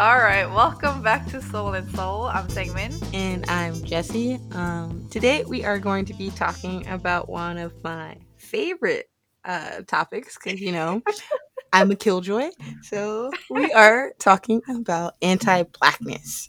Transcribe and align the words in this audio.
All 0.00 0.16
right, 0.16 0.46
welcome 0.46 1.02
back 1.02 1.26
to 1.26 1.42
Soul 1.42 1.74
and 1.74 1.86
Soul. 1.94 2.22
I'm 2.24 2.48
Segmin. 2.48 2.98
And 3.12 3.44
I'm 3.50 3.74
Jessie. 3.84 4.38
Um, 4.52 5.06
today 5.10 5.44
we 5.44 5.62
are 5.62 5.78
going 5.78 6.06
to 6.06 6.14
be 6.14 6.30
talking 6.30 6.88
about 6.88 7.28
one 7.28 7.58
of 7.58 7.74
my 7.84 8.16
favorite 8.38 9.10
uh, 9.44 9.82
topics 9.86 10.38
because, 10.42 10.58
you 10.58 10.72
know, 10.72 11.02
I'm 11.74 11.90
a 11.90 11.96
killjoy. 11.96 12.48
So 12.80 13.30
we 13.50 13.70
are 13.74 14.14
talking 14.18 14.62
about 14.70 15.16
anti 15.20 15.64
blackness. 15.64 16.48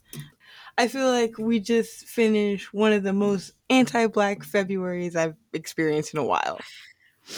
I 0.78 0.88
feel 0.88 1.12
like 1.12 1.38
we 1.38 1.60
just 1.60 2.06
finished 2.06 2.74
one 2.74 2.94
of 2.94 3.04
the 3.04 3.12
most 3.12 3.52
anti 3.70 4.08
black 4.08 4.46
Februarys 4.46 5.18
I've 5.18 5.36
experienced 5.52 6.14
in 6.14 6.22
a 6.22 6.26
while. 6.26 6.58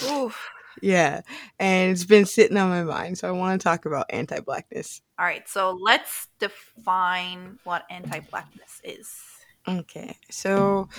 Oof. 0.08 0.48
Yeah, 0.82 1.22
and 1.60 1.92
it's 1.92 2.06
been 2.06 2.26
sitting 2.26 2.58
on 2.58 2.70
my 2.70 2.84
mind, 2.84 3.18
so 3.18 3.28
I 3.28 3.32
want 3.32 3.60
to 3.60 3.64
talk 3.64 3.86
about 3.86 4.08
anti 4.10 4.40
blackness. 4.40 5.02
All 5.20 5.26
right, 5.26 5.48
so 5.48 5.78
let's 5.82 6.28
define 6.40 7.60
what 7.64 7.86
anti 7.90 8.20
blackness 8.20 8.82
is. 8.84 9.14
Okay, 9.68 10.18
so 10.30 10.90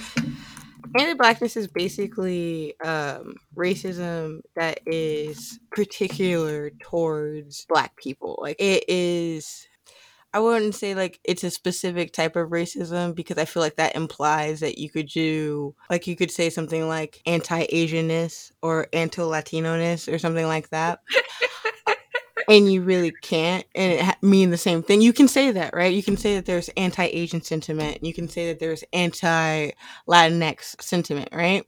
anti-blackness 0.99 1.57
is 1.57 1.69
basically 1.69 2.75
um, 2.81 3.35
racism 3.55 4.41
that 4.57 4.81
is 4.87 5.59
particular 5.71 6.71
towards 6.81 7.67
black 7.67 7.97
people. 7.97 8.39
Like 8.41 8.57
it 8.59 8.85
is. 8.89 9.67
I 10.35 10.41
wouldn't 10.41 10.75
say 10.75 10.97
like 10.97 11.21
it's 11.23 11.45
a 11.45 11.51
specific 11.51 12.13
type 12.13 12.35
of 12.35 12.51
racism 12.51 13.15
because 13.15 13.39
I 13.39 13.45
feel 13.45 13.63
like 13.63 13.77
that 13.77 13.95
implies 13.95 14.59
that 14.61 14.79
you 14.79 14.91
could 14.91 15.07
do 15.07 15.77
like 15.89 16.09
you 16.09 16.17
could 16.17 16.33
say 16.33 16.51
something 16.51 16.89
like 16.89 17.23
anti-Asianness 17.25 18.51
or 18.61 18.89
anti-Latinoness 18.93 20.13
or 20.13 20.19
something 20.19 20.47
like 20.47 20.71
that 20.71 20.99
and 22.49 22.73
you 22.73 22.83
really 22.83 23.13
can't 23.23 23.65
and 23.75 23.93
it 23.93 24.03
ha- 24.03 24.17
mean 24.23 24.51
the 24.51 24.57
same 24.57 24.83
thing. 24.83 25.01
You 25.01 25.13
can 25.13 25.29
say 25.29 25.51
that 25.53 25.75
right? 25.75 25.93
You 25.93 26.03
can 26.03 26.17
say 26.17 26.37
that 26.37 26.47
there's 26.47 26.69
anti-asian 26.77 27.43
sentiment. 27.43 28.05
You 28.05 28.15
can 28.15 28.29
say 28.29 28.49
that 28.49 28.61
there's 28.61 28.85
anti-latinx 28.93 30.83
sentiment 30.83 31.29
right? 31.33 31.67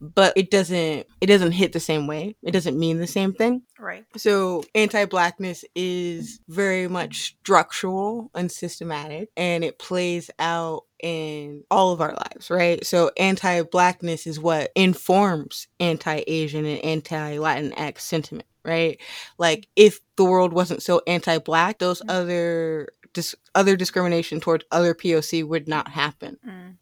But 0.00 0.32
it 0.36 0.50
doesn't 0.50 1.06
it 1.20 1.26
doesn't 1.26 1.52
hit 1.52 1.72
the 1.72 1.80
same 1.80 2.06
way. 2.06 2.36
It 2.42 2.52
doesn't 2.52 2.78
mean 2.78 2.98
the 2.98 3.06
same 3.06 3.32
thing. 3.32 3.62
Right. 3.78 4.04
so 4.16 4.64
anti-blackness 4.74 5.64
is 5.74 6.40
very 6.48 6.88
much 6.88 7.36
structural 7.40 8.30
and 8.34 8.50
systematic 8.50 9.28
and 9.36 9.62
it 9.62 9.78
plays 9.78 10.30
out 10.38 10.84
in 11.04 11.64
all 11.70 11.92
of 11.92 12.00
our 12.00 12.14
lives, 12.14 12.48
right? 12.48 12.84
So 12.84 13.10
anti-blackness 13.18 14.26
is 14.26 14.40
what 14.40 14.72
informs 14.74 15.68
anti-Asian 15.78 16.64
and 16.64 16.82
anti-Latinx 16.82 18.00
sentiment, 18.00 18.48
right? 18.64 18.98
Like 19.36 19.68
if 19.76 20.00
the 20.16 20.24
world 20.24 20.54
wasn't 20.54 20.82
so 20.82 21.02
anti-black, 21.06 21.78
those 21.78 22.00
other 22.08 22.88
dis- 23.12 23.36
other 23.54 23.76
discrimination 23.76 24.40
towards 24.40 24.64
other 24.72 24.94
POC 24.94 25.46
would 25.46 25.68
not 25.68 25.88
happen. 25.88 26.38
Mm. 26.48 26.76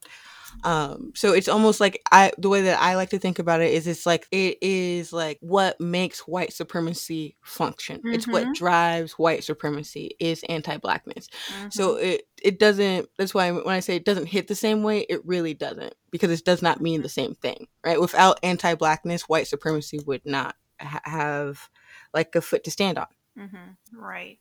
Um, 0.64 1.12
so 1.14 1.32
it's 1.32 1.48
almost 1.48 1.80
like 1.80 2.00
I 2.12 2.32
the 2.38 2.48
way 2.48 2.62
that 2.62 2.80
I 2.80 2.94
like 2.96 3.10
to 3.10 3.18
think 3.18 3.38
about 3.38 3.60
it 3.60 3.72
is 3.72 3.86
it's 3.86 4.06
like 4.06 4.26
it 4.30 4.58
is 4.60 5.12
like 5.12 5.38
what 5.40 5.80
makes 5.80 6.20
white 6.20 6.52
supremacy 6.52 7.36
function. 7.42 8.00
It's 8.04 8.28
what 8.28 8.44
Mhm. 8.44 8.54
drives 8.54 9.12
white 9.12 9.44
supremacy 9.44 10.16
is 10.20 10.44
anti-blackness. 10.48 11.28
Mhm. 11.48 11.72
So 11.72 11.96
it 11.96 12.28
it 12.42 12.58
doesn't. 12.58 13.08
That's 13.18 13.34
why 13.34 13.50
when 13.50 13.66
I 13.74 13.80
say 13.80 13.96
it 13.96 14.04
doesn't 14.04 14.26
hit 14.26 14.48
the 14.48 14.54
same 14.54 14.82
way, 14.82 15.00
it 15.08 15.24
really 15.26 15.54
doesn't 15.54 15.94
because 16.10 16.30
it 16.30 16.44
does 16.44 16.62
not 16.62 16.80
mean 16.80 17.02
the 17.02 17.08
same 17.08 17.34
thing, 17.34 17.66
right? 17.84 18.00
Without 18.00 18.38
anti-blackness, 18.42 19.22
white 19.28 19.46
supremacy 19.48 20.00
would 20.06 20.24
not 20.24 20.56
ha- 20.80 21.00
have 21.04 21.68
like 22.14 22.34
a 22.34 22.40
foot 22.40 22.64
to 22.64 22.70
stand 22.70 22.98
on. 22.98 23.06
Mhm. 23.38 23.76
Right. 23.92 24.38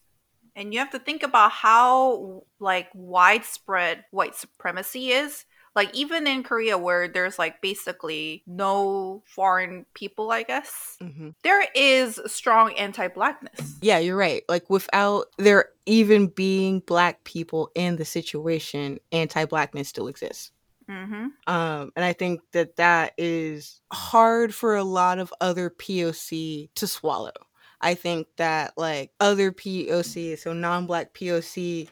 And 0.55 0.73
you 0.73 0.79
have 0.79 0.91
to 0.91 0.99
think 0.99 1.23
about 1.23 1.51
how 1.51 2.43
like 2.59 2.89
widespread 2.93 4.03
white 4.11 4.35
supremacy 4.35 5.11
is. 5.11 5.45
Like 5.75 5.93
even 5.95 6.27
in 6.27 6.43
Korea 6.43 6.77
where 6.77 7.07
there's 7.07 7.39
like 7.39 7.61
basically 7.61 8.43
no 8.45 9.23
foreign 9.25 9.85
people, 9.93 10.31
I 10.31 10.43
guess. 10.43 10.97
hmm 10.99 11.29
There 11.43 11.65
is 11.73 12.19
strong 12.27 12.73
anti-blackness. 12.73 13.77
Yeah, 13.81 13.99
you're 13.99 14.17
right. 14.17 14.43
Like 14.49 14.69
without 14.69 15.27
there 15.37 15.69
even 15.85 16.27
being 16.27 16.81
black 16.81 17.23
people 17.23 17.71
in 17.75 17.95
the 17.95 18.05
situation, 18.05 18.99
anti-blackness 19.11 19.87
still 19.87 20.07
exists. 20.07 20.51
Mhm. 20.89 21.29
Um, 21.47 21.91
and 21.95 22.03
I 22.03 22.11
think 22.13 22.41
that 22.51 22.75
that 22.75 23.13
is 23.17 23.81
hard 23.93 24.53
for 24.53 24.75
a 24.75 24.83
lot 24.83 25.19
of 25.19 25.33
other 25.39 25.69
POC 25.69 26.69
to 26.75 26.87
swallow. 26.87 27.31
I 27.79 27.93
think 27.95 28.27
that 28.37 28.73
like 28.77 29.11
other 29.19 29.51
POC, 29.51 30.35
so 30.37 30.53
non-black 30.53 31.13
POC, 31.13 31.87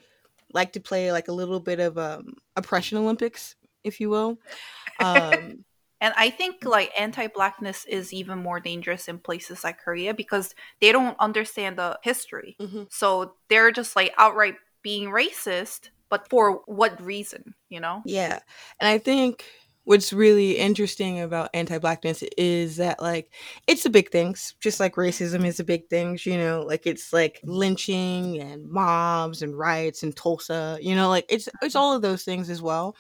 like 0.54 0.74
to 0.74 0.80
play 0.80 1.12
like 1.12 1.30
a 1.30 1.32
little 1.34 1.60
bit 1.60 1.80
of 1.80 1.98
um 1.98 2.34
oppression 2.56 2.98
Olympics, 2.98 3.56
if 3.84 4.00
you 4.00 4.10
will. 4.10 4.40
Um, 5.00 5.66
And 6.02 6.14
I 6.16 6.30
think 6.30 6.64
like 6.64 6.92
anti-blackness 6.98 7.84
is 7.86 8.14
even 8.14 8.40
more 8.40 8.62
dangerous 8.62 9.10
in 9.10 9.20
places 9.20 9.66
like 9.66 9.80
Korea 9.80 10.14
because 10.14 10.56
they 10.80 10.94
don't 10.94 11.18
understand 11.20 11.78
the 11.78 12.00
history. 12.04 12.56
Mhm. 12.60 12.88
So 12.90 13.36
they're 13.50 13.72
just 13.72 13.96
like 13.98 14.14
outright 14.18 14.56
being 14.82 15.10
racist, 15.10 15.90
but 16.10 16.30
for 16.30 16.62
what 16.68 17.02
reason, 17.02 17.54
you 17.68 17.82
know? 17.82 18.02
Yeah. 18.06 18.40
And 18.80 18.88
I 18.88 18.98
think 18.98 19.44
what's 19.84 20.14
really 20.14 20.52
interesting 20.58 21.20
about 21.20 21.50
anti-blackness 21.54 22.24
is 22.38 22.78
that 22.78 23.02
like 23.02 23.34
it's 23.68 23.84
the 23.84 23.90
big 23.90 24.10
things, 24.12 24.54
just 24.62 24.80
like 24.80 24.96
racism 24.96 25.46
is 25.46 25.58
the 25.58 25.64
big 25.64 25.90
things, 25.90 26.26
you 26.26 26.38
know, 26.38 26.62
like 26.62 26.86
it's 26.88 27.12
like 27.12 27.42
lynching 27.44 28.40
and 28.40 28.70
mobs 28.70 29.42
and 29.42 29.58
riots 29.58 30.04
in 30.04 30.14
Tulsa, 30.14 30.78
you 30.82 30.96
know, 30.96 31.10
like 31.10 31.26
it's 31.28 31.50
it's 31.62 31.76
all 31.76 31.94
of 31.94 32.02
those 32.02 32.24
things 32.24 32.50
as 32.50 32.62
well. 32.62 32.96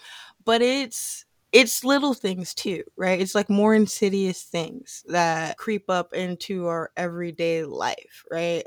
But 0.49 0.63
it's 0.63 1.25
it's 1.51 1.83
little 1.83 2.15
things 2.15 2.55
too, 2.55 2.83
right? 2.97 3.21
It's 3.21 3.35
like 3.35 3.51
more 3.51 3.75
insidious 3.75 4.41
things 4.41 5.03
that 5.07 5.57
creep 5.57 5.89
up 5.91 6.11
into 6.13 6.65
our 6.65 6.91
everyday 6.97 7.65
life, 7.65 8.25
right? 8.31 8.63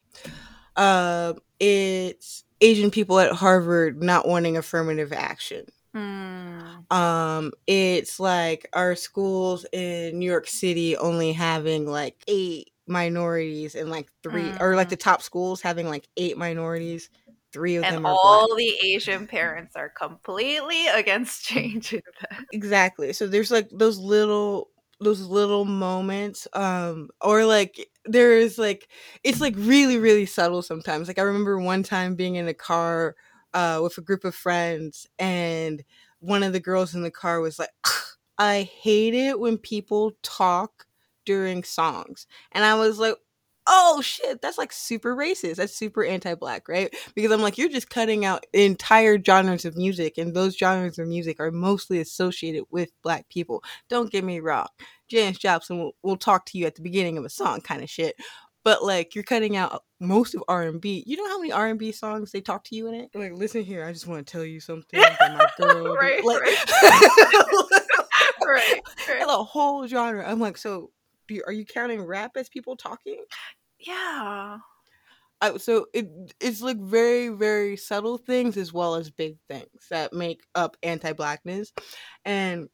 Um 0.76 1.38
it's 1.58 2.44
Asian 2.60 2.92
people 2.92 3.18
at 3.18 3.32
Harvard 3.32 4.00
not 4.02 4.28
wanting 4.28 4.56
affirmative 4.56 5.12
action 5.12 5.66
Hmm. 5.94 6.80
um 6.90 7.52
it's 7.66 8.18
like 8.18 8.66
our 8.72 8.94
schools 8.96 9.66
in 9.72 10.18
new 10.18 10.24
york 10.30 10.46
city 10.48 10.96
only 10.96 11.32
having 11.32 11.86
like 11.86 12.16
eight 12.28 12.70
minorities 12.86 13.74
and 13.74 13.90
like 13.90 14.08
3 14.22 14.54
or 14.60 14.74
like 14.76 14.88
Mhm. 14.88 14.90
the 14.90 14.96
top 14.96 15.20
schools 15.22 15.60
having 15.60 15.88
like 15.88 16.08
eight 16.16 16.38
minorities 16.38 17.10
three 17.52 17.76
of 17.76 17.86
And 17.86 17.88
them 17.88 18.06
are 18.06 18.16
all 18.22 18.54
black 18.54 18.56
the 18.56 18.78
Asian 18.84 19.26
parents 19.26 19.76
are 19.76 19.88
completely 19.90 20.86
against 20.88 21.42
changing 21.44 22.02
that. 22.20 22.44
exactly 22.50 23.12
so 23.12 23.26
there's 23.26 23.50
like 23.50 23.68
those 23.72 23.98
little 23.98 24.68
those 25.00 25.20
little 25.22 25.64
moments 25.64 26.46
um 26.52 27.08
or 27.20 27.44
like 27.44 27.88
there's 28.04 28.58
like 28.58 28.88
it's 29.24 29.40
like 29.40 29.54
really 29.56 29.96
really 29.98 30.26
subtle 30.26 30.62
sometimes 30.62 31.08
like 31.08 31.18
i 31.18 31.22
remember 31.22 31.58
one 31.58 31.82
time 31.82 32.14
being 32.14 32.36
in 32.36 32.46
a 32.48 32.54
car 32.54 33.16
uh 33.54 33.80
with 33.82 33.96
a 33.98 34.02
group 34.02 34.24
of 34.24 34.34
friends 34.34 35.06
and 35.18 35.82
one 36.20 36.42
of 36.42 36.52
the 36.52 36.60
girls 36.60 36.94
in 36.94 37.02
the 37.02 37.10
car 37.10 37.40
was 37.40 37.58
like 37.58 37.70
i 38.38 38.62
hate 38.62 39.14
it 39.14 39.40
when 39.40 39.56
people 39.58 40.12
talk 40.22 40.86
during 41.24 41.64
songs 41.64 42.26
and 42.52 42.64
i 42.64 42.74
was 42.74 42.98
like 42.98 43.16
oh 43.66 44.00
shit 44.02 44.40
that's 44.42 44.58
like 44.58 44.72
super 44.72 45.14
racist 45.14 45.56
that's 45.56 45.74
super 45.76 46.04
anti-black 46.04 46.68
right 46.68 46.94
because 47.14 47.30
i'm 47.30 47.42
like 47.42 47.56
you're 47.56 47.68
just 47.68 47.90
cutting 47.90 48.24
out 48.24 48.44
entire 48.52 49.22
genres 49.22 49.64
of 49.64 49.76
music 49.76 50.18
and 50.18 50.34
those 50.34 50.56
genres 50.56 50.98
of 50.98 51.06
music 51.06 51.38
are 51.38 51.50
mostly 51.50 52.00
associated 52.00 52.64
with 52.70 52.90
black 53.02 53.28
people 53.28 53.62
don't 53.88 54.10
get 54.10 54.24
me 54.24 54.40
wrong 54.40 54.66
janis 55.08 55.38
joplin 55.38 55.78
will, 55.78 55.92
will 56.02 56.16
talk 56.16 56.44
to 56.44 56.58
you 56.58 56.66
at 56.66 56.74
the 56.74 56.82
beginning 56.82 57.16
of 57.18 57.24
a 57.24 57.30
song 57.30 57.60
kind 57.60 57.82
of 57.82 57.90
shit 57.90 58.16
but 58.64 58.84
like 58.84 59.14
you're 59.14 59.24
cutting 59.24 59.56
out 59.56 59.82
most 60.00 60.34
of 60.34 60.42
R&B. 60.48 61.04
You 61.06 61.16
know 61.16 61.28
how 61.28 61.38
many 61.38 61.52
R&B 61.52 61.92
songs 61.92 62.32
they 62.32 62.40
talk 62.40 62.64
to 62.64 62.76
you 62.76 62.88
in 62.88 62.94
it? 62.94 63.10
Like, 63.14 63.32
listen 63.32 63.62
here, 63.62 63.84
I 63.84 63.92
just 63.92 64.06
want 64.06 64.26
to 64.26 64.30
tell 64.30 64.44
you 64.44 64.60
something 64.60 65.00
about 65.00 65.18
my 65.20 65.48
girl. 65.58 65.94
Right, 65.94 66.24
like, 66.24 66.40
right, 66.40 66.56
right. 68.46 68.80
and 69.08 69.30
a 69.30 69.44
whole 69.44 69.86
genre. 69.86 70.28
I'm 70.28 70.40
like, 70.40 70.56
so 70.56 70.90
do 71.28 71.34
you, 71.34 71.42
are 71.46 71.52
you 71.52 71.64
counting 71.64 72.02
rap 72.02 72.32
as 72.36 72.48
people 72.48 72.76
talking? 72.76 73.24
Yeah. 73.78 74.58
I, 75.40 75.56
so 75.56 75.86
it 75.92 76.08
it's 76.40 76.62
like 76.62 76.78
very 76.78 77.28
very 77.28 77.76
subtle 77.76 78.16
things 78.16 78.56
as 78.56 78.72
well 78.72 78.94
as 78.94 79.10
big 79.10 79.38
things 79.48 79.88
that 79.90 80.12
make 80.12 80.42
up 80.54 80.76
anti-blackness, 80.84 81.72
and 82.24 82.68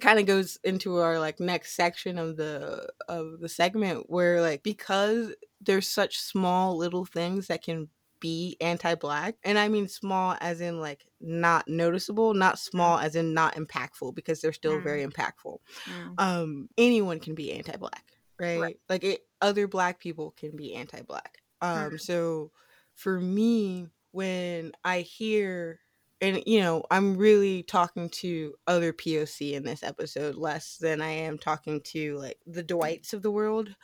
kind 0.00 0.18
of 0.18 0.26
goes 0.26 0.58
into 0.64 0.96
our 0.96 1.18
like 1.18 1.38
next 1.38 1.76
section 1.76 2.18
of 2.18 2.36
the 2.36 2.88
of 3.08 3.40
the 3.40 3.48
segment 3.48 4.04
where 4.08 4.40
like 4.40 4.62
because 4.62 5.34
there's 5.60 5.88
such 5.88 6.18
small 6.18 6.76
little 6.76 7.04
things 7.04 7.48
that 7.48 7.62
can 7.62 7.88
be 8.20 8.56
anti-black 8.60 9.36
and 9.44 9.58
i 9.58 9.68
mean 9.68 9.88
small 9.88 10.36
as 10.40 10.60
in 10.60 10.80
like 10.80 11.06
not 11.20 11.66
noticeable 11.68 12.34
not 12.34 12.58
small 12.58 12.98
as 12.98 13.16
in 13.16 13.34
not 13.34 13.54
impactful 13.54 14.14
because 14.14 14.40
they're 14.40 14.52
still 14.52 14.78
Mm. 14.78 14.82
very 14.82 15.06
impactful 15.06 15.58
Mm. 15.88 16.14
um 16.18 16.68
anyone 16.78 17.20
can 17.20 17.34
be 17.34 17.52
anti-black 17.52 18.04
right, 18.40 18.60
Right. 18.60 18.76
like 18.88 19.04
it, 19.04 19.20
other 19.40 19.66
black 19.68 19.98
people 20.00 20.32
can 20.36 20.56
be 20.56 20.74
anti-black 20.74 21.38
um 21.60 21.92
Mm. 21.92 22.00
so 22.00 22.50
for 22.94 23.20
me 23.20 23.88
when 24.12 24.72
I 24.84 25.00
hear 25.00 25.80
and 26.20 26.42
you 26.46 26.60
know, 26.60 26.82
I'm 26.90 27.16
really 27.16 27.62
talking 27.62 28.08
to 28.10 28.54
other 28.66 28.92
POC 28.92 29.52
in 29.54 29.62
this 29.62 29.84
episode 29.84 30.34
less 30.34 30.76
than 30.76 31.00
I 31.00 31.10
am 31.10 31.38
talking 31.38 31.80
to 31.92 32.16
like 32.16 32.38
the 32.44 32.64
Dwights 32.64 33.12
of 33.12 33.22
the 33.22 33.30
world 33.30 33.74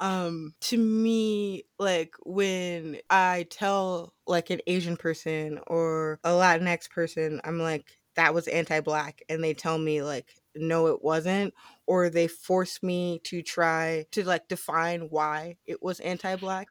um 0.00 0.54
to 0.60 0.78
me 0.78 1.64
like 1.78 2.14
when 2.24 2.96
i 3.10 3.46
tell 3.50 4.14
like 4.26 4.50
an 4.50 4.60
asian 4.66 4.96
person 4.96 5.60
or 5.66 6.18
a 6.24 6.30
latinx 6.30 6.88
person 6.90 7.40
i'm 7.44 7.58
like 7.58 7.84
that 8.16 8.34
was 8.34 8.48
anti-black 8.48 9.22
and 9.28 9.44
they 9.44 9.54
tell 9.54 9.78
me 9.78 10.02
like 10.02 10.26
no 10.56 10.86
it 10.88 11.02
wasn't 11.02 11.52
or 11.86 12.08
they 12.10 12.26
force 12.26 12.82
me 12.82 13.20
to 13.24 13.42
try 13.42 14.04
to 14.10 14.24
like 14.24 14.48
define 14.48 15.02
why 15.10 15.56
it 15.66 15.82
was 15.82 16.00
anti-black 16.00 16.68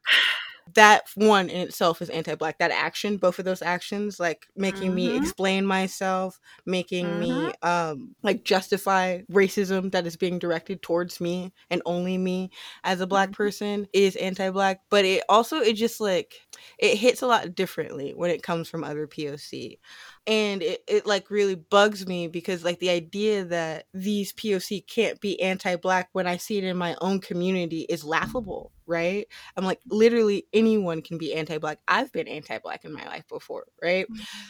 that 0.74 1.04
one 1.14 1.48
in 1.48 1.60
itself 1.62 2.02
is 2.02 2.10
anti-black 2.10 2.58
that 2.58 2.70
action 2.70 3.16
both 3.16 3.38
of 3.38 3.44
those 3.44 3.62
actions 3.62 4.20
like 4.20 4.46
making 4.56 4.94
me 4.94 5.12
Mhm. 5.12 5.16
explain 5.16 5.64
myself 5.66 6.38
making 6.66 7.18
me 7.18 7.52
Mhm. 7.62 7.68
um 7.68 8.14
like 8.22 8.44
justify 8.44 9.20
racism 9.32 9.90
that 9.92 10.06
is 10.06 10.16
being 10.16 10.38
directed 10.38 10.82
towards 10.82 11.20
me 11.20 11.52
and 11.70 11.82
only 11.86 12.18
me 12.18 12.50
as 12.84 13.00
a 13.00 13.06
black 13.06 13.30
Mhm. 13.30 13.32
person 13.32 13.86
is 13.92 14.16
anti-black 14.16 14.80
but 14.90 15.04
it 15.04 15.22
also 15.28 15.58
it 15.60 15.74
just 15.74 16.00
like 16.00 16.34
it 16.78 16.96
hits 16.96 17.22
a 17.22 17.26
lot 17.26 17.54
differently 17.54 18.12
when 18.14 18.30
it 18.30 18.42
comes 18.42 18.68
from 18.68 18.84
other 18.84 19.06
poc 19.06 19.78
and 20.26 20.62
it, 20.62 20.82
it 20.86 21.06
like 21.06 21.30
really 21.30 21.54
bugs 21.54 22.06
me 22.06 22.28
because 22.28 22.64
like 22.64 22.78
the 22.78 22.90
idea 22.90 23.44
that 23.44 23.86
these 23.94 24.32
poc 24.32 24.86
can't 24.86 25.20
be 25.20 25.40
anti-black 25.40 26.08
when 26.12 26.26
i 26.26 26.36
see 26.36 26.58
it 26.58 26.64
in 26.64 26.76
my 26.76 26.96
own 27.00 27.20
community 27.20 27.82
is 27.88 28.04
laughable 28.04 28.72
right? 28.90 29.26
I'm 29.56 29.64
like 29.64 29.80
literally 29.90 30.48
anyone 30.52 31.02
can 31.02 31.18
be 31.18 31.34
anti-black. 31.34 31.80
I've 31.88 32.12
been 32.12 32.28
anti-black 32.28 32.84
in 32.84 32.92
my 32.92 33.06
life 33.06 33.26
before 33.28 33.68
right? 33.82 34.06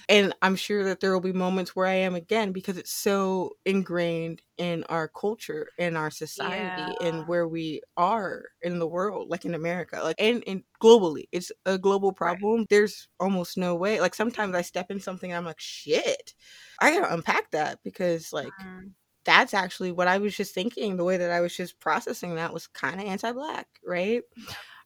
And 0.08 0.34
i'm 0.42 0.56
sure 0.56 0.84
that 0.84 1.00
there 1.00 1.12
will 1.12 1.20
be 1.20 1.32
moments 1.32 1.74
where 1.76 1.86
i 1.86 1.92
am 1.94 2.14
again 2.14 2.52
because 2.52 2.76
it's 2.76 2.92
so 2.92 3.52
ingrained 3.64 4.42
in 4.58 4.84
our 4.84 5.08
culture 5.08 5.72
in 5.78 5.96
our 5.96 6.10
society 6.10 6.96
Yeah. 6.96 7.00
and 7.00 7.26
where 7.26 7.48
we 7.48 7.80
are 7.96 8.44
in 8.62 8.78
the 8.78 8.86
world 8.88 9.28
like 9.30 9.44
in 9.44 9.54
america 9.54 10.00
like 10.02 10.16
and, 10.20 10.42
and 10.46 10.64
globally. 10.82 11.24
It's 11.32 11.52
a 11.66 11.78
global 11.78 12.12
problem. 12.12 12.66
There's 12.70 13.08
almost 13.20 13.56
no 13.58 13.74
way. 13.76 14.00
Like 14.00 14.14
sometimes 14.14 14.54
i 14.54 14.62
step 14.62 14.90
in 14.90 15.00
something 15.00 15.30
and 15.30 15.38
i'm 15.38 15.44
like 15.44 15.60
shit 15.60 16.34
i 16.80 16.90
gotta 16.92 17.12
unpack 17.14 17.50
that 17.52 17.80
because 17.84 18.32
like 18.32 18.56
Mm. 18.60 18.94
That's 19.30 19.54
actually 19.54 19.92
what 19.92 20.08
i 20.08 20.18
was 20.18 20.36
just 20.36 20.54
thinking 20.54 20.96
the 20.96 21.04
way 21.04 21.16
that 21.16 21.30
i 21.30 21.40
was 21.40 21.56
just 21.56 21.78
processing 21.80 22.34
that 22.34 22.52
was 22.52 22.66
kind 22.66 23.00
of 23.00 23.06
anti-black 23.06 23.66
right 23.84 24.22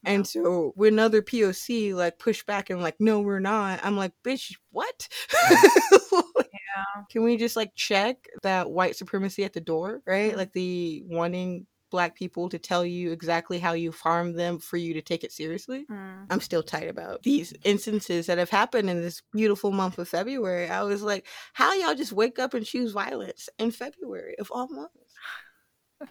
and 0.06 0.26
so 0.26 0.72
when 0.76 0.98
other 0.98 1.22
POC 1.22 1.94
like 1.94 2.18
push 2.18 2.44
back 2.44 2.68
and 2.68 2.82
like, 2.82 2.96
no, 3.00 3.20
we're 3.20 3.40
not, 3.40 3.80
I'm 3.82 3.96
like, 3.96 4.12
bitch, 4.22 4.54
what? 4.70 5.08
Yeah. 6.76 7.02
Can 7.10 7.22
we 7.22 7.36
just 7.36 7.56
like 7.56 7.74
check 7.74 8.16
that 8.42 8.70
white 8.70 8.96
supremacy 8.96 9.44
at 9.44 9.52
the 9.52 9.60
door, 9.60 10.02
right? 10.06 10.32
Mm. 10.32 10.36
Like 10.36 10.52
the 10.52 11.02
wanting 11.06 11.66
black 11.94 12.16
people 12.16 12.48
to 12.48 12.58
tell 12.58 12.84
you 12.84 13.12
exactly 13.12 13.60
how 13.60 13.72
you 13.72 13.92
farm 13.92 14.32
them 14.32 14.58
for 14.58 14.76
you 14.76 14.92
to 14.94 15.00
take 15.00 15.22
it 15.22 15.30
seriously. 15.30 15.86
Mm. 15.88 16.26
I'm 16.28 16.40
still 16.40 16.64
tight 16.64 16.88
about 16.88 17.22
these 17.22 17.54
instances 17.62 18.26
that 18.26 18.36
have 18.36 18.50
happened 18.50 18.90
in 18.90 19.00
this 19.00 19.22
beautiful 19.32 19.70
month 19.70 19.96
of 20.00 20.08
February. 20.08 20.68
I 20.68 20.82
was 20.82 21.02
like, 21.02 21.24
how 21.52 21.72
y'all 21.74 21.94
just 21.94 22.10
wake 22.10 22.40
up 22.40 22.52
and 22.52 22.66
choose 22.66 22.90
violence 22.90 23.48
in 23.60 23.70
February 23.70 24.34
of 24.40 24.50
all 24.50 24.66
months? 24.66 25.14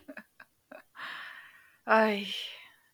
I, 1.85 2.27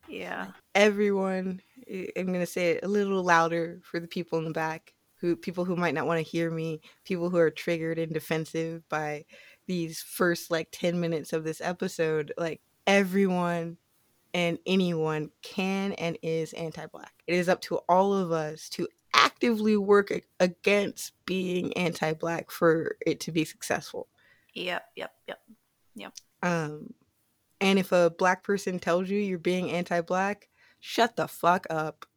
yeah. 0.08 0.48
everyone 0.74 1.62
I- 1.88 2.10
i'm 2.18 2.26
going 2.26 2.40
to 2.40 2.48
say 2.48 2.72
it 2.72 2.84
a 2.84 2.88
little 2.88 3.24
louder 3.24 3.82
for 3.84 4.00
the 4.00 4.08
people 4.08 4.40
in 4.40 4.46
the 4.46 4.50
back 4.52 4.96
who 5.22 5.36
people 5.36 5.64
who 5.64 5.76
might 5.76 5.94
not 5.94 6.08
want 6.08 6.18
to 6.18 6.32
hear 6.32 6.50
me 6.50 6.82
people 7.06 7.30
who 7.30 7.38
are 7.38 7.52
triggered 7.52 8.00
and 8.00 8.12
defensive 8.12 8.82
by 8.90 9.26
these 9.68 10.02
first 10.02 10.50
like 10.50 10.70
10 10.72 11.00
minutes 11.00 11.34
of 11.34 11.44
this 11.44 11.62
episode 11.62 12.34
like 12.36 12.62
everyone 12.90 13.78
and 14.34 14.58
anyone 14.66 15.30
can 15.44 15.92
and 15.94 16.18
is 16.24 16.54
anti-black 16.54 17.14
it 17.28 17.36
is 17.36 17.48
up 17.48 17.62
to 17.62 17.78
all 17.88 18.14
of 18.14 18.32
us 18.32 18.68
to 18.68 18.88
actively 19.14 19.78
work 19.78 20.12
against 20.40 21.14
being 21.26 21.72
anti-black 21.78 22.50
for 22.50 22.96
it 23.06 23.20
to 23.20 23.32
be 23.32 23.46
successful 23.46 24.08
Yep, 24.56 24.84
Yep. 24.96 25.12
Yep. 25.28 25.40
Yep. 25.96 26.14
um 26.42 26.94
and 27.62 27.78
if 27.78 27.92
a 27.92 28.10
black 28.18 28.44
person 28.44 28.80
tells 28.80 29.08
you 29.08 29.20
you're 29.20 29.38
being 29.38 29.70
anti-black 29.70 30.50
shut 30.80 31.16
the 31.16 31.28
fuck 31.28 31.68
up 31.70 32.08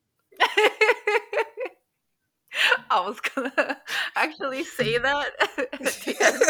I 2.93 3.01
was 3.07 3.21
gonna 3.21 3.79
actually 4.17 4.65
say 4.65 4.99
that 4.99 5.31
at 5.41 5.81
the 5.81 6.17
end 6.21 6.43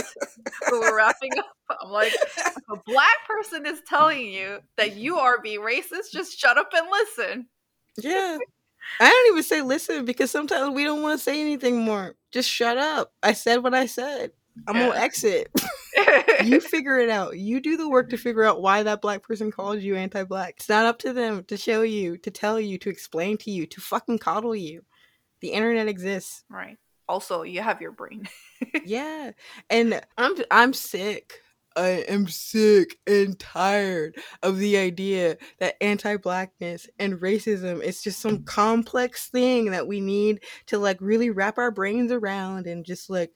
when 0.70 0.80
we're 0.80 0.96
wrapping 0.96 1.30
up. 1.38 1.46
I'm 1.82 1.90
like, 1.90 2.12
if 2.12 2.56
a 2.70 2.76
black 2.86 3.16
person 3.28 3.64
is 3.66 3.80
telling 3.88 4.26
you 4.26 4.58
that 4.76 4.96
you 4.96 5.16
are 5.16 5.40
being 5.40 5.60
racist, 5.60 6.10
just 6.12 6.38
shut 6.38 6.58
up 6.58 6.70
and 6.74 6.86
listen. 6.90 7.46
Yeah. 7.98 8.38
I 9.00 9.08
don't 9.08 9.32
even 9.32 9.42
say 9.44 9.62
listen 9.62 10.04
because 10.04 10.30
sometimes 10.30 10.74
we 10.74 10.84
don't 10.84 11.02
want 11.02 11.18
to 11.18 11.22
say 11.22 11.40
anything 11.40 11.78
more. 11.78 12.16
Just 12.32 12.48
shut 12.50 12.76
up. 12.76 13.12
I 13.22 13.32
said 13.32 13.62
what 13.62 13.74
I 13.74 13.86
said. 13.86 14.32
I'm 14.66 14.76
Yeah. 14.76 14.88
gonna 14.88 15.00
exit. 15.00 15.50
you 16.44 16.60
figure 16.60 16.98
it 16.98 17.08
out. 17.08 17.38
You 17.38 17.60
do 17.60 17.76
the 17.76 17.88
work 17.88 18.10
to 18.10 18.18
figure 18.18 18.42
out 18.44 18.60
why 18.60 18.82
that 18.82 19.00
black 19.00 19.22
person 19.22 19.50
called 19.50 19.80
you 19.80 19.96
anti-black. 19.96 20.54
It's 20.58 20.68
not 20.68 20.84
up 20.84 20.98
to 21.00 21.12
them 21.12 21.44
to 21.44 21.56
show 21.56 21.82
you, 21.82 22.18
to 22.18 22.30
tell 22.30 22.60
you, 22.60 22.76
to 22.78 22.90
explain 22.90 23.38
to 23.38 23.50
you, 23.50 23.66
to 23.66 23.80
fucking 23.80 24.18
coddle 24.18 24.56
you. 24.56 24.84
The 25.42 25.48
internet 25.48 25.88
exists. 25.88 26.44
right. 26.48 26.78
Also, 27.08 27.42
you 27.42 27.60
have 27.60 27.80
your 27.82 27.92
brain. 27.92 28.28
Yeah. 28.86 29.32
And 29.68 30.00
I'm 30.16 30.34
I'm 30.50 30.72
sick. 30.72 31.40
I 31.74 32.04
am 32.08 32.28
sick 32.28 32.98
and 33.06 33.36
tired 33.38 34.16
of 34.42 34.58
the 34.58 34.76
idea 34.76 35.36
that 35.58 35.82
anti-blackness 35.82 36.88
and 36.98 37.14
racism 37.14 37.82
is 37.82 38.02
just 38.02 38.20
some 38.20 38.44
complex 38.44 39.28
thing 39.28 39.72
that 39.72 39.88
we 39.88 40.00
need 40.00 40.44
to 40.66 40.78
like 40.78 40.98
really 41.00 41.30
wrap 41.30 41.58
our 41.58 41.70
brains 41.70 42.12
around 42.12 42.66
and 42.66 42.84
just 42.84 43.10
like 43.10 43.32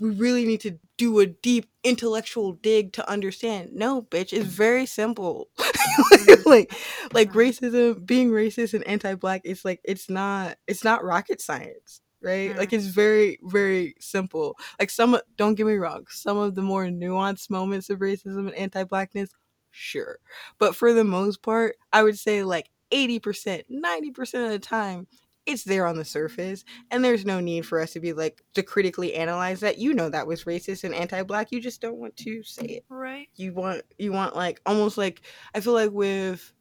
we 0.00 0.10
really 0.10 0.44
need 0.46 0.60
to 0.62 0.78
do 0.98 1.18
a 1.20 1.26
deep 1.26 1.68
intellectual 1.84 2.52
dig 2.54 2.92
to 2.94 3.08
understand. 3.08 3.70
No, 3.74 4.02
bitch, 4.02 4.32
it's 4.32 4.46
very 4.46 4.86
simple. 4.86 5.48
like 6.46 6.72
like 7.12 7.30
Mhm. 7.30 7.34
racism, 7.34 8.06
being 8.06 8.30
racist 8.30 8.74
and 8.74 8.84
anti-black 8.86 9.42
it's 9.44 9.64
like 9.64 9.80
it's 9.84 10.08
not 10.10 10.56
it's 10.66 10.84
not 10.84 11.04
rocket 11.04 11.40
science, 11.40 12.00
right? 12.22 12.56
Like 12.56 12.72
it's 12.72 12.86
very 12.86 13.38
very 13.42 13.94
simple. 14.00 14.56
Like 14.78 14.90
some 14.90 15.18
don't 15.36 15.54
get 15.54 15.66
me 15.66 15.74
wrong, 15.76 16.06
some 16.10 16.36
of 16.38 16.54
the 16.54 16.62
more 16.62 16.84
nuanced 16.86 17.50
moments 17.50 17.90
of 17.90 17.98
racism 18.00 18.46
and 18.46 18.54
anti-blackness, 18.54 19.30
sure. 19.70 20.18
But 20.58 20.74
for 20.76 20.92
the 20.92 21.04
most 21.04 21.42
part, 21.42 21.76
I 21.92 22.02
would 22.02 22.18
say 22.18 22.42
like 22.44 22.70
80%, 22.92 23.64
90% 23.70 24.44
of 24.44 24.50
the 24.50 24.58
time 24.58 25.06
it's 25.46 25.64
there 25.64 25.86
on 25.86 25.96
the 25.96 26.04
surface 26.04 26.64
and 26.90 27.04
there's 27.04 27.24
no 27.24 27.40
need 27.40 27.66
for 27.66 27.80
us 27.80 27.92
to 27.92 28.00
be 28.00 28.12
like 28.12 28.42
to 28.54 28.62
critically 28.62 29.14
analyze 29.14 29.60
that 29.60 29.78
you 29.78 29.94
know 29.94 30.08
that 30.10 30.26
was 30.26 30.44
racist 30.44 30.84
and 30.84 30.94
anti-black 30.94 31.52
you 31.52 31.60
just 31.60 31.80
don't 31.80 31.98
want 31.98 32.16
to 32.16 32.42
say 32.42 32.64
it 32.64 32.84
Right. 32.88 33.28
you 33.36 33.52
want 33.52 33.82
you 33.98 34.12
want 34.12 34.36
like 34.36 34.60
almost 34.66 34.98
like 34.98 35.22
i 35.54 35.60
feel 35.60 35.72
like 35.74 35.90
with 35.92 36.52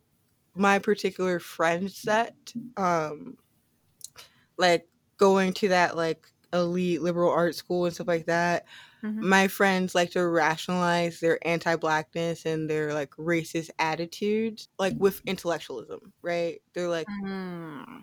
my 0.56 0.80
particular 0.80 1.40
friend 1.40 1.92
set 1.92 2.36
um 2.78 3.38
like 4.58 4.88
going 5.18 5.54
to 5.54 5.70
that 5.70 5.96
like 5.96 6.28
elite 6.54 7.02
liberal 7.02 7.32
art 7.32 7.56
school 7.56 7.86
and 7.86 7.94
stuff 7.94 8.08
like 8.08 8.26
that 8.26 8.66
Mhm. 9.04 9.22
my 9.22 9.48
friends 9.48 9.94
like 9.96 10.12
to 10.12 10.26
rationalize 10.28 11.20
their 11.20 11.46
anti-blackness 11.48 12.46
and 12.46 12.70
their 12.70 12.94
like 12.94 13.12
racist 13.12 13.70
attitudes 13.80 14.68
like 14.80 14.96
with 15.00 15.22
intellectualism 15.26 16.14
right 16.22 16.62
they're 16.74 16.90
like 16.90 17.08
Mm. 17.10 18.02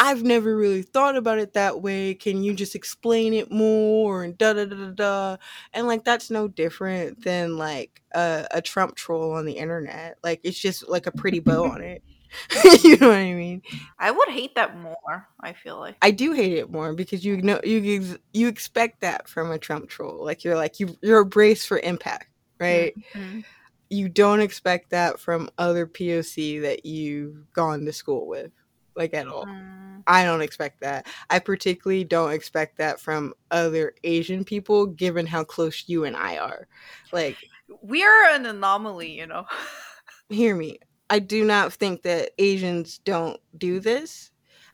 I've 0.00 0.22
never 0.22 0.56
really 0.56 0.82
thought 0.82 1.16
about 1.16 1.38
it 1.38 1.54
that 1.54 1.82
way. 1.82 2.14
Can 2.14 2.44
you 2.44 2.54
just 2.54 2.76
explain 2.76 3.34
it 3.34 3.50
more? 3.50 4.22
And 4.22 4.38
da 4.38 4.52
da 4.52 4.64
da 4.64 4.76
da 4.76 4.90
da. 4.92 5.36
And 5.72 5.88
like 5.88 6.04
that's 6.04 6.30
no 6.30 6.46
different 6.46 7.24
than 7.24 7.58
like 7.58 8.00
a, 8.14 8.46
a 8.52 8.62
Trump 8.62 8.94
troll 8.94 9.32
on 9.32 9.44
the 9.44 9.54
internet. 9.54 10.18
Like 10.22 10.40
it's 10.44 10.58
just 10.58 10.88
like 10.88 11.06
a 11.06 11.12
pretty 11.12 11.40
bow 11.40 11.64
on 11.64 11.82
it. 11.82 12.02
you 12.84 12.96
know 12.98 13.08
what 13.08 13.16
I 13.16 13.32
mean? 13.34 13.62
I 13.98 14.10
would 14.12 14.28
hate 14.28 14.54
that 14.54 14.76
more. 14.78 15.26
I 15.40 15.52
feel 15.54 15.80
like. 15.80 15.96
I 16.00 16.12
do 16.12 16.32
hate 16.32 16.52
it 16.52 16.70
more 16.70 16.92
because 16.94 17.24
you 17.24 17.38
know 17.42 17.60
you 17.64 17.96
ex- 17.96 18.18
you 18.32 18.48
expect 18.48 19.00
that 19.00 19.28
from 19.28 19.50
a 19.50 19.58
Trump 19.58 19.88
troll. 19.88 20.24
Like 20.24 20.44
you're 20.44 20.56
like 20.56 20.78
you 20.78 20.96
you're 21.02 21.24
braced 21.24 21.66
for 21.66 21.78
impact, 21.78 22.28
right? 22.60 22.94
Mhm. 23.14 23.44
You 23.90 24.08
don't 24.10 24.40
expect 24.40 24.90
that 24.90 25.18
from 25.18 25.48
other 25.56 25.86
POC 25.86 26.58
that 26.60 26.84
you've 26.84 27.50
gone 27.54 27.86
to 27.86 27.92
school 27.92 28.26
with, 28.28 28.52
like 28.98 29.14
at 29.14 29.28
all. 29.28 29.46
Mm. 29.46 30.02
I 30.06 30.24
don't 30.24 30.42
expect 30.42 30.80
that. 30.80 31.06
I 31.30 31.38
particularly 31.38 32.04
don't 32.04 32.32
expect 32.32 32.78
that 32.78 33.00
from 33.00 33.34
other 33.50 33.94
Asian 34.04 34.44
people, 34.44 34.86
given 34.86 35.26
how 35.26 35.44
close 35.44 35.84
you 35.88 36.04
and 36.04 36.16
I 36.16 36.38
are. 36.38 36.66
Like, 37.12 37.36
We 37.82 38.04
are 38.04 38.24
an 38.30 38.46
anomaly, 38.46 39.10
you 39.18 39.26
know. 39.26 39.46
hear 40.30 40.56
me. 40.56 40.78
I 41.10 41.18
do 41.20 41.44
not 41.44 41.72
think 41.72 42.02
that 42.02 42.30
Asians 42.38 42.98
don't 42.98 43.40
do 43.56 43.80
this. 43.80 44.30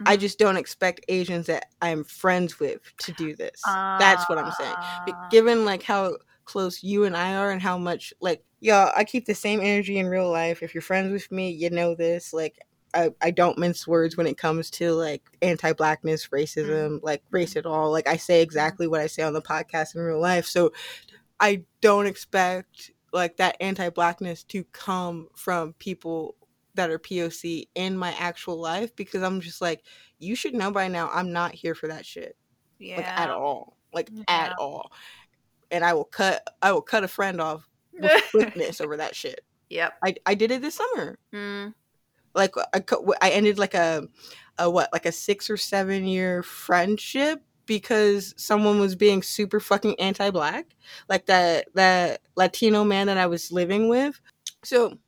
I 0.06 0.16
Mhm. 0.16 0.20
just 0.20 0.38
don't 0.38 0.56
expect 0.56 1.04
Asians 1.08 1.46
that 1.46 1.66
I'm 1.80 2.04
friends 2.04 2.58
with 2.60 2.80
to 2.98 3.12
do 3.12 3.36
this. 3.36 3.78
That's 3.98 4.28
what 4.28 4.38
I'm 4.38 4.50
saying. 4.50 4.78
But 5.06 5.16
given 5.30 5.64
like 5.64 5.82
how 5.82 6.18
close 6.44 6.82
you 6.82 7.04
and 7.04 7.16
I 7.16 7.36
are 7.36 7.50
and 7.50 7.62
how 7.62 7.78
much 7.78 8.12
like 8.20 8.44
y'all 8.60 8.92
I 8.96 9.04
keep 9.04 9.26
the 9.26 9.34
same 9.34 9.60
energy 9.60 9.98
in 9.98 10.06
real 10.08 10.30
life. 10.30 10.62
If 10.62 10.74
you're 10.74 10.82
friends 10.82 11.12
with 11.12 11.30
me, 11.32 11.50
you 11.50 11.70
know 11.70 11.94
this. 11.94 12.32
Like 12.32 12.58
I, 12.94 13.10
I 13.20 13.30
don't 13.30 13.58
mince 13.58 13.86
words 13.86 14.16
when 14.16 14.26
it 14.26 14.38
comes 14.38 14.70
to 14.72 14.92
like 14.92 15.22
anti-blackness, 15.42 16.26
mm-hmm. 16.26 16.34
racism, 16.34 17.00
like 17.02 17.22
race 17.30 17.50
mm-hmm. 17.50 17.60
at 17.60 17.66
all. 17.66 17.90
Like 17.90 18.08
I 18.08 18.16
say 18.16 18.36
mm-hmm. 18.36 18.44
exactly 18.44 18.86
what 18.86 19.00
I 19.00 19.06
say 19.06 19.22
on 19.22 19.32
the 19.32 19.42
podcast 19.42 19.94
in 19.94 20.00
real 20.00 20.20
life. 20.20 20.46
So 20.46 20.72
I 21.40 21.64
don't 21.80 22.06
expect 22.06 22.90
like 23.12 23.36
that 23.36 23.56
anti-blackness 23.60 24.44
to 24.44 24.64
come 24.72 25.28
from 25.36 25.74
people 25.74 26.36
that 26.74 26.90
are 26.90 26.98
POC 26.98 27.68
in 27.74 27.96
my 27.96 28.12
actual 28.18 28.60
life 28.60 28.94
because 28.96 29.22
I'm 29.22 29.40
just 29.40 29.60
like 29.60 29.82
you 30.18 30.34
should 30.34 30.54
know 30.54 30.70
by 30.70 30.88
now 30.88 31.08
I'm 31.12 31.32
not 31.32 31.54
here 31.54 31.74
for 31.74 31.88
that 31.88 32.04
shit 32.04 32.36
yeah. 32.78 32.96
like 32.96 33.06
at 33.06 33.30
all 33.30 33.76
like 33.92 34.10
Yeah. 34.12 34.24
at 34.28 34.52
all 34.58 34.92
and 35.70 35.84
I 35.84 35.94
will 35.94 36.04
cut 36.04 36.42
I 36.60 36.72
will 36.72 36.82
cut 36.82 37.04
a 37.04 37.08
friend 37.08 37.40
off 37.40 37.68
with 37.92 38.22
quickness 38.30 38.80
over 38.80 38.96
that 38.96 39.14
shit 39.14 39.44
yep. 39.70 39.94
I, 40.04 40.16
I 40.26 40.34
did 40.34 40.50
it 40.50 40.60
this 40.62 40.74
summer 40.74 41.18
Mm. 41.32 41.74
Like 42.34 42.54
I, 42.74 42.82
I 43.20 43.30
ended 43.30 43.58
like 43.58 43.74
a, 43.74 44.06
a 44.58 44.68
what 44.68 44.92
like 44.92 45.06
a 45.06 45.12
six 45.12 45.48
or 45.50 45.56
seven 45.56 46.04
year 46.06 46.42
friendship 46.42 47.42
because 47.66 48.34
someone 48.36 48.78
was 48.78 48.94
being 48.94 49.22
super 49.22 49.60
fucking 49.60 49.98
anti-black 49.98 50.66
like 51.08 51.26
that 51.26 51.66
that 51.74 52.20
latino 52.36 52.84
man 52.84 53.06
that 53.06 53.18
i 53.18 53.26
was 53.26 53.52
living 53.52 53.88
with. 53.88 54.20
So 54.62 54.98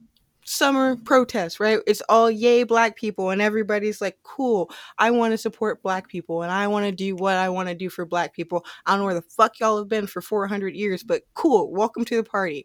summer 0.45 0.97
protest 0.97 1.59
right? 1.59 1.81
It's 1.87 2.03
all 2.09 2.31
yay 2.31 2.63
black 2.63 2.97
people 2.97 3.31
and 3.31 3.43
everybody's 3.43 4.01
like 4.01 4.17
cool 4.23 4.71
i 4.99 5.11
want 5.11 5.33
to 5.33 5.39
support 5.39 5.83
black 5.83 6.09
people 6.09 6.43
and 6.43 6.53
i 6.53 6.69
want 6.69 6.87
to 6.87 6.93
do 6.93 7.17
what 7.17 7.35
i 7.35 7.49
want 7.49 7.69
to 7.69 7.75
do 7.75 7.91
for 7.91 8.07
black 8.07 8.33
people. 8.33 8.65
I 8.87 8.93
don't 8.93 9.01
know 9.01 9.07
where 9.07 9.15
the 9.15 9.23
fuck 9.23 9.59
y'all 9.59 9.79
have 9.79 9.89
been 9.89 10.07
for 10.07 10.23
400 10.23 10.75
years 10.75 11.03
but 11.03 11.23
cool 11.35 11.73
welcome 11.73 12.05
to 12.07 12.17
the 12.17 12.25
party. 12.25 12.65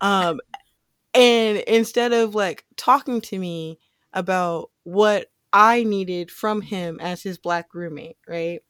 Um 0.00 0.40
and 1.14 1.58
instead 1.58 2.12
of 2.12 2.34
like 2.34 2.64
talking 2.76 3.20
to 3.22 3.38
me 3.38 3.78
about 4.12 4.70
what 4.84 5.30
I 5.52 5.84
needed 5.84 6.30
from 6.30 6.62
him 6.62 6.98
as 7.00 7.22
his 7.22 7.38
black 7.38 7.74
roommate, 7.74 8.18
right? 8.26 8.60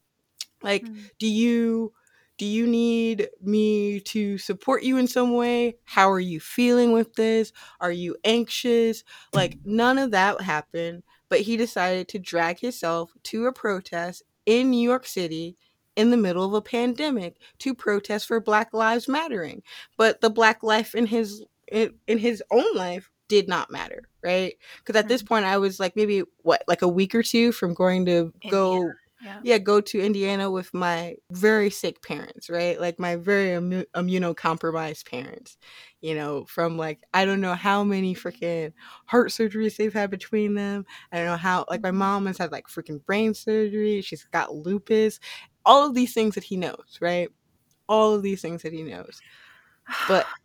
Like, 0.62 0.87
Mm. 0.87 1.11
do 1.18 1.26
you 1.26 1.92
do 2.38 2.46
you 2.46 2.66
need 2.66 3.28
me 3.40 4.00
to 4.00 4.37
support 4.38 4.82
you 4.82 4.96
in 4.96 5.06
some 5.06 5.34
way? 5.34 5.76
How 5.84 6.11
are 6.11 6.18
you 6.20 6.40
feeling 6.40 6.90
with 6.92 7.14
this? 7.14 7.52
Are 7.80 7.92
you 7.92 8.16
anxious? 8.25 9.04
Like 9.32 9.58
none 9.64 9.99
of 9.99 10.11
that 10.12 10.40
happened, 10.40 11.04
but 11.28 11.42
he 11.42 11.56
decided 11.56 12.08
to 12.08 12.18
drag 12.18 12.58
himself 12.61 13.12
to 13.25 13.46
a 13.46 13.52
protest 13.52 14.22
in 14.46 14.70
New 14.70 14.82
York 14.82 15.06
City 15.06 15.56
in 15.94 16.11
the 16.11 16.16
middle 16.16 16.44
of 16.44 16.54
a 16.54 16.62
pandemic 16.62 17.37
to 17.58 17.75
protest 17.75 18.26
for 18.26 18.40
Black 18.40 18.72
Lives 18.72 19.06
Mattering. 19.08 19.62
But 19.96 20.20
the 20.20 20.30
black 20.30 20.62
life 20.62 20.94
in 20.94 21.06
his 21.06 21.44
in, 21.70 21.94
in 22.08 22.18
his 22.18 22.42
own 22.50 22.75
life 22.75 23.12
did 23.29 23.49
not 23.49 23.71
matter, 23.71 24.09
right? 24.23 24.55
Because 24.79 24.99
at 24.99 25.09
this 25.09 25.23
mm-hmm. 25.23 25.29
point 25.29 25.45
I 25.47 25.59
was 25.59 25.81
like 25.81 25.97
maybe 25.97 26.23
what 26.43 26.62
like 26.69 26.83
a 26.83 26.88
week 26.88 27.14
or 27.14 27.23
two 27.23 27.52
from 27.52 27.75
going 27.75 28.07
to 28.07 28.33
go 28.50 28.91
Yeah. 29.23 29.38
yeah 29.45 29.59
go 29.59 29.81
to 29.81 30.00
indiana 30.00 30.50
with 30.50 30.75
my 30.75 31.14
very 31.31 31.71
sick 31.71 32.02
parents 32.02 32.50
right? 32.50 32.81
Like 32.81 32.99
my 32.99 33.17
very 33.17 33.50
immu- 33.50 33.87
immunocompromised 33.95 35.09
parents 35.09 35.57
you 36.00 36.14
know 36.14 36.45
from 36.47 36.76
like 36.76 36.99
i 37.14 37.25
don't 37.25 37.41
know 37.41 37.55
how 37.55 37.85
many 37.85 38.14
mm-hmm. 38.14 38.29
freaking 38.29 38.73
heart 39.07 39.31
surgeries 39.31 39.76
they've 39.76 39.93
had 39.95 40.11
between 40.11 40.55
them. 40.55 40.85
I 41.12 41.19
don't 41.19 41.26
know 41.26 41.37
how 41.37 41.64
like 41.71 41.83
my 41.83 41.91
mm-hmm. 41.91 41.99
mom 41.99 42.26
has 42.26 42.38
had 42.38 42.52
like 42.52 42.67
freaking 42.67 43.05
brain 43.07 43.33
surgery. 43.35 44.02
She's 44.02 44.25
got 44.25 44.55
lupus. 44.55 45.21
All 45.64 45.87
of 45.87 45.95
these 45.95 46.12
things 46.12 46.35
that 46.35 46.45
he 46.45 46.57
knows 46.57 46.99
right? 47.00 47.29
All 47.88 48.14
of 48.14 48.23
these 48.23 48.43
things 48.43 48.62
that 48.62 48.73
he 48.73 48.83
knows. 48.83 49.21
But 50.09 50.26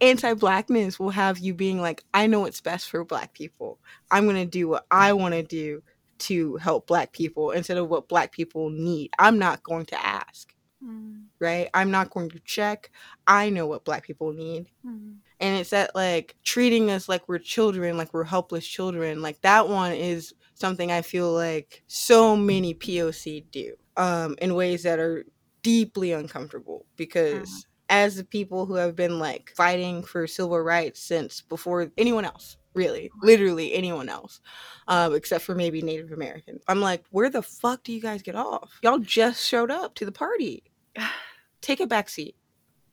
anti-blackness 0.00 0.98
will 0.98 1.10
have 1.10 1.38
you 1.38 1.54
being 1.54 1.80
like 1.80 2.04
i 2.12 2.26
know 2.26 2.40
what's 2.40 2.60
best 2.60 2.90
for 2.90 3.04
black 3.04 3.32
people. 3.32 3.78
I'm 4.10 4.24
going 4.24 4.36
to 4.36 4.44
do 4.46 4.68
what 4.68 4.86
i 4.90 5.12
want 5.12 5.34
to 5.34 5.42
do 5.42 5.82
to 6.18 6.56
help 6.56 6.86
black 6.86 7.12
people 7.12 7.50
instead 7.50 7.76
of 7.76 7.88
what 7.90 8.08
black 8.08 8.32
people 8.32 8.70
need. 8.70 9.10
I'm 9.18 9.38
not 9.38 9.62
going 9.62 9.86
to 9.86 10.06
ask 10.06 10.52
Mm. 10.84 11.24
right? 11.40 11.70
I'm 11.72 11.90
not 11.90 12.10
going 12.10 12.28
to 12.28 12.38
check. 12.40 12.90
I 13.26 13.48
know 13.48 13.66
what 13.66 13.86
black 13.86 14.06
people 14.06 14.34
need. 14.34 14.66
Mm. 14.86 15.16
and 15.40 15.58
it's 15.58 15.70
that 15.70 15.94
like 15.94 16.36
treating 16.44 16.90
us 16.90 17.08
like 17.08 17.26
we're 17.28 17.38
children 17.38 17.96
like 17.96 18.12
we're 18.12 18.24
helpless 18.24 18.66
children. 18.66 19.22
Like 19.22 19.40
that 19.40 19.68
one 19.68 19.92
is 19.92 20.34
something 20.56 20.90
i 20.90 21.02
feel 21.02 21.32
like 21.32 21.82
so 21.86 22.34
many 22.36 22.74
poc 22.74 23.44
do 23.50 23.74
um 23.96 24.34
in 24.40 24.54
ways 24.54 24.82
that 24.82 24.98
are 24.98 25.24
deeply 25.62 26.12
uncomfortable 26.12 26.86
because 26.96 27.66
as 27.88 28.16
the 28.16 28.24
people 28.24 28.66
who 28.66 28.74
have 28.74 28.96
been 28.96 29.18
like 29.18 29.52
fighting 29.56 30.02
for 30.02 30.26
civil 30.26 30.58
rights 30.60 31.00
since 31.00 31.40
before 31.42 31.90
anyone 31.96 32.24
else 32.24 32.56
really. 32.74 33.10
Literally 33.22 33.72
anyone 33.72 34.08
else 34.10 34.40
um, 34.88 35.14
except 35.14 35.44
for 35.44 35.54
maybe 35.54 35.80
native 35.80 36.12
americans. 36.12 36.62
I'm 36.68 36.80
like 36.80 37.04
where 37.10 37.30
the 37.30 37.42
fuck 37.42 37.82
do 37.84 37.92
you 37.92 38.00
guys 38.00 38.22
get 38.22 38.34
off? 38.34 38.78
Y'all 38.82 38.98
just 38.98 39.44
showed 39.46 39.70
up 39.70 39.94
to 39.96 40.04
the 40.04 40.12
party. 40.12 40.64
Take 41.62 41.80
a 41.80 41.86
back 41.86 42.08
seat 42.08 42.36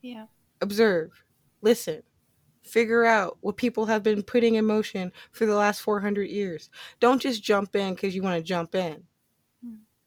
Yeah. 0.00 0.26
observe, 0.62 1.10
listen, 1.60 2.02
figure 2.62 3.04
out 3.04 3.36
what 3.42 3.56
people 3.58 3.84
have 3.86 4.02
been 4.02 4.22
putting 4.22 4.54
in 4.54 4.64
motion 4.64 5.12
for 5.32 5.44
the 5.46 5.54
last 5.54 5.80
400 5.82 6.24
years. 6.30 6.70
Don't 6.98 7.20
just 7.20 7.42
jump 7.42 7.76
in 7.76 7.94
because 7.94 8.14
you 8.14 8.22
want 8.22 8.36
to 8.36 8.42
jump 8.42 8.74
in. 8.74 9.04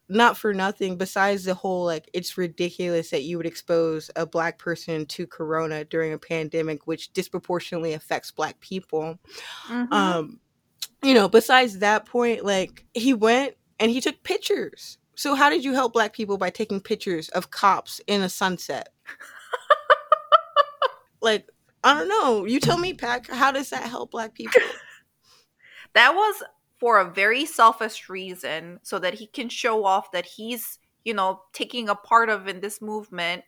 Not 0.09 0.37
for 0.37 0.53
nothing, 0.53 0.97
besides 0.97 1.43
the 1.43 1.53
whole 1.53 1.85
like, 1.85 2.09
it's 2.13 2.37
ridiculous 2.37 3.09
that 3.09 3.23
you 3.23 3.37
would 3.37 3.45
expose 3.45 4.09
a 4.15 4.25
black 4.25 4.57
person 4.57 5.05
to 5.07 5.27
corona 5.27 5.83
during 5.83 6.13
a 6.13 6.17
pandemic, 6.17 6.87
which 6.87 7.11
disproportionately 7.13 7.93
affects 7.93 8.31
black 8.31 8.59
people. 8.61 9.19
Mhm. 9.67 9.91
Um, 9.91 10.39
you 11.03 11.13
know, 11.13 11.27
besides 11.27 11.79
that 11.79 12.05
point, 12.05 12.45
like, 12.45 12.85
he 12.93 13.13
went 13.13 13.55
and 13.79 13.91
he 13.91 14.01
took 14.01 14.23
pictures. 14.23 14.97
So, 15.15 15.35
how 15.35 15.49
did 15.49 15.63
you 15.63 15.73
help 15.73 15.93
black 15.93 16.13
people 16.13 16.37
by 16.37 16.51
taking 16.51 16.79
pictures 16.79 17.29
of 17.29 17.51
cops 17.51 17.99
in 18.07 18.21
a 18.21 18.29
sunset? 18.29 18.89
like 21.21 21.49
I 21.83 21.93
don't 21.93 22.09
know. 22.09 22.45
You 22.45 22.59
tell 22.59 22.77
me, 22.77 22.93
Pack. 22.93 23.29
How 23.29 23.51
does 23.51 23.69
that 23.69 23.83
help 23.83 24.11
Black 24.11 24.33
people? 24.33 24.61
that 25.93 26.13
was 26.13 26.43
for 26.79 27.00
a 27.00 27.12
very 27.12 27.46
selfish 27.46 28.10
reason 28.10 28.79
so 28.84 29.00
that 29.00 29.15
he 29.15 29.27
can 29.27 29.50
show 29.50 29.86
off 29.86 30.12
that 30.12 30.25
he's 30.25 30.79
you 31.03 31.13
know 31.13 31.41
taking 31.53 31.89
a 31.89 31.96
part 31.96 32.29
of 32.29 32.48
in 32.48 32.60
this 32.60 32.81
movement 32.81 33.43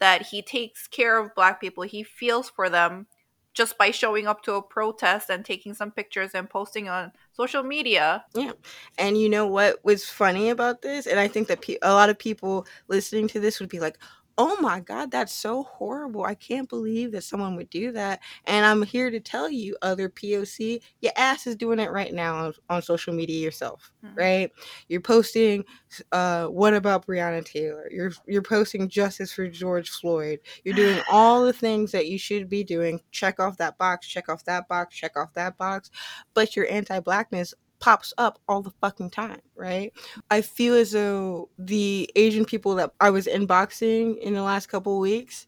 that 0.00 0.22
he 0.22 0.42
takes 0.42 0.86
care 0.86 1.18
of 1.18 1.34
black 1.34 1.60
people 1.60 1.82
he 1.82 2.02
feels 2.02 2.48
for 2.50 2.68
them 2.68 3.06
just 3.54 3.76
by 3.76 3.90
showing 3.90 4.28
up 4.28 4.42
to 4.42 4.54
a 4.54 4.62
protest 4.62 5.30
and 5.30 5.44
taking 5.44 5.74
some 5.74 5.90
pictures 5.90 6.30
and 6.32 6.48
posting 6.48 6.88
on 6.88 7.10
social 7.32 7.62
media 7.64 8.24
Yeah. 8.34 8.52
And 8.96 9.18
you 9.18 9.28
know 9.28 9.46
what 9.46 9.84
was 9.84 10.04
funny 10.04 10.50
about 10.50 10.82
this? 10.82 11.06
And 11.06 11.18
I 11.18 11.26
think 11.26 11.48
that 11.48 11.62
pe- 11.62 11.78
a 11.82 11.92
lot 11.92 12.08
of 12.08 12.18
people 12.18 12.66
listening 12.86 13.26
to 13.28 13.40
this 13.40 13.58
would 13.58 13.68
be 13.68 13.80
like, 13.80 13.98
"Oh 14.38 14.56
my 14.60 14.80
god, 14.80 15.10
that's 15.10 15.32
so 15.34 15.64
horrible! 15.64 16.24
I 16.24 16.34
can't 16.36 16.68
believe 16.68 17.12
that 17.12 17.24
someone 17.24 17.56
would 17.56 17.70
do 17.70 17.92
that." 17.92 18.20
And 18.46 18.64
I'm 18.64 18.82
here 18.82 19.10
to 19.10 19.20
tell 19.20 19.50
you, 19.50 19.76
other 19.82 20.08
POC, 20.08 20.80
your 21.00 21.12
ass 21.16 21.46
is 21.46 21.56
doing 21.56 21.80
it 21.80 21.90
right 21.90 22.14
now 22.14 22.36
on, 22.46 22.54
on 22.70 22.82
social 22.82 23.12
media 23.14 23.40
yourself, 23.42 23.92
Mhm. 24.04 24.16
right? 24.16 24.52
You're 24.88 25.00
posting, 25.02 25.64
uh, 26.12 26.46
"What 26.46 26.74
about 26.74 27.06
Breonna 27.06 27.44
Taylor?" 27.44 27.88
You're 27.90 28.12
you're 28.26 28.42
posting 28.42 28.88
justice 28.88 29.32
for 29.32 29.48
George 29.48 29.90
Floyd. 29.90 30.40
You're 30.64 30.74
doing 30.76 31.00
all 31.10 31.44
the 31.44 31.52
things 31.52 31.92
that 31.92 32.06
you 32.08 32.18
should 32.18 32.48
be 32.48 32.64
doing. 32.64 33.00
Check 33.10 33.40
off 33.40 33.56
that 33.58 33.76
box. 33.78 34.06
Check 34.08 34.28
off 34.28 34.44
that 34.44 34.68
box. 34.68 34.94
Check 34.96 35.16
off 35.16 35.32
that 35.34 35.56
box. 35.58 35.90
But 36.34 36.56
your 36.56 36.70
anti-blackness 36.70 37.54
pops 37.80 38.12
up 38.18 38.38
all 38.48 38.62
the 38.62 38.72
fucking 38.80 39.10
time, 39.10 39.40
right? 39.54 39.92
I 40.30 40.40
feel 40.40 40.74
as 40.74 40.92
though 40.92 41.48
the 41.58 42.10
Asian 42.16 42.44
people 42.44 42.74
that 42.76 42.92
I 43.00 43.10
was 43.10 43.26
inboxing 43.26 44.18
in 44.18 44.34
the 44.34 44.42
last 44.42 44.66
couple 44.68 44.98
weeks, 44.98 45.46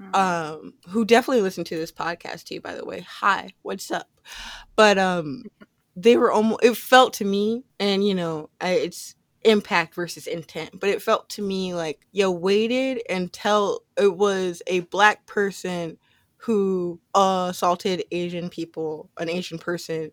Mhm. 0.00 0.16
um, 0.16 0.74
who 0.88 1.04
definitely 1.04 1.42
listen 1.42 1.64
to 1.64 1.76
this 1.76 1.92
podcast 1.92 2.44
too, 2.44 2.60
by 2.60 2.74
the 2.74 2.84
way. 2.84 3.06
Hi, 3.20 3.50
what's 3.62 3.90
up? 3.90 4.08
But 4.76 4.98
um, 4.98 5.44
they 5.96 6.16
were 6.16 6.32
almost. 6.32 6.64
It 6.64 6.76
felt 6.76 7.14
to 7.14 7.24
me, 7.24 7.64
and 7.78 8.06
you 8.06 8.14
know, 8.14 8.50
I, 8.60 8.70
it's 8.70 9.14
impact 9.44 9.94
versus 9.94 10.26
intent, 10.26 10.80
but 10.80 10.88
it 10.88 11.02
felt 11.02 11.28
to 11.28 11.42
me 11.42 11.74
like 11.74 12.00
you 12.12 12.30
waited 12.30 13.02
until 13.10 13.80
it 13.96 14.16
was 14.16 14.62
a 14.66 14.80
black 14.80 15.26
person 15.26 15.98
who 16.38 16.98
assaulted 17.14 18.04
Asian 18.10 18.48
people, 18.50 19.10
an 19.18 19.28
Asian 19.28 19.58
person, 19.58 20.10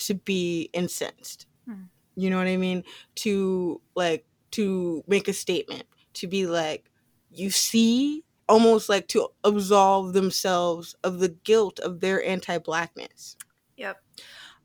to 0.00 0.14
be 0.14 0.70
incensed. 0.72 1.46
Hmm. 1.66 1.84
You 2.16 2.30
know 2.30 2.38
what 2.38 2.46
I 2.46 2.56
mean? 2.56 2.84
To 3.16 3.80
like 3.94 4.26
to 4.52 5.04
make 5.06 5.28
a 5.28 5.32
statement, 5.32 5.84
to 6.14 6.26
be 6.26 6.46
like, 6.46 6.90
you 7.30 7.50
see, 7.50 8.24
almost 8.48 8.88
like 8.88 9.06
to 9.08 9.28
absolve 9.44 10.12
themselves 10.12 10.96
of 11.04 11.20
the 11.20 11.28
guilt 11.28 11.78
of 11.78 12.00
their 12.00 12.24
anti-blackness. 12.24 13.36
Yep. 13.76 14.02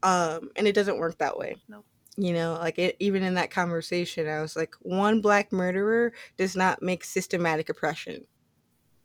Um, 0.02 0.50
and 0.56 0.68
it 0.68 0.74
doesn't 0.74 0.98
work 0.98 1.20
that 1.20 1.38
way. 1.38 1.58
Nope. 1.70 1.86
You 2.18 2.34
know, 2.34 2.54
like 2.54 2.80
it, 2.80 2.96
even 3.00 3.24
in 3.24 3.36
that 3.36 3.52
conversation, 3.52 4.28
I 4.28 4.42
was 4.42 4.56
like, 4.56 4.74
one 4.82 5.22
black 5.22 5.52
murderer 5.52 6.14
does 6.38 6.56
not 6.56 6.82
make 6.82 7.04
systematic 7.04 7.70
oppression, 7.70 8.26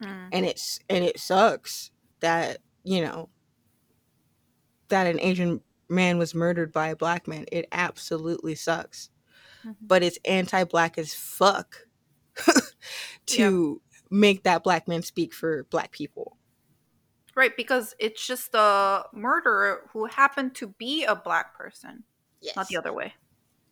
Mm. 0.02 0.28
and 0.32 0.46
it's 0.46 0.80
and 0.88 1.04
it 1.04 1.20
sucks 1.20 1.90
that 2.20 2.56
you 2.84 3.02
know 3.02 3.28
that 4.88 5.06
an 5.06 5.20
Asian 5.20 5.60
man 5.90 6.18
was 6.18 6.34
murdered 6.34 6.72
by 6.72 6.88
a 6.88 6.96
black 6.96 7.26
man. 7.28 7.46
It 7.52 7.66
absolutely 7.72 8.54
sucks, 8.54 9.10
Mhm. 9.64 9.76
but 9.80 10.02
it's 10.02 10.18
anti-black 10.24 10.96
as 10.98 11.12
fuck 11.14 11.86
to 13.26 13.80
make 14.10 14.42
that 14.44 14.62
black 14.64 14.88
man 14.88 15.02
speak 15.02 15.32
for 15.32 15.64
black 15.64 15.92
people. 15.92 16.36
Right, 17.36 17.56
because 17.56 17.94
it's 17.98 18.26
just 18.26 18.52
the 18.52 19.04
murderer 19.12 19.88
who 19.92 20.06
happened 20.06 20.54
to 20.56 20.68
be 20.68 21.04
a 21.04 21.14
black 21.14 21.56
person, 21.56 22.04
Yes. 22.40 22.56
not 22.56 22.68
the 22.68 22.76
other 22.76 22.92
way. 22.92 23.14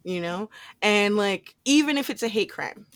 You 0.05 0.21
know, 0.21 0.49
and 0.81 1.17
like 1.17 1.55
even 1.65 1.99
if 1.99 2.09
it's 2.09 2.23
a 2.23 2.29
hate 2.29 2.51
crime, 2.51 2.87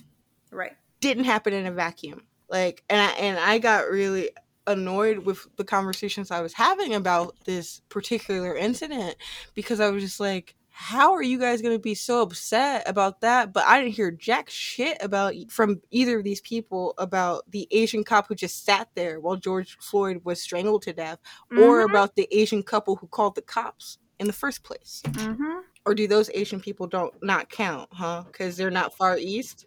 Right. 0.51 0.77
didn't 1.01 1.25
happen 1.25 1.53
in 1.53 1.67
a 1.67 1.73
vacuum. 1.73 2.27
Like, 2.49 2.85
and 2.89 3.01
I 3.01 3.11
and 3.15 3.39
I 3.39 3.59
got 3.59 3.91
really 3.91 4.31
annoyed 4.67 5.19
with 5.19 5.47
the 5.57 5.65
conversations 5.65 6.31
I 6.31 6.41
was 6.41 6.53
having 6.53 6.95
about 6.95 7.35
this 7.45 7.81
particular 7.89 8.57
incident 8.57 9.17
because 9.55 9.81
I 9.81 9.91
was 9.91 10.03
just 10.03 10.21
like, 10.21 10.55
how 10.75 11.13
are 11.13 11.23
you 11.23 11.39
guys 11.39 11.61
going 11.61 11.75
to 11.77 11.83
be 11.83 11.95
so 11.95 12.23
upset 12.23 12.89
about 12.89 13.21
that? 13.21 13.53
But 13.53 13.65
I 13.67 13.79
didn't 13.79 13.95
hear 13.95 14.11
jack 14.11 14.49
shit 14.49 14.97
about 15.03 15.35
from 15.51 15.83
either 15.91 16.19
of 16.19 16.25
these 16.25 16.41
people 16.41 16.95
about 16.97 17.51
the 17.51 17.69
Asian 17.71 18.05
cop 18.05 18.27
who 18.29 18.35
just 18.35 18.65
sat 18.65 18.89
there 18.95 19.21
while 19.21 19.37
George 19.37 19.77
Floyd 19.81 20.23
was 20.25 20.41
strangled 20.41 20.83
to 20.83 20.93
death, 20.95 21.19
or 21.59 21.83
Mhm, 21.83 21.91
about 21.91 22.17
the 22.17 22.27
Asian 22.31 22.63
couple 22.63 22.97
who 22.97 23.07
called 23.07 23.35
the 23.35 23.43
cops 23.43 23.99
in 24.19 24.27
the 24.27 24.33
first 24.33 24.63
place. 24.63 25.03
mhm. 25.05 25.61
Or 25.85 25.95
do 25.95 26.07
those 26.07 26.31
Asian 26.33 26.61
people 26.61 26.87
don't 26.87 27.13
not 27.23 27.51
count, 27.51 27.89
huh? 27.93 28.23
Because 28.27 28.57
they're 28.57 28.71
not 28.71 28.95
far 28.97 29.19
east. 29.19 29.67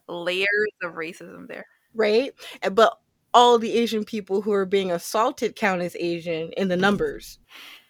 layers 0.07 0.71
of 0.83 0.93
racism 0.93 1.47
there. 1.47 1.65
Right? 1.95 2.33
But 2.71 2.97
all 3.33 3.59
the 3.59 3.73
Asian 3.73 4.05
people 4.05 4.41
who 4.41 4.53
are 4.53 4.65
being 4.65 4.91
assaulted 4.91 5.55
count 5.55 5.81
as 5.81 5.95
Asian 5.99 6.51
in 6.53 6.69
the 6.69 6.77
numbers. 6.77 7.39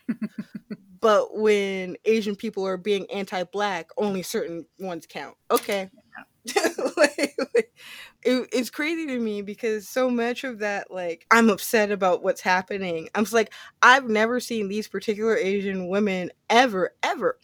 but 1.00 1.38
when 1.38 1.96
Asian 2.06 2.36
people 2.36 2.66
are 2.66 2.78
being 2.78 3.06
anti-black, 3.12 3.90
only 3.98 4.24
certain 4.24 4.66
ones 4.80 5.06
count. 5.08 5.36
Okay. 5.52 5.90
Like, 6.98 7.36
like, 7.56 7.74
it, 8.24 8.50
it's 8.52 8.70
crazy 8.70 9.08
to 9.08 9.20
me 9.20 9.42
because 9.42 9.88
so 9.88 10.10
much 10.10 10.44
of 10.44 10.60
that, 10.60 10.90
like, 10.92 11.26
I'm 11.32 11.50
upset 11.50 11.92
about 11.92 12.24
what's 12.24 12.42
happening. 12.42 13.10
I'm 13.16 13.24
just 13.24 13.34
like, 13.34 13.54
I've 13.82 14.10
never 14.10 14.40
seen 14.40 14.68
these 14.68 14.88
particular 14.88 15.38
Asian 15.38 15.88
women 15.90 16.32
ever, 16.50 16.96
ever, 17.04 17.38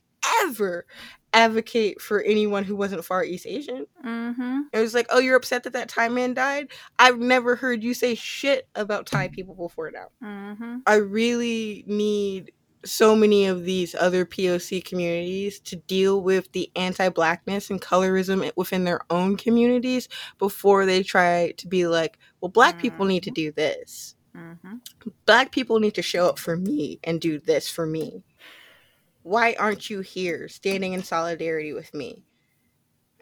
ever 0.43 0.85
advocate 1.33 2.01
for 2.01 2.21
anyone 2.21 2.63
who 2.63 2.75
wasn't 2.75 3.05
Far 3.05 3.23
East 3.23 3.45
Asian. 3.45 3.85
Mm-hmm. 4.05 4.61
It 4.73 4.79
was 4.79 4.93
like, 4.93 5.07
oh, 5.09 5.19
you're 5.19 5.35
upset 5.35 5.63
that 5.63 5.73
that 5.73 5.89
Thai 5.89 6.09
man 6.09 6.33
died? 6.33 6.67
I've 6.99 7.19
never 7.19 7.55
heard 7.55 7.83
you 7.83 7.93
say 7.93 8.15
shit 8.15 8.67
about 8.75 9.05
Thai 9.05 9.29
people 9.29 9.55
before 9.55 9.91
now. 9.91 10.07
Mm-hmm. 10.23 10.77
I 10.85 10.95
really 10.95 11.83
need 11.87 12.51
so 12.83 13.15
many 13.15 13.45
of 13.45 13.63
these 13.63 13.95
other 13.95 14.25
POC 14.25 14.83
communities 14.83 15.59
to 15.59 15.75
deal 15.75 16.21
with 16.21 16.51
the 16.51 16.71
anti 16.75 17.09
blackness 17.09 17.69
and 17.69 17.81
colorism 17.81 18.49
within 18.55 18.83
their 18.83 19.01
own 19.09 19.37
communities 19.37 20.07
before 20.39 20.85
they 20.85 21.03
try 21.03 21.51
to 21.57 21.67
be 21.67 21.87
like, 21.87 22.17
well, 22.39 22.49
black 22.49 22.79
people 22.79 23.05
need 23.05 23.23
to 23.23 23.31
do 23.31 23.51
this. 23.51 24.15
Mm-hmm. 24.35 24.77
Black 25.25 25.51
people 25.51 25.79
need 25.79 25.95
to 25.95 26.01
show 26.01 26.27
up 26.27 26.39
for 26.39 26.55
me 26.55 26.99
and 27.03 27.19
do 27.19 27.39
this 27.39 27.69
for 27.69 27.85
me. 27.85 28.23
Why 29.23 29.55
aren't 29.57 29.89
you 29.89 30.01
here 30.01 30.47
standing 30.47 30.93
in 30.93 31.03
solidarity 31.03 31.73
with 31.73 31.93
me? 31.93 32.23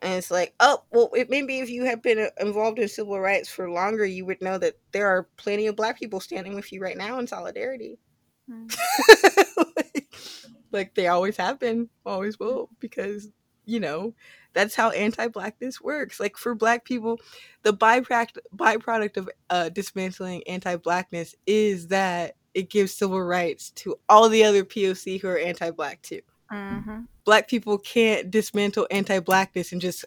And 0.01 0.13
it's 0.13 0.31
like, 0.31 0.53
oh, 0.59 0.83
well, 0.91 1.09
it, 1.13 1.29
maybe 1.29 1.59
if 1.59 1.69
you 1.69 1.83
have 1.85 2.01
been 2.01 2.19
uh, 2.19 2.29
involved 2.39 2.79
in 2.79 2.87
civil 2.87 3.19
rights 3.19 3.49
for 3.49 3.69
longer, 3.69 4.05
you 4.05 4.25
would 4.25 4.41
know 4.41 4.57
that 4.57 4.75
there 4.91 5.07
are 5.07 5.27
plenty 5.35 5.67
of 5.67 5.75
black 5.75 5.99
people 5.99 6.19
standing 6.19 6.55
with 6.55 6.71
you 6.71 6.81
right 6.81 6.97
now 6.97 7.19
in 7.19 7.27
solidarity. 7.27 7.99
like, 8.47 10.07
like 10.71 10.95
they 10.95 11.07
always 11.07 11.35
have 11.35 11.59
been, 11.59 11.89
always 12.05 12.39
will, 12.39 12.69
because, 12.79 13.27
you 13.65 13.81
know, 13.81 14.13
that's 14.53 14.75
how 14.75 14.89
anti 14.91 15.27
blackness 15.27 15.81
works. 15.81 16.19
Like 16.19 16.37
for 16.37 16.55
black 16.55 16.85
people, 16.85 17.19
the 17.63 17.73
byproduct, 17.73 18.37
byproduct 18.55 19.17
of 19.17 19.29
uh, 19.49 19.69
dismantling 19.69 20.43
anti 20.47 20.77
blackness 20.77 21.35
is 21.45 21.87
that 21.87 22.35
it 22.59 22.69
gives 22.69 22.93
civil 22.93 23.21
rights 23.21 23.71
to 23.71 23.95
all 24.09 24.29
the 24.29 24.43
other 24.43 24.63
POC 24.63 25.19
who 25.21 25.27
are 25.27 25.37
anti 25.37 25.71
black 25.71 26.01
too 26.01 26.21
Mm-hmm. 26.51 27.01
black 27.25 27.47
people 27.47 27.77
can't 27.77 28.31
dismantle 28.31 28.87
anti-blackness 28.89 29.71
and 29.71 29.79
just 29.79 30.03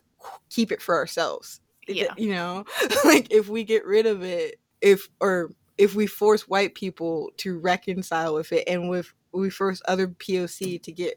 keep 0.50 0.72
it 0.72 0.82
for 0.82 0.96
ourselves 0.96 1.60
Yeah. 1.86 2.12
you 2.16 2.30
know 2.30 2.64
like 3.04 3.28
if 3.32 3.48
we 3.48 3.62
get 3.62 3.86
rid 3.86 4.06
of 4.06 4.24
it 4.24 4.56
if 4.80 5.08
or 5.20 5.52
if 5.78 5.94
we 5.94 6.08
force 6.08 6.48
white 6.48 6.74
people 6.74 7.30
to 7.36 7.60
reconcile 7.60 8.34
with 8.34 8.50
it 8.50 8.64
and 8.66 8.90
with 8.90 9.12
we 9.32 9.50
force 9.50 9.80
other 9.86 10.08
poc 10.08 10.82
to 10.82 10.90
get 10.90 11.14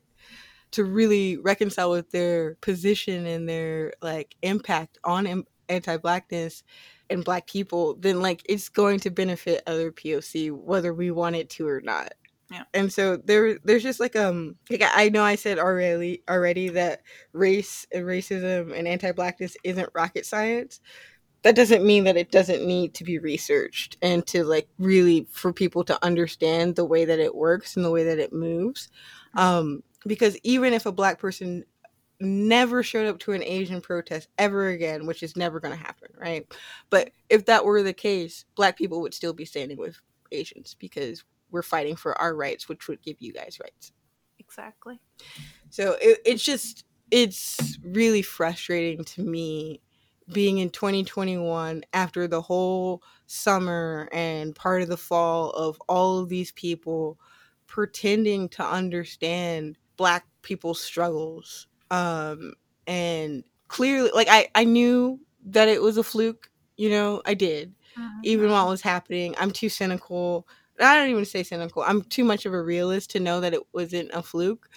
to 0.71 0.83
really 0.83 1.37
reconcile 1.37 1.89
with 1.89 2.11
their 2.11 2.53
position 2.61 3.25
and 3.25 3.49
their 3.49 3.93
like 4.03 4.35
impact 4.43 4.99
on 5.03 5.25
anti-blackness 5.69 6.63
and 7.09 7.23
black 7.23 7.47
people 7.47 7.95
then 7.95 8.21
like 8.21 8.41
it's 8.49 8.69
going 8.69 8.99
to 8.99 9.09
benefit 9.09 9.63
other 9.67 9.91
poc 9.91 10.51
whether 10.51 10.93
we 10.93 11.11
want 11.11 11.35
it 11.35 11.49
to 11.49 11.67
or 11.67 11.81
not. 11.81 12.13
Yeah. 12.51 12.63
and 12.75 12.93
so 12.93 13.17
there 13.17 13.57
there's 13.63 13.81
just 13.81 13.99
like 13.99 14.15
um 14.15 14.55
like 14.69 14.83
I 14.83 15.05
I 15.05 15.09
know 15.09 15.23
I 15.23 15.35
said 15.35 15.57
already 15.57 16.21
already 16.29 16.69
that 16.69 17.01
race 17.33 17.87
and 17.91 18.05
racism 18.05 18.77
and 18.77 18.87
anti-blackness 18.87 19.57
isn't 19.63 19.89
rocket 19.95 20.25
science. 20.25 20.79
That 21.41 21.55
doesn't 21.55 21.85
mean 21.85 22.05
that 22.05 22.17
it 22.17 22.31
doesn't 22.31 22.65
need 22.65 22.93
to 22.95 23.03
be 23.03 23.19
researched 23.19 23.97
and 24.01 24.25
to 24.27 24.43
like 24.43 24.67
really 24.77 25.27
for 25.31 25.53
people 25.53 25.83
to 25.85 26.03
understand 26.03 26.75
the 26.75 26.85
way 26.85 27.05
that 27.05 27.19
it 27.19 27.35
works 27.35 27.75
and 27.75 27.85
the 27.85 27.91
way 27.91 28.03
that 28.03 28.19
it 28.19 28.31
moves. 28.31 28.89
Um 29.33 29.81
because 30.07 30.37
even 30.43 30.73
if 30.73 30.85
a 30.85 30.91
black 30.91 31.17
person 31.17 31.65
never 32.19 32.81
showed 32.81 33.07
up 33.07 33.19
to 33.19 33.33
an 33.33 33.43
asian 33.43 33.81
protest 33.81 34.29
ever 34.37 34.67
again 34.69 35.05
which 35.05 35.21
is 35.21 35.35
never 35.35 35.59
going 35.59 35.75
to 35.75 35.83
happen 35.83 36.07
right 36.17 36.47
but 36.89 37.11
if 37.29 37.45
that 37.45 37.65
were 37.65 37.83
the 37.83 37.93
case 37.93 38.45
black 38.55 38.77
people 38.77 39.01
would 39.01 39.13
still 39.13 39.33
be 39.33 39.45
standing 39.45 39.77
with 39.77 39.99
asians 40.31 40.75
because 40.79 41.23
we're 41.51 41.61
fighting 41.61 41.95
for 41.95 42.19
our 42.19 42.35
rights 42.35 42.69
which 42.69 42.87
would 42.87 43.01
give 43.01 43.17
you 43.19 43.33
guys 43.33 43.59
rights 43.61 43.91
Exactly. 44.39 44.99
so 45.69 45.95
it, 46.01 46.19
it's 46.25 46.43
just 46.43 46.85
it's 47.11 47.77
really 47.83 48.21
frustrating 48.21 49.03
to 49.03 49.21
me 49.21 49.81
being 50.31 50.57
in 50.57 50.69
2021 50.69 51.83
after 51.93 52.27
the 52.27 52.41
whole 52.41 53.01
summer 53.27 54.09
and 54.11 54.55
part 54.55 54.81
of 54.81 54.87
the 54.87 54.97
fall 54.97 55.51
of 55.51 55.79
all 55.87 56.19
of 56.19 56.29
these 56.29 56.51
people 56.53 57.19
pretending 57.67 58.49
to 58.49 58.63
understand 58.63 59.77
black 59.97 60.25
people's 60.41 60.81
struggles 60.81 61.67
um 61.91 62.53
and 62.87 63.43
clearly 63.67 64.11
like 64.13 64.27
i 64.29 64.47
i 64.55 64.63
knew 64.63 65.19
that 65.45 65.67
it 65.67 65.81
was 65.81 65.97
a 65.97 66.03
fluke 66.03 66.49
you 66.77 66.89
know 66.89 67.21
i 67.25 67.33
did 67.33 67.73
even 68.23 68.49
while 68.49 68.67
it 68.67 68.71
was 68.71 68.81
happening. 68.81 69.35
I'm 69.37 69.51
too 69.51 69.69
cynical. 69.69 70.47
I 70.79 70.95
don't 70.95 71.09
even 71.09 71.25
say 71.25 71.43
cynical. 71.43 71.83
I'm 71.83 72.01
too 72.03 72.23
much 72.23 72.45
of 72.45 72.53
a 72.53 72.61
realist 72.61 73.11
to 73.11 73.19
know 73.19 73.39
that 73.39 73.53
it 73.53 73.61
wasn't 73.73 74.09
a 74.13 74.21
fluke, 74.21 74.67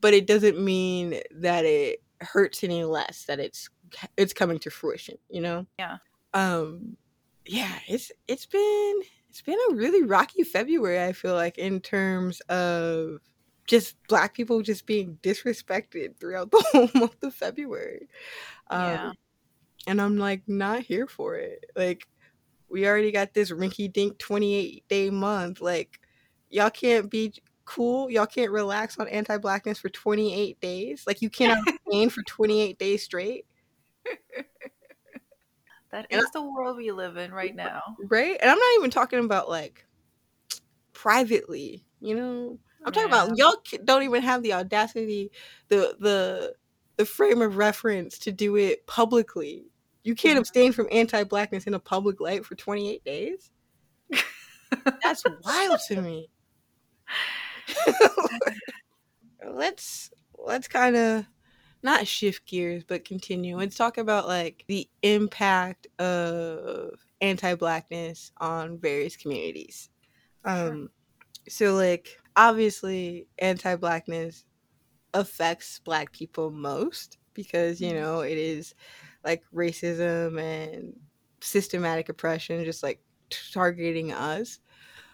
but 0.00 0.14
it 0.14 0.26
doesn't 0.26 0.58
mean 0.58 1.20
that 1.32 1.64
it 1.64 2.02
hurts 2.20 2.64
any 2.64 2.84
less 2.84 3.24
that 3.26 3.38
it's 3.38 3.68
it's 4.16 4.32
coming 4.32 4.58
to 4.60 4.70
fruition, 4.70 5.16
you 5.28 5.40
know? 5.40 5.66
Yeah. 5.78 5.98
Um 6.32 6.96
yeah, 7.46 7.78
it's 7.86 8.10
it's 8.26 8.46
been 8.46 9.00
it's 9.28 9.42
been 9.42 9.58
a 9.70 9.74
really 9.74 10.02
rocky 10.02 10.42
February, 10.44 11.02
I 11.02 11.12
feel 11.12 11.34
like 11.34 11.58
in 11.58 11.80
terms 11.80 12.40
of 12.42 13.18
just 13.66 13.96
black 14.08 14.34
people 14.34 14.62
just 14.62 14.86
being 14.86 15.18
disrespected 15.22 16.16
throughout 16.18 16.50
the 16.50 16.64
whole 16.72 16.90
month 16.94 17.22
of 17.22 17.34
February. 17.34 18.08
Um, 18.70 18.80
Yeah. 18.82 19.12
and 19.86 20.00
I'm 20.00 20.16
like 20.18 20.42
not 20.48 20.80
here 20.82 21.06
for 21.06 21.36
it. 21.36 21.64
Like 21.76 22.06
we 22.68 22.86
already 22.86 23.12
got 23.12 23.34
this 23.34 23.50
rinky 23.50 23.92
dink 23.92 24.18
28 24.18 24.84
day 24.88 25.10
month. 25.10 25.60
Like 25.60 26.00
y'all 26.50 26.70
can't 26.70 27.10
be 27.10 27.32
cool. 27.64 28.10
Y'all 28.10 28.26
can't 28.26 28.50
relax 28.52 28.98
on 28.98 29.08
anti 29.08 29.38
blackness 29.38 29.78
for 29.78 29.88
28 29.88 30.60
days. 30.60 31.04
Like 31.06 31.22
you 31.22 31.30
cannot 31.30 31.58
abstain 31.86 32.10
for 32.10 32.22
28 32.22 32.78
days 32.78 33.02
straight, 33.02 33.46
That 35.90 36.06
is 36.10 36.28
the 36.32 36.42
world 36.42 36.76
we 36.76 36.90
live 36.90 37.16
in 37.16 37.32
right 37.32 37.54
now. 37.56 37.82
right? 38.08 38.36
And 38.40 38.50
I'm 38.50 38.58
not 38.58 38.74
even 38.78 38.90
talking 38.90 39.20
about 39.24 39.48
like 39.48 39.84
privately, 40.92 41.84
you 42.00 42.16
know. 42.16 42.58
I'm 42.84 42.92
talking 42.92 43.10
Yeah. 43.10 43.24
about 43.24 43.38
y'all 43.38 43.56
don't 43.84 44.02
even 44.02 44.22
have 44.22 44.42
the 44.42 44.52
audacity, 44.54 45.30
the 45.68 45.96
the 46.00 46.54
the 46.96 47.04
frame 47.04 47.42
of 47.42 47.56
reference 47.56 48.18
to 48.20 48.32
do 48.32 48.56
it 48.56 48.86
publicly. 48.86 49.66
You 50.04 50.14
can't 50.14 50.36
Mhm. 50.36 50.40
abstain 50.40 50.72
from 50.72 50.88
anti-blackness 50.92 51.66
in 51.66 51.74
a 51.74 51.80
public 51.80 52.20
light 52.20 52.44
for 52.44 52.54
28 52.54 53.04
days. 53.04 53.50
That's 55.02 55.22
wild 55.44 55.80
to 55.88 56.00
me. 56.02 56.28
let's 59.46 60.10
let's 60.38 60.68
kind 60.68 60.96
of 60.96 61.26
not 61.82 62.06
shift 62.06 62.46
gears 62.46 62.82
but 62.84 63.04
continue 63.04 63.56
let's 63.56 63.76
talk 63.76 63.98
about 63.98 64.26
like 64.26 64.64
the 64.68 64.88
impact 65.02 65.86
of 65.98 66.90
anti-blackness 67.20 68.32
on 68.38 68.78
various 68.78 69.16
communities 69.16 69.90
Sure. 70.46 70.72
um 70.72 70.90
so 71.48 71.74
like 71.74 72.18
obviously 72.36 73.28
anti-blackness 73.38 74.44
affects 75.14 75.80
black 75.80 76.12
people 76.12 76.50
most 76.50 77.18
because 77.34 77.80
you 77.82 77.92
Mhm. 77.92 77.94
know 77.94 78.20
it 78.20 78.38
is 78.38 78.74
like 79.24 79.44
racism 79.54 80.40
and 80.40 80.98
systematic 81.42 82.08
oppression 82.08 82.64
just 82.64 82.82
like 82.82 83.02
targeting 83.52 84.12
us 84.12 84.60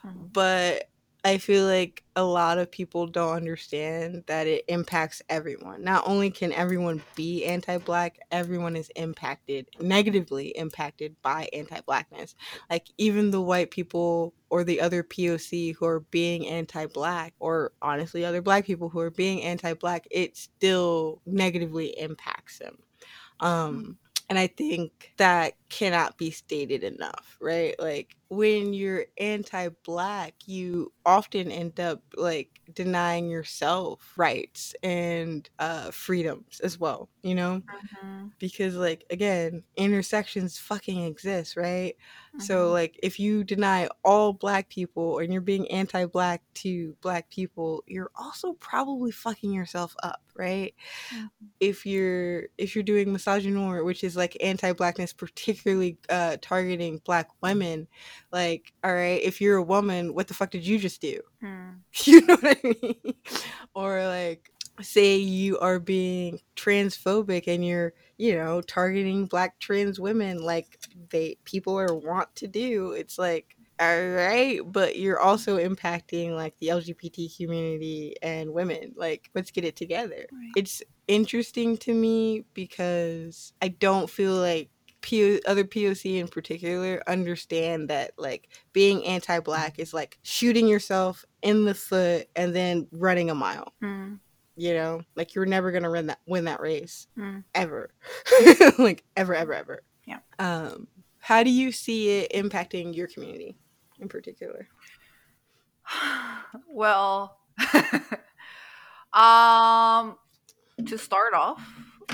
Mhm. 0.04 0.32
but 0.32 0.89
I 1.24 1.38
feel 1.38 1.66
like 1.66 2.02
a 2.16 2.22
lot 2.22 2.58
of 2.58 2.70
people 2.70 3.06
don't 3.06 3.36
understand 3.36 4.24
that 4.26 4.46
it 4.46 4.64
impacts 4.68 5.20
everyone. 5.28 5.84
Not 5.84 6.04
only 6.06 6.30
can 6.30 6.52
everyone 6.52 7.02
be 7.14 7.44
anti 7.44 7.76
black, 7.78 8.18
everyone 8.30 8.74
is 8.74 8.90
impacted, 8.96 9.66
negatively 9.80 10.48
impacted 10.48 11.14
by 11.22 11.48
anti 11.52 11.80
blackness. 11.82 12.34
Like, 12.70 12.86
even 12.96 13.30
the 13.30 13.40
white 13.42 13.70
people 13.70 14.32
or 14.48 14.64
the 14.64 14.80
other 14.80 15.02
POC 15.02 15.74
who 15.76 15.84
are 15.84 16.00
being 16.00 16.46
anti 16.46 16.86
black, 16.86 17.34
or 17.38 17.72
honestly, 17.82 18.24
other 18.24 18.42
black 18.42 18.64
people 18.64 18.88
who 18.88 19.00
are 19.00 19.10
being 19.10 19.42
anti 19.42 19.74
black, 19.74 20.06
it 20.10 20.36
still 20.36 21.20
negatively 21.26 21.98
impacts 21.98 22.58
them. 22.58 22.78
Um, 23.40 23.98
and 24.30 24.38
I 24.38 24.46
think 24.46 25.12
that 25.18 25.54
cannot 25.70 26.18
be 26.18 26.30
stated 26.30 26.84
enough, 26.84 27.36
right? 27.40 27.74
Like 27.78 28.16
when 28.28 28.74
you're 28.74 29.06
anti-black, 29.18 30.34
you 30.46 30.92
often 31.06 31.50
end 31.52 31.80
up 31.80 32.02
like 32.16 32.60
denying 32.72 33.30
yourself 33.30 34.14
rights 34.18 34.74
and 34.82 35.48
uh 35.58 35.90
freedoms 35.92 36.60
as 36.60 36.78
well, 36.78 37.10
you 37.22 37.34
know? 37.34 37.62
Mhm. 37.68 38.32
because 38.38 38.74
like 38.76 39.04
again 39.10 39.62
intersections 39.76 40.58
fucking 40.58 41.02
exist 41.04 41.56
right 41.56 41.96
so 42.38 42.70
Mhm. 42.70 42.72
like 42.72 42.98
if 43.02 43.18
you 43.20 43.44
deny 43.44 43.88
all 44.04 44.32
black 44.32 44.68
people 44.70 45.18
and 45.18 45.32
you're 45.32 45.42
being 45.42 45.70
anti-black 45.70 46.42
to 46.54 46.96
black 47.02 47.28
people 47.30 47.84
you're 47.86 48.10
also 48.16 48.54
probably 48.54 49.10
fucking 49.10 49.52
yourself 49.52 49.94
up 50.02 50.22
right 50.36 50.74
Mhm. 51.10 51.50
if 51.60 51.84
you're 51.86 52.48
if 52.58 52.74
you're 52.74 52.82
doing 52.84 53.08
misogynoir 53.08 53.84
which 53.84 54.02
is 54.04 54.16
like 54.16 54.36
anti-blackness 54.42 55.12
particularly 55.12 55.59
uh 56.08 56.36
targeting 56.40 57.00
black 57.04 57.28
women 57.42 57.86
like 58.32 58.72
all 58.84 58.92
right 58.92 59.22
if 59.22 59.40
you're 59.40 59.56
a 59.56 59.62
woman 59.62 60.14
what 60.14 60.28
the 60.28 60.34
fuck 60.34 60.50
did 60.50 60.66
you 60.66 60.78
just 60.78 61.00
do 61.00 61.20
Mhm. 61.42 61.78
you 62.06 62.20
know 62.26 62.36
what 62.36 62.58
i 62.64 62.68
mean 62.82 63.14
or 63.74 64.06
like 64.06 64.50
say 64.82 65.16
you 65.16 65.58
are 65.58 65.78
being 65.78 66.40
transphobic 66.56 67.44
and 67.46 67.64
you're 67.66 67.92
you 68.18 68.34
know 68.34 68.60
targeting 68.62 69.26
black 69.26 69.58
trans 69.58 69.98
women 70.00 70.42
like 70.42 70.78
they 71.10 71.36
people 71.44 71.78
are 71.78 71.94
want 71.94 72.34
to 72.36 72.46
do 72.46 72.92
it's 72.92 73.18
like 73.18 73.56
all 73.80 74.08
right 74.08 74.60
but 74.66 74.98
you're 74.98 75.18
also 75.20 75.56
impacting 75.58 76.32
like 76.36 76.54
the 76.58 76.68
lgbt 76.68 77.34
community 77.36 78.14
and 78.22 78.52
women 78.52 78.92
like 78.96 79.30
let's 79.34 79.50
get 79.50 79.64
it 79.64 79.76
together 79.76 80.26
Right. 80.32 80.50
it's 80.56 80.82
interesting 81.08 81.76
to 81.78 81.92
me 81.94 82.44
because 82.54 83.52
i 83.62 83.68
don't 83.68 84.08
feel 84.08 84.34
like 84.34 84.68
P- 85.02 85.40
other 85.46 85.64
POC 85.64 86.18
in 86.18 86.28
particular 86.28 87.02
understand 87.06 87.88
that 87.88 88.12
like 88.18 88.48
being 88.72 89.04
anti-black 89.04 89.78
is 89.78 89.94
like 89.94 90.18
shooting 90.22 90.66
yourself 90.68 91.24
in 91.42 91.64
the 91.64 91.74
foot 91.74 92.28
and 92.36 92.54
then 92.54 92.86
running 92.92 93.30
a 93.30 93.34
mile 93.34 93.72
Mhm. 93.82 94.18
you 94.56 94.74
know 94.74 95.00
like 95.16 95.34
you're 95.34 95.46
never 95.46 95.72
gonna 95.72 95.90
win 95.90 96.06
that 96.08 96.20
win 96.26 96.44
that 96.44 96.60
race 96.60 97.06
Mhm. 97.16 97.44
ever 97.54 97.90
like 98.78 99.04
ever 99.16 99.34
ever 99.34 99.54
ever 99.54 99.82
Yeah. 100.06 100.18
um 100.38 100.86
how 101.18 101.42
do 101.42 101.50
you 101.50 101.72
see 101.72 102.18
it 102.20 102.32
impacting 102.32 102.94
your 102.94 103.06
community 103.08 103.56
in 104.00 104.08
particular 104.08 104.68
well, 106.68 107.38
um, 109.12 110.16
to 110.86 110.96
start 110.98 111.34
off, 111.34 111.60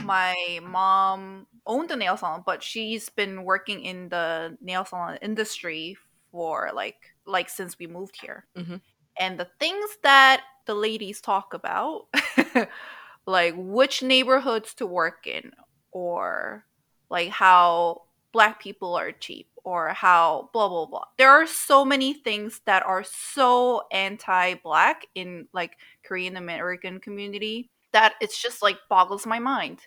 my 0.03 0.59
mom 0.63 1.47
owned 1.67 1.91
a 1.91 1.97
nail 1.97 2.17
salon, 2.17 2.43
but 2.47 2.63
she's 2.63 3.09
been 3.11 3.45
working 3.45 3.83
in 3.83 4.09
the 4.09 4.57
nail 4.61 4.85
salon 4.85 5.19
industry 5.23 5.97
for 6.31 6.71
like 6.75 7.15
like 7.27 7.49
since 7.49 7.79
we 7.79 7.87
moved 7.87 8.17
here. 8.21 8.47
Mhm. 8.57 8.81
And 9.19 9.39
the 9.41 9.49
things 9.59 9.99
that 10.03 10.43
the 10.67 10.75
ladies 10.75 11.21
talk 11.21 11.55
about, 11.55 12.07
like 13.27 13.55
which 13.57 14.03
neighborhoods 14.03 14.75
to 14.75 14.87
work 14.87 15.27
in, 15.27 15.53
or 15.93 16.65
like 17.11 17.31
how 17.31 18.03
black 18.33 18.61
people 18.61 18.95
are 18.95 19.13
cheap, 19.13 19.49
or 19.65 19.89
how 19.91 20.51
blah 20.53 20.69
blah 20.69 20.87
blah. 20.87 21.05
There 21.19 21.31
are 21.31 21.47
so 21.47 21.85
many 21.85 22.15
things 22.15 22.61
that 22.67 22.83
are 22.85 23.05
so 23.05 23.83
anti-black 23.93 25.07
in 25.15 25.49
like 25.53 25.77
Korean 26.05 26.37
American 26.37 27.01
community 27.01 27.71
that 27.93 28.15
it's 28.21 28.41
just 28.41 28.63
like 28.63 28.77
boggles 28.91 29.27
my 29.27 29.39
mind. 29.39 29.87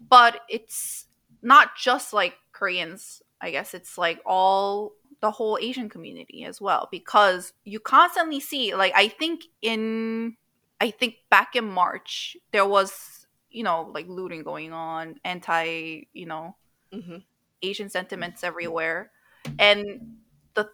But 0.00 0.40
it's 0.48 1.06
not 1.42 1.76
just 1.76 2.12
like 2.12 2.34
Koreans, 2.52 3.22
I 3.40 3.50
guess 3.50 3.74
it's 3.74 3.98
like 3.98 4.20
all 4.26 4.92
the 5.20 5.30
whole 5.30 5.58
Asian 5.60 5.88
community 5.88 6.44
as 6.44 6.60
well 6.60 6.88
because 6.90 7.52
you 7.64 7.80
constantly 7.80 8.40
see 8.40 8.74
like 8.74 8.92
I 8.94 9.08
think 9.08 9.44
in 9.62 10.36
I 10.80 10.90
think 10.90 11.16
back 11.30 11.56
in 11.56 11.64
March 11.64 12.36
there 12.52 12.66
was 12.66 13.26
you 13.50 13.62
know 13.62 13.90
like 13.94 14.06
looting 14.08 14.42
going 14.42 14.72
on, 14.72 15.16
anti, 15.24 16.02
you 16.12 16.26
know, 16.26 16.56
Mhm. 16.92 17.24
Asian 17.62 17.88
sentiments 17.88 18.44
everywhere. 18.44 19.10
And 19.58 20.18
the 20.54 20.70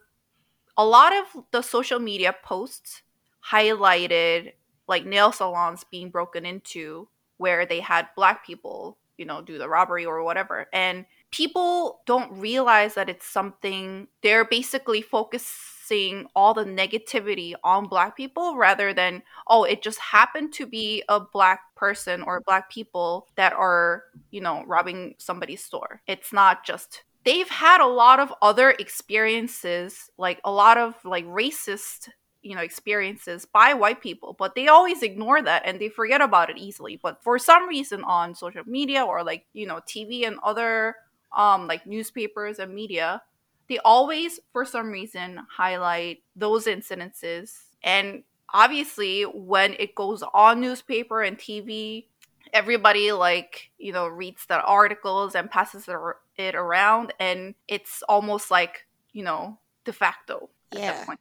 a 0.76 0.84
lot 0.84 1.12
of 1.14 1.44
the 1.50 1.62
social 1.62 1.98
media 1.98 2.34
posts 2.42 3.02
highlighted 3.50 4.54
like 4.88 5.04
nail 5.04 5.32
salons 5.32 5.84
being 5.84 6.10
broken 6.10 6.44
into 6.46 7.08
where 7.36 7.64
they 7.66 7.80
had 7.80 8.08
black 8.16 8.44
people, 8.44 8.98
you 9.20 9.26
know, 9.26 9.42
do 9.42 9.58
the 9.58 9.68
robbery 9.68 10.06
or 10.06 10.24
whatever. 10.24 10.66
And 10.72 11.04
people 11.30 12.00
don't 12.06 12.32
realize 12.32 12.94
that 12.94 13.08
it's 13.08 13.26
something 13.26 14.08
they're 14.22 14.46
basically 14.46 15.02
focusing 15.02 16.26
all 16.34 16.54
the 16.54 16.64
negativity 16.64 17.52
on 17.62 17.86
black 17.86 18.16
people 18.16 18.56
rather 18.56 18.94
than 18.94 19.22
oh 19.48 19.64
it 19.64 19.82
just 19.82 19.98
happened 19.98 20.52
to 20.52 20.66
be 20.66 21.02
a 21.08 21.20
black 21.20 21.60
person 21.76 22.22
or 22.22 22.42
black 22.46 22.70
people 22.70 23.26
that 23.36 23.52
are 23.52 24.04
you 24.30 24.40
know 24.40 24.64
robbing 24.66 25.14
somebody's 25.18 25.62
store 25.64 26.00
it's 26.06 26.32
not 26.32 26.64
just 26.64 27.02
they've 27.24 27.48
had 27.48 27.80
a 27.80 27.86
lot 27.86 28.20
of 28.20 28.32
other 28.40 28.70
experiences 28.70 30.10
like 30.16 30.40
a 30.44 30.50
lot 30.50 30.78
of 30.78 30.94
like 31.04 31.26
racist 31.26 32.08
you 32.42 32.54
know 32.54 32.62
experiences 32.62 33.44
by 33.44 33.74
white 33.74 34.00
people 34.00 34.34
but 34.38 34.54
they 34.54 34.66
always 34.68 35.02
ignore 35.02 35.42
that 35.42 35.62
and 35.66 35.80
they 35.80 35.88
forget 35.88 36.20
about 36.20 36.50
it 36.50 36.58
easily. 36.58 36.98
But 37.02 37.22
for 37.22 37.38
some 37.38 37.68
reason 37.68 38.04
on 38.04 38.34
social 38.34 38.64
media 38.66 39.04
or 39.04 39.22
like 39.22 39.46
you 39.52 39.66
know 39.66 39.80
tv 39.86 40.26
and 40.26 40.38
other 40.42 40.96
um 41.36 41.66
like 41.66 41.86
newspapers 41.86 42.58
and 42.58 42.74
media 42.74 43.22
they 43.68 43.78
always 43.78 44.40
for 44.52 44.64
some 44.64 44.90
reason 44.90 45.40
highlight 45.56 46.22
those 46.34 46.66
incidences. 46.66 47.52
And 47.82 48.24
obviously 48.52 49.22
when 49.22 49.74
it 49.78 49.94
goes 49.94 50.22
on 50.34 50.60
newspaper 50.60 51.22
and 51.22 51.38
tv 51.38 52.06
everybody 52.52 53.12
like 53.12 53.70
you 53.78 53.92
know 53.92 54.06
reads 54.08 54.44
the 54.46 54.60
articles 54.62 55.34
and 55.34 55.50
passes 55.50 55.88
it 56.36 56.54
around 56.54 57.12
and 57.20 57.54
it's 57.68 58.02
almost 58.08 58.50
like 58.50 58.86
you 59.12 59.22
know 59.22 59.58
de 59.84 59.92
facto 59.92 60.50
at 60.72 60.78
that 60.78 61.06
point 61.06 61.20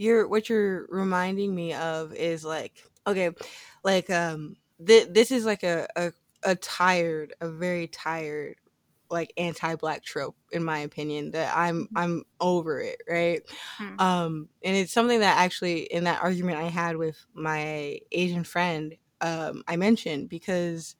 you're 0.00 0.26
what 0.26 0.48
you're 0.48 0.86
reminding 0.88 1.54
me 1.54 1.74
of 1.74 2.14
is 2.14 2.44
like 2.44 2.82
okay 3.06 3.30
like 3.84 4.08
um 4.10 4.56
th- 4.84 5.08
this 5.10 5.30
is 5.30 5.44
like 5.44 5.62
a, 5.62 5.86
a 5.96 6.12
a 6.42 6.54
tired 6.56 7.34
a 7.40 7.50
very 7.50 7.86
tired 7.86 8.56
like 9.10 9.32
anti-black 9.36 10.02
trope 10.04 10.36
in 10.52 10.64
my 10.64 10.78
opinion 10.78 11.32
that 11.32 11.54
i'm 11.56 11.82
Mhm. 11.82 11.88
i'm 11.96 12.24
over 12.40 12.80
it 12.80 13.02
right 13.08 13.42
Mm, 13.78 14.00
um 14.00 14.48
and 14.64 14.76
it's 14.76 14.92
something 14.92 15.20
that 15.20 15.36
actually 15.38 15.80
in 15.82 16.04
that 16.04 16.22
argument 16.22 16.58
i 16.58 16.68
had 16.68 16.96
with 16.96 17.18
my 17.34 18.00
asian 18.12 18.44
friend 18.44 18.96
um 19.20 19.62
i 19.68 19.76
mentioned 19.76 20.28
because 20.28 20.96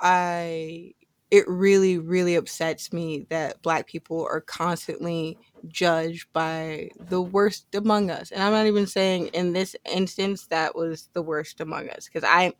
i 0.00 0.92
it 1.30 1.48
really 1.48 1.98
really 1.98 2.34
upsets 2.36 2.92
me 2.92 3.26
that 3.30 3.62
black 3.62 3.86
people 3.86 4.26
are 4.30 4.40
constantly 4.40 5.38
judged 5.68 6.26
by 6.32 6.90
the 7.08 7.20
worst 7.20 7.74
among 7.74 8.10
us 8.10 8.30
and 8.30 8.42
i'm 8.42 8.52
not 8.52 8.66
even 8.66 8.86
saying 8.86 9.28
in 9.28 9.52
this 9.52 9.76
instance 9.90 10.46
that 10.46 10.74
was 10.74 11.08
the 11.12 11.22
worst 11.22 11.60
among 11.60 11.88
us 11.90 12.06
because 12.06 12.24
i 12.28 12.52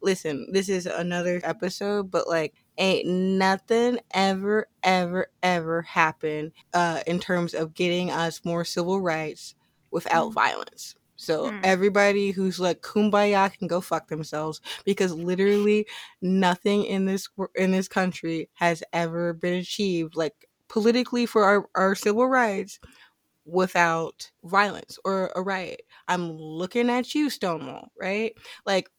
listen, 0.00 0.46
this 0.52 0.68
is 0.68 0.86
another 0.86 1.40
episode, 1.44 2.10
but 2.10 2.28
like 2.28 2.54
ain't 2.76 3.06
nothing 3.08 3.98
ever, 4.12 4.68
ever, 4.82 5.28
ever 5.42 5.82
happened 5.82 6.52
uh 6.74 7.00
in 7.06 7.18
terms 7.20 7.54
of 7.54 7.74
getting 7.74 8.10
us 8.10 8.44
more 8.44 8.64
civil 8.64 9.00
rights 9.00 9.54
without 9.90 10.30
mm, 10.30 10.34
violence. 10.34 10.94
So 11.16 11.50
Mm. 11.50 11.60
everybody 11.62 12.32
who's 12.32 12.58
like 12.60 12.82
kumbaya 12.82 13.52
can 13.56 13.68
go 13.68 13.80
fuck 13.80 14.08
themselves 14.08 14.60
because 14.84 15.14
literally 15.14 15.86
nothing 16.20 16.84
in 16.84 17.06
this 17.06 17.28
in 17.54 17.70
this 17.70 17.88
country 17.88 18.50
has 18.54 18.82
ever 18.92 19.32
been 19.32 19.54
achieved 19.54 20.16
like 20.16 20.48
politically 20.74 21.24
for 21.24 21.44
our, 21.44 21.68
our 21.76 21.94
civil 21.94 22.26
rights 22.26 22.80
without 23.44 24.32
violence 24.42 24.98
or 25.04 25.30
a 25.36 25.40
riot. 25.40 25.82
I'm 26.08 26.32
looking 26.32 26.90
at 26.90 27.14
you, 27.14 27.30
Stonewall, 27.30 27.92
right? 27.98 28.32
Like 28.66 28.90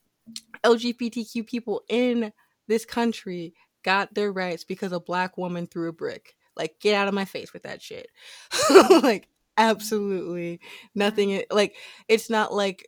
LGBTQ 0.63 1.45
people 1.45 1.83
in 1.89 2.31
this 2.69 2.85
country 2.85 3.53
got 3.83 4.13
their 4.13 4.31
rights 4.31 4.63
because 4.63 4.93
a 4.93 5.01
black 5.01 5.37
woman 5.37 5.67
threw 5.67 5.89
a 5.89 5.93
brick. 5.93 6.35
Like, 6.55 6.79
get 6.79 6.95
out 6.95 7.09
of 7.09 7.13
my 7.13 7.25
face 7.25 7.51
with 7.51 7.63
that 7.63 7.81
shit. 7.81 8.07
like, 9.03 9.27
absolutely 9.57 10.61
nothing. 10.95 11.43
Like, 11.51 11.75
it's 12.07 12.29
not 12.29 12.53
like 12.53 12.87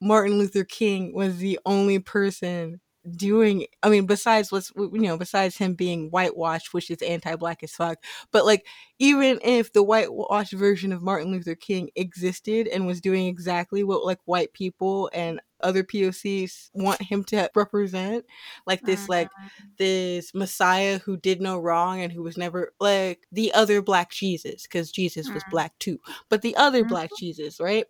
Martin 0.00 0.38
Luther 0.38 0.62
King 0.62 1.12
was 1.12 1.38
the 1.38 1.58
only 1.66 1.98
person 1.98 2.80
doing 3.16 3.66
i 3.82 3.88
mean 3.88 4.06
besides 4.06 4.52
what's 4.52 4.72
you 4.76 4.90
know 5.00 5.16
besides 5.16 5.56
him 5.56 5.74
being 5.74 6.08
whitewashed 6.10 6.72
which 6.74 6.90
is 6.90 7.02
anti-black 7.02 7.62
as 7.62 7.72
fuck 7.72 7.98
but 8.32 8.44
like 8.44 8.66
even 8.98 9.38
if 9.42 9.72
the 9.72 9.82
whitewashed 9.82 10.52
version 10.52 10.92
of 10.92 11.02
martin 11.02 11.30
luther 11.30 11.54
king 11.54 11.90
existed 11.96 12.66
and 12.68 12.86
was 12.86 13.00
doing 13.00 13.26
exactly 13.26 13.82
what 13.84 14.04
like 14.04 14.20
white 14.24 14.52
people 14.52 15.10
and 15.12 15.40
other 15.60 15.82
pocs 15.82 16.70
want 16.74 17.00
him 17.02 17.24
to 17.24 17.50
represent 17.54 18.24
like 18.66 18.84
this 18.84 19.08
like 19.08 19.30
this 19.78 20.34
messiah 20.34 20.98
who 20.98 21.16
did 21.16 21.40
no 21.40 21.58
wrong 21.58 22.00
and 22.00 22.12
who 22.12 22.22
was 22.22 22.36
never 22.36 22.72
like 22.80 23.20
the 23.32 23.52
other 23.52 23.80
black 23.82 24.10
jesus 24.10 24.62
because 24.62 24.90
jesus 24.90 25.30
was 25.32 25.44
Mm. 25.44 25.50
black 25.50 25.78
too 25.78 25.98
but 26.28 26.42
the 26.42 26.56
other 26.56 26.84
Mhm. 26.84 26.88
black 26.88 27.10
jesus 27.16 27.60
right 27.60 27.86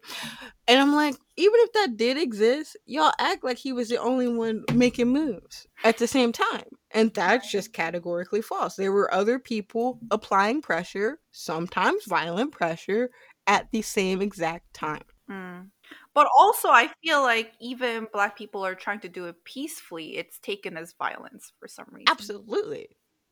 and 0.66 0.78
i'm 0.80 0.94
like 0.94 1.16
even 1.36 1.54
if 1.60 1.72
that 1.72 1.96
did 1.96 2.16
exist 2.18 2.76
y'all 2.86 3.12
act 3.18 3.42
like 3.44 3.58
he 3.58 3.72
was 3.72 3.88
the 3.88 3.98
only 3.98 4.28
one 4.28 4.64
making 4.74 5.08
moves 5.08 5.66
at 5.84 5.98
the 5.98 6.06
same 6.06 6.32
time 6.32 6.64
and 6.90 7.12
that's 7.14 7.50
just 7.50 7.72
categorically 7.72 8.42
false 8.42 8.76
there 8.76 8.92
were 8.92 9.12
other 9.12 9.38
people 9.38 9.98
applying 10.10 10.60
pressure 10.62 11.18
sometimes 11.32 12.04
violent 12.06 12.52
pressure 12.52 13.10
at 13.46 13.70
the 13.72 13.82
same 13.82 14.20
exact 14.22 14.72
time 14.74 15.02
Mm. 15.30 15.68
But 16.18 16.28
also, 16.36 16.68
I 16.68 16.90
feel 17.04 17.22
like 17.22 17.52
even 17.60 18.08
black 18.12 18.36
people 18.36 18.64
are 18.66 18.74
trying 18.74 19.00
to 19.00 19.08
do 19.08 19.26
it 19.26 19.36
peacefully. 19.44 20.16
It's 20.16 20.38
taken 20.40 20.76
as 20.76 20.94
violence 20.98 21.52
for 21.60 21.68
some 21.68 21.86
reason. 21.92 22.08
Absolutely. 22.10 22.88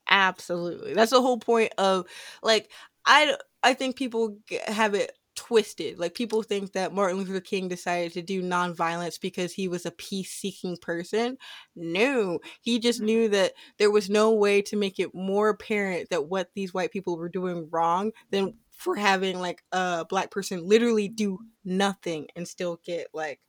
Absolutely. 0.09 0.94
That's 0.94 1.11
the 1.11 1.20
whole 1.20 1.38
point 1.38 1.72
of 1.79 2.07
like 2.42 2.70
I 3.07 3.37
I 3.62 3.75
think 3.75 3.96
people 3.96 4.38
have 4.66 4.94
it 4.94 5.12
twisted. 5.35 5.99
Like 5.99 6.14
people 6.14 6.42
think 6.42 6.72
that 6.72 6.92
Martin 6.94 7.18
Luther 7.18 7.40
King 7.40 7.68
decided 7.68 8.12
to 8.14 8.22
do 8.22 8.42
nonviolence 8.42 9.20
because 9.20 9.53
he 9.53 9.68
was 9.68 9.85
a 9.85 9.90
peace-seeking 9.90 10.79
person. 10.81 11.37
No, 11.75 12.38
he 12.62 12.79
just 12.79 13.03
Mm. 13.03 13.05
knew 13.05 13.29
that 13.31 13.53
there 13.79 13.90
was 13.90 14.09
no 14.09 14.33
way 14.33 14.62
to 14.62 14.77
make 14.77 14.99
it 15.01 15.14
more 15.14 15.49
apparent 15.51 16.11
that 16.11 16.29
what 16.29 16.51
these 16.55 16.72
white 16.72 16.92
people 16.92 17.16
were 17.18 17.29
doing 17.29 17.68
wrong 17.70 18.12
than 18.31 18.55
for 18.77 18.95
having 18.95 19.39
like 19.41 19.62
a 19.73 20.05
black 20.09 20.31
person 20.31 20.69
literally 20.69 21.09
do 21.09 21.39
nothing 21.65 22.29
and 22.37 22.47
still 22.47 22.79
get 22.85 23.09
like 23.15 23.41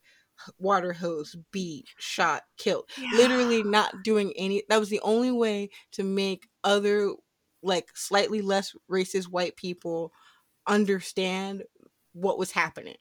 water 0.58 0.94
hose, 0.94 1.36
beat, 1.52 1.88
shot, 1.98 2.44
killed 2.58 2.90
Yeah. 2.98 3.10
literally 3.18 3.64
not 3.64 4.04
doing 4.04 4.32
any 4.36 4.64
that 4.70 4.80
was 4.80 4.90
the 4.90 5.02
only 5.02 5.32
way 5.32 5.70
to 5.92 6.04
make 6.04 6.48
other 6.64 7.12
like 7.64 7.90
slightly 7.96 8.42
less 8.42 8.76
racist 8.90 9.26
white 9.30 9.56
people 9.56 10.14
understand 10.68 11.64
what 12.14 12.38
was 12.38 12.52
happening 12.52 12.98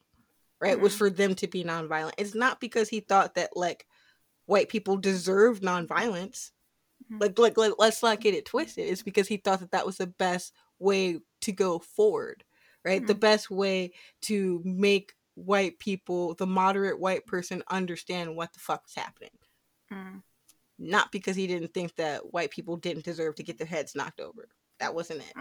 right 0.60 0.80
was 0.80 0.94
Mhm. 0.94 0.98
for 0.98 1.10
them 1.10 1.34
to 1.34 1.46
be 1.46 1.62
nonviolent 1.62 2.12
it's 2.18 2.34
not 2.34 2.58
because 2.60 2.88
he 2.88 3.00
thought 3.00 3.34
that 3.34 3.50
like 3.56 3.86
white 4.46 4.68
people 4.68 4.96
deserve 4.96 5.60
nonviolence 5.60 6.52
Mhm. 7.10 7.20
like, 7.20 7.38
like 7.38 7.56
like 7.58 7.72
let's 7.78 8.02
not 8.02 8.20
get 8.20 8.34
it 8.34 8.46
twisted 8.46 8.86
it's 8.88 9.02
because 9.02 9.28
he 9.28 9.36
thought 9.36 9.60
that 9.60 9.72
that 9.72 9.84
was 9.86 9.98
the 9.98 10.06
best 10.06 10.52
way 10.78 11.18
to 11.40 11.52
go 11.52 11.78
forward 11.78 12.44
right 12.84 13.06
the 13.06 13.14
Mhm. 13.14 13.20
best 13.20 13.50
way 13.50 13.92
to 14.22 14.60
make 14.64 15.14
white 15.34 15.78
people 15.78 16.34
the 16.34 16.46
moderate 16.46 16.98
white 16.98 17.26
person 17.26 17.62
understand 17.68 18.34
what 18.36 18.52
the 18.52 18.60
fuck 18.60 18.84
is 18.88 18.94
happening 18.94 19.30
Mm. 19.92 20.22
not 20.78 21.12
because 21.12 21.36
he 21.36 21.46
didn't 21.46 21.72
think 21.74 21.94
that 21.96 22.32
white 22.32 22.50
people 22.50 22.76
didn't 22.76 23.04
deserve 23.04 23.34
to 23.36 23.42
get 23.42 23.56
their 23.58 23.66
heads 23.66 23.94
knocked 23.94 24.20
over. 24.20 24.48
That 24.78 24.94
wasn't 24.94 25.22
it. 25.22 25.34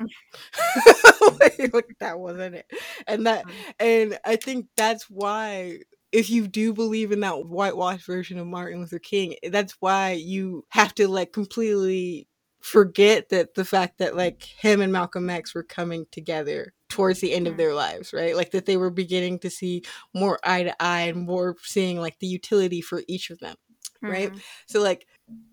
Like, 1.74 1.96
that 2.00 2.20
wasn't 2.20 2.56
it. 2.56 2.72
And 3.08 3.26
that 3.28 3.46
Mm. 3.46 3.74
and 3.80 4.20
I 4.26 4.36
think 4.36 4.68
that's 4.78 5.10
why 5.10 5.80
if 6.12 6.30
you 6.30 6.48
do 6.48 6.74
believe 6.74 7.12
in 7.12 7.22
that 7.22 7.46
whitewashed 7.48 8.06
version 8.06 8.38
of 8.40 8.48
Martin 8.48 8.80
Luther 8.80 9.00
King, 9.00 9.36
that's 9.50 9.74
why 9.80 10.12
you 10.12 10.66
have 10.70 10.94
to 10.96 11.08
like 11.08 11.34
completely 11.34 12.28
forget 12.66 13.30
that 13.30 13.54
the 13.54 13.64
fact 13.64 14.00
that 14.00 14.16
like 14.16 14.42
him 14.44 14.82
and 14.82 14.92
Malcolm 14.92 15.30
X 15.30 15.54
were 15.54 15.62
coming 15.64 16.08
together 16.12 16.74
towards 16.90 17.20
the 17.20 17.32
end 17.34 17.46
of 17.48 17.54
Mm. 17.54 17.58
their 17.58 17.74
lives, 17.76 18.12
right? 18.12 18.36
Like 18.36 18.52
that 18.52 18.66
they 18.66 18.76
were 18.78 18.90
beginning 18.90 19.38
to 19.40 19.52
see 19.52 19.84
more 20.16 20.40
eye 20.44 20.64
to 20.64 20.82
eye 20.82 21.02
and 21.02 21.28
more 21.28 21.56
seeing 21.62 22.00
like 22.00 22.18
the 22.20 22.28
utility 22.28 22.82
for 22.82 23.04
each 23.08 23.30
of 23.30 23.40
them 23.40 23.56
right? 24.02 24.32
Mhm. 24.32 24.42
So 24.68 24.82
like 24.82 25.08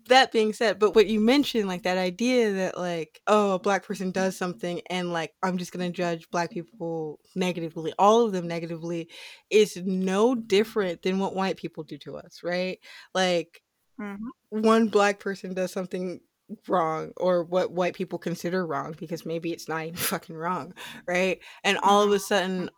that 0.07 0.31
being 0.31 0.53
said, 0.53 0.77
but 0.77 0.93
what 0.95 1.07
you 1.07 1.19
mentioned, 1.19 1.67
like 1.67 1.83
that 1.83 1.97
idea 1.97 2.51
that 2.51 2.77
like, 2.77 3.21
oh, 3.27 3.53
a 3.53 3.59
black 3.59 3.83
person 3.85 4.11
does 4.11 4.37
something 4.37 4.81
and 4.89 5.11
like 5.13 5.33
I'm 5.41 5.57
just 5.57 5.71
gonna 5.71 5.89
judge 5.91 6.29
black 6.29 6.51
people 6.51 7.19
negatively, 7.35 7.93
all 7.97 8.25
of 8.25 8.31
them 8.31 8.47
negatively, 8.47 9.09
is 9.49 9.77
no 9.77 10.35
different 10.35 11.01
than 11.03 11.19
what 11.19 11.35
white 11.35 11.57
people 11.57 11.83
do 11.83 11.97
to 11.99 12.17
us, 12.17 12.41
right? 12.43 12.79
Like 13.15 13.61
Mhm. 13.99 14.29
one 14.49 14.87
black 14.89 15.19
person 15.19 15.53
does 15.53 15.71
something 15.71 16.19
wrong 16.67 17.11
or 17.17 17.43
what 17.43 17.71
white 17.71 17.95
people 17.95 18.19
consider 18.19 18.65
wrong 18.65 18.95
because 18.97 19.25
maybe 19.25 19.51
it's 19.51 19.67
not 19.67 19.83
even 19.83 19.95
fucking 19.97 20.35
wrong, 20.35 20.73
right? 21.07 21.39
And 21.63 21.77
all 21.83 22.03
of 22.03 22.11
a 22.11 22.19
sudden 22.19 22.69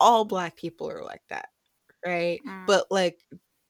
all 0.00 0.24
black 0.24 0.56
people 0.56 0.90
are 0.90 1.04
like 1.04 1.22
that, 1.30 1.48
right? 2.04 2.40
Mm. 2.46 2.66
But 2.66 2.86
like 2.90 3.20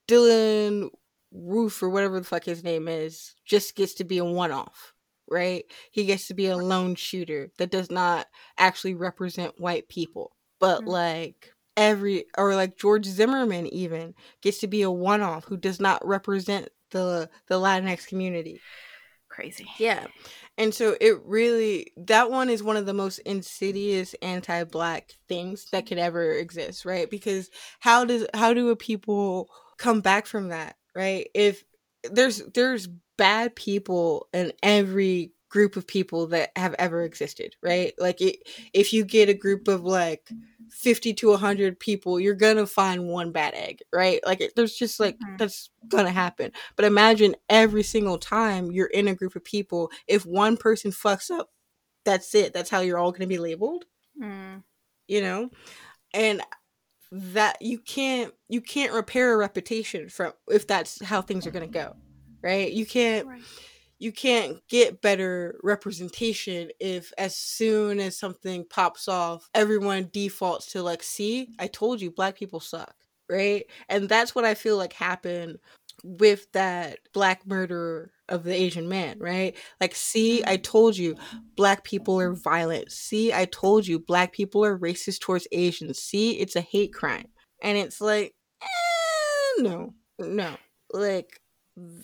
Dylann 0.08 0.90
Roof 1.32 1.82
or 1.82 1.88
whatever 1.90 2.18
the 2.18 2.26
fuck 2.26 2.44
his 2.44 2.62
name 2.64 2.88
is 2.88 3.34
just 3.44 3.74
gets 3.74 3.94
to 3.94 4.04
be 4.04 4.18
a 4.18 4.24
one 4.24 4.52
off, 4.52 4.92
right? 5.28 5.64
He 5.90 6.04
gets 6.06 6.28
to 6.28 6.34
be 6.34 6.46
a 6.46 6.56
lone 6.56 6.94
shooter 6.94 7.50
that 7.58 7.70
does 7.70 7.90
not 7.90 8.26
actually 8.58 8.94
represent 8.94 9.60
white 9.60 9.88
people. 9.88 10.36
But 10.60 10.82
Mm. 10.82 10.88
like 10.88 11.52
every 11.76 12.26
or 12.38 12.54
like 12.54 12.76
George 12.76 13.04
Zimmerman 13.06 13.66
even 13.68 14.14
gets 14.42 14.58
to 14.60 14.68
be 14.68 14.82
a 14.82 14.90
one 14.90 15.20
off 15.22 15.44
who 15.44 15.56
does 15.56 15.80
not 15.80 16.06
represent 16.06 16.68
the 16.90 17.28
the 17.48 17.56
Latinx 17.58 18.06
community. 18.06 18.60
Crazy. 19.34 19.66
Yeah. 19.78 20.06
And 20.56 20.72
so 20.72 20.96
it 21.00 21.20
really 21.24 21.92
that 21.96 22.30
one 22.30 22.48
is 22.48 22.62
one 22.62 22.76
of 22.76 22.86
the 22.86 22.94
most 22.94 23.18
insidious 23.20 24.14
anti-black 24.22 25.10
things 25.28 25.66
that 25.72 25.86
could 25.86 25.98
ever 25.98 26.32
exist, 26.34 26.84
right? 26.84 27.10
Because 27.10 27.50
how 27.80 28.04
does 28.04 28.28
how 28.32 28.54
do 28.54 28.76
people 28.76 29.48
come 29.76 30.00
back 30.00 30.26
from 30.26 30.50
that, 30.50 30.76
right? 30.94 31.28
If 31.34 31.64
there's 32.08 32.42
there's 32.54 32.88
bad 33.18 33.56
people 33.56 34.28
in 34.32 34.52
every 34.62 35.32
group 35.48 35.74
of 35.76 35.86
people 35.86 36.28
that 36.28 36.50
have 36.56 36.76
ever 36.78 37.02
existed, 37.02 37.56
right? 37.60 37.92
Like 37.98 38.20
it, 38.20 38.36
if 38.72 38.92
you 38.92 39.04
get 39.04 39.28
a 39.28 39.34
group 39.34 39.66
of 39.66 39.82
like 39.82 40.30
50 40.74 41.14
to 41.14 41.30
100 41.30 41.78
people, 41.78 42.18
you're 42.20 42.34
going 42.34 42.56
to 42.56 42.66
find 42.66 43.08
one 43.08 43.30
bad 43.32 43.54
egg, 43.54 43.80
right? 43.92 44.20
Like 44.26 44.40
it, 44.40 44.54
there's 44.56 44.74
just 44.74 44.98
like 45.00 45.18
Mhm. 45.18 45.38
that's 45.38 45.70
going 45.88 46.04
to 46.04 46.10
happen. 46.10 46.52
But 46.76 46.84
imagine 46.84 47.36
every 47.48 47.82
single 47.82 48.18
time 48.18 48.72
you're 48.72 48.88
in 48.88 49.08
a 49.08 49.14
group 49.14 49.36
of 49.36 49.44
people, 49.44 49.90
if 50.08 50.26
one 50.26 50.56
person 50.56 50.90
fucks 50.90 51.30
up, 51.30 51.50
that's 52.04 52.34
it. 52.34 52.52
That's 52.52 52.70
how 52.70 52.80
you're 52.80 52.98
all 52.98 53.12
going 53.12 53.20
to 53.22 53.26
be 53.26 53.38
labeled, 53.38 53.84
Mm. 54.20 54.62
you 55.08 55.20
know? 55.22 55.50
And 56.12 56.42
that 57.12 57.62
you 57.62 57.78
can't 57.78 58.34
you 58.48 58.60
can't 58.60 58.92
repair 58.92 59.34
a 59.34 59.36
reputation 59.36 60.08
from 60.08 60.32
if 60.48 60.66
that's 60.66 61.02
how 61.04 61.22
things 61.22 61.46
are 61.46 61.50
going 61.52 61.66
to 61.66 61.72
go. 61.72 61.96
Right? 62.42 62.72
You 62.72 62.84
can't 62.86 63.26
Right. 63.26 63.42
You 64.04 64.12
can't 64.12 64.58
get 64.68 65.00
better 65.00 65.58
representation 65.62 66.68
if 66.78 67.10
as 67.16 67.34
soon 67.34 67.98
as 67.98 68.18
something 68.18 68.64
pops 68.68 69.08
off 69.08 69.48
everyone 69.54 70.10
defaults 70.12 70.66
to 70.66 70.82
like 70.82 71.02
see 71.02 71.48
i 71.58 71.66
told 71.66 72.02
you 72.02 72.10
black 72.10 72.36
people 72.36 72.60
suck 72.60 72.94
right? 73.30 73.64
And 73.88 74.06
that's 74.08 74.34
what 74.34 74.44
i 74.44 74.54
feel 74.54 74.76
like 74.76 74.92
happened 74.92 75.58
with 76.02 76.52
that 76.52 76.98
black 77.14 77.46
murderer 77.46 78.10
of 78.28 78.44
the 78.44 78.54
asian 78.54 78.88
man 78.88 79.18
right? 79.18 79.56
Like 79.80 79.94
see 79.94 80.44
i 80.46 80.58
told 80.58 80.96
you 80.96 81.16
black 81.56 81.84
people 81.84 82.20
are 82.20 82.34
violent. 82.34 82.92
See 82.92 83.32
i 83.32 83.46
told 83.46 83.86
you 83.86 83.98
black 83.98 84.32
people 84.32 84.64
are 84.64 84.78
racist 84.78 85.20
towards 85.20 85.48
asians. 85.52 85.98
See 85.98 86.32
it's 86.32 86.56
a 86.56 86.60
hate 86.60 86.92
crime. 86.92 87.28
And 87.62 87.78
it's 87.78 88.00
like 88.02 88.34
eh, 88.62 89.62
no 89.62 89.94
no. 90.18 90.56
Like 90.92 91.40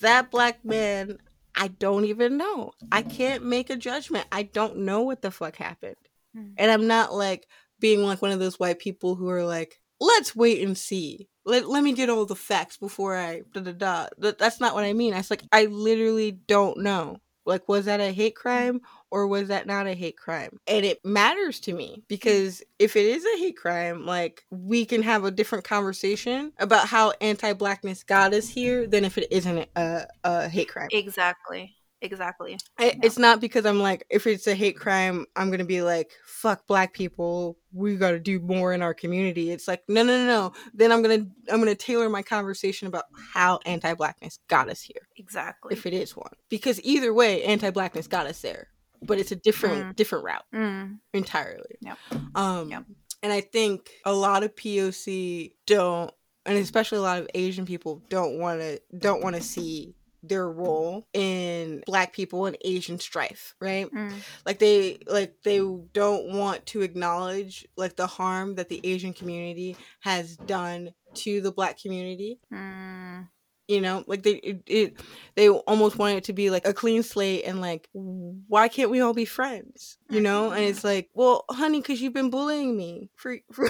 that 0.00 0.30
black 0.30 0.64
man 0.64 1.18
I 1.60 1.68
don't 1.68 2.06
even 2.06 2.38
know. 2.38 2.72
I 2.90 3.02
can't 3.02 3.44
make 3.44 3.68
a 3.68 3.76
judgment. 3.76 4.26
I 4.32 4.44
don't 4.44 4.78
know 4.78 5.02
what 5.02 5.20
the 5.20 5.30
fuck 5.30 5.56
happened. 5.56 5.96
Mm. 6.34 6.54
And 6.56 6.70
I'm 6.70 6.86
not 6.86 7.12
like 7.12 7.46
being 7.78 8.02
like 8.02 8.22
one 8.22 8.30
of 8.30 8.40
those 8.40 8.58
white 8.58 8.78
people 8.78 9.14
who 9.14 9.28
are 9.28 9.44
like, 9.44 9.76
let's 10.00 10.34
wait 10.34 10.64
and 10.64 10.76
see. 10.76 11.28
Let, 11.44 11.68
let 11.68 11.84
me 11.84 11.92
get 11.92 12.08
all 12.08 12.24
the 12.24 12.34
facts 12.34 12.78
before 12.78 13.14
I 13.14 13.42
da 13.52 13.60
da 13.60 13.72
da. 13.72 14.06
That's 14.38 14.58
not 14.58 14.74
what 14.74 14.84
I 14.84 14.94
mean. 14.94 15.12
I 15.12 15.18
was 15.18 15.28
like, 15.28 15.42
I 15.52 15.66
literally 15.66 16.32
don't 16.32 16.78
know. 16.78 17.18
Like, 17.44 17.68
was 17.68 17.84
that 17.84 18.00
a 18.00 18.10
hate 18.10 18.36
crime 18.36 18.80
or 19.10 19.26
was 19.26 19.48
that 19.48 19.66
not 19.66 19.86
a 19.86 19.94
hate 19.94 20.16
crime? 20.16 20.58
And 20.66 20.84
it 20.84 21.04
matters 21.04 21.60
to 21.60 21.72
me 21.72 21.94
hmm. 21.94 22.00
because 22.08 22.62
if 22.78 22.96
it 22.96 23.06
is 23.06 23.24
a 23.24 23.38
hate 23.38 23.56
crime, 23.56 24.06
like, 24.06 24.44
we 24.50 24.84
can 24.84 25.02
have 25.02 25.24
a 25.24 25.30
different 25.30 25.64
conversation 25.64 26.52
about 26.58 26.86
how 26.86 27.12
anti 27.20 27.52
blackness 27.52 28.02
got 28.02 28.34
us 28.34 28.48
here 28.48 28.86
than 28.86 29.04
if 29.04 29.18
it 29.18 29.28
isn't 29.30 29.68
a, 29.76 30.06
a 30.24 30.48
hate 30.48 30.68
crime. 30.68 30.88
Exactly. 30.92 31.76
Exactly. 32.02 32.58
It, 32.78 32.98
It's 33.02 33.18
not 33.18 33.40
because 33.40 33.66
I'm 33.66 33.80
like, 33.80 34.06
if 34.08 34.26
it's 34.26 34.46
a 34.46 34.54
hate 34.54 34.78
crime, 34.78 35.26
I'm 35.36 35.50
gonna 35.50 35.64
be 35.64 35.82
like, 35.82 36.12
fuck 36.24 36.66
black 36.66 36.94
people. 36.94 37.58
We 37.72 37.96
got 37.96 38.12
to 38.12 38.18
do 38.18 38.40
more 38.40 38.72
in 38.72 38.82
our 38.82 38.94
community. 38.94 39.50
It's 39.50 39.68
like, 39.68 39.82
no, 39.86 40.02
no, 40.02 40.16
no, 40.16 40.26
no. 40.26 40.52
Then 40.72 40.92
I'm 40.92 41.02
gonna, 41.02 41.26
I'm 41.50 41.58
gonna 41.58 41.74
tailor 41.74 42.08
my 42.08 42.22
conversation 42.22 42.88
about 42.88 43.04
how 43.34 43.60
anti-blackness 43.66 44.38
got 44.48 44.68
us 44.70 44.80
here, 44.80 45.08
Exactly. 45.16 45.74
if 45.74 45.86
it 45.86 45.92
is 45.92 46.16
one. 46.16 46.32
Because 46.48 46.80
either 46.82 47.12
way, 47.12 47.44
anti-blackness 47.44 48.06
got 48.06 48.26
us 48.26 48.40
there, 48.40 48.68
but 49.02 49.18
it's 49.18 49.32
a 49.32 49.36
different, 49.36 49.84
Mm. 49.92 49.96
different 49.96 50.24
route 50.24 50.44
Mm. 50.54 50.98
entirely. 51.14 51.76
Yep. 51.80 51.98
Um, 52.34 52.70
Yep. 52.70 52.84
and 53.22 53.32
I 53.32 53.40
think 53.40 53.90
a 54.04 54.12
lot 54.14 54.42
of 54.44 54.54
POC 54.56 55.54
don't, 55.66 56.12
and 56.46 56.56
especially 56.58 56.98
a 56.98 57.02
lot 57.02 57.18
of 57.18 57.28
Asian 57.34 57.66
people 57.66 58.02
don't 58.08 58.38
want 58.38 58.60
to, 58.60 58.80
don't 58.98 59.22
want 59.22 59.36
to 59.36 59.42
see 59.42 59.94
their 60.22 60.50
role 60.50 61.06
in 61.14 61.82
black 61.86 62.12
people 62.12 62.44
and 62.44 62.54
asian 62.60 62.98
strife 62.98 63.54
right 63.58 63.90
Mm. 63.90 64.12
like 64.44 64.58
they 64.58 64.98
like 65.06 65.34
they 65.44 65.56
don't 65.94 66.34
want 66.34 66.66
to 66.66 66.82
acknowledge 66.82 67.66
like 67.78 67.96
the 67.96 68.06
harm 68.06 68.56
that 68.56 68.68
the 68.68 68.82
asian 68.84 69.14
community 69.14 69.78
has 70.00 70.36
done 70.36 70.92
to 71.14 71.40
the 71.40 71.50
black 71.50 71.80
community 71.80 72.38
Mm. 72.52 73.28
You 73.70 73.80
know 73.80 74.04
like 74.06 74.22
they 74.22 74.32
it, 74.32 74.62
it 74.66 74.96
they 75.36 75.48
almost 75.48 75.96
want 75.96 76.16
it 76.16 76.24
to 76.24 76.32
be 76.32 76.50
like 76.50 76.66
a 76.66 76.74
clean 76.74 77.02
slate 77.02 77.44
and 77.44 77.60
like 77.60 77.88
why 77.92 78.68
can't 78.68 78.90
we 78.90 79.00
all 79.00 79.14
be 79.14 79.24
friends 79.24 79.96
you 80.10 80.20
know? 80.20 80.50
And 80.50 80.64
it's 80.64 80.82
like 80.82 81.08
well 81.14 81.44
honey 81.50 81.80
because 81.80 82.02
you've 82.02 82.12
been 82.12 82.30
bullying 82.30 82.76
me 82.76 83.10
for 83.14 83.36
for, 83.52 83.68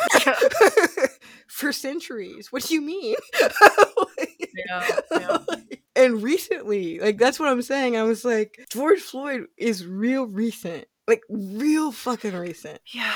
for 1.47 1.73
centuries. 1.73 2.51
What 2.51 2.65
do 2.65 2.75
you 2.75 2.81
mean? 2.81 3.17
Yeah, 4.69 5.01
yeah. 5.13 5.39
and 5.97 6.23
recently 6.23 6.99
like 6.99 7.17
that's 7.19 7.41
what 7.41 7.49
i'm 7.49 7.63
saying 7.63 7.97
i 7.97 8.03
was 8.03 8.25
like 8.25 8.59
george 8.69 9.01
floyd 9.01 9.47
is 9.57 9.87
real 9.87 10.27
recent 10.27 10.87
like 11.11 11.23
real 11.29 11.91
fucking 11.93 12.37
recent. 12.37 12.81
Yeah. 12.87 13.13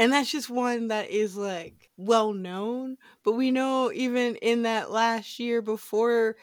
And 0.00 0.12
that's 0.12 0.32
just 0.32 0.50
one 0.50 0.88
that 0.88 1.10
is 1.10 1.36
like 1.36 1.90
well 1.96 2.32
known 2.32 2.96
but 3.22 3.32
we 3.32 3.52
know 3.52 3.92
even 3.92 4.34
in 4.36 4.62
that 4.62 4.90
last 4.90 5.38
year 5.38 5.62
before 5.62 6.36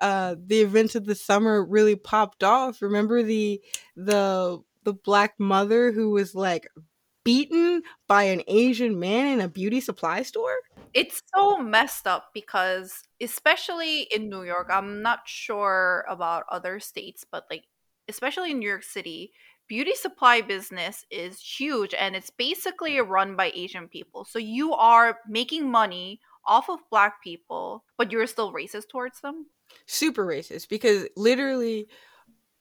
uh 0.00 0.34
the 0.46 0.62
events 0.62 0.96
of 0.96 1.04
the 1.04 1.14
summer 1.14 1.64
really 1.64 1.94
popped 1.94 2.42
off 2.42 2.82
remember 2.82 3.22
the 3.22 3.60
the 3.94 4.58
the 4.82 4.94
black 4.94 5.34
mother 5.38 5.92
who 5.92 6.10
was 6.10 6.34
like 6.34 6.66
beaten 7.24 7.82
by 8.08 8.24
an 8.24 8.42
asian 8.48 8.98
man 8.98 9.26
in 9.26 9.40
a 9.40 9.48
beauty 9.48 9.80
supply 9.80 10.22
store? 10.22 10.56
It's 10.94 11.22
so 11.34 11.58
messed 11.58 12.06
up 12.06 12.30
because, 12.34 13.04
especially 13.20 14.02
in 14.14 14.28
New 14.28 14.42
York, 14.42 14.68
I'm 14.70 15.02
not 15.02 15.20
sure 15.24 16.04
about 16.08 16.44
other 16.50 16.80
states, 16.80 17.24
but 17.30 17.46
like, 17.48 17.64
especially 18.08 18.50
in 18.50 18.58
New 18.58 18.68
York 18.68 18.82
City, 18.82 19.32
beauty 19.72 19.94
supply 19.94 20.42
business 20.42 21.06
is 21.10 21.40
huge 21.40 21.94
and 21.94 22.14
it's 22.14 22.28
basically 22.28 23.00
run 23.00 23.36
by 23.36 23.50
Asian 23.54 23.88
people. 23.88 24.22
So 24.26 24.38
you 24.38 24.74
are 24.74 25.16
making 25.26 25.70
money 25.70 26.20
off 26.44 26.68
of 26.68 26.80
black 26.90 27.22
people, 27.24 27.82
but 27.96 28.12
you're 28.12 28.26
still 28.26 28.52
racist 28.52 28.90
towards 28.90 29.22
them. 29.22 29.46
super 29.86 30.26
racist 30.26 30.68
because 30.68 31.08
literally 31.16 31.88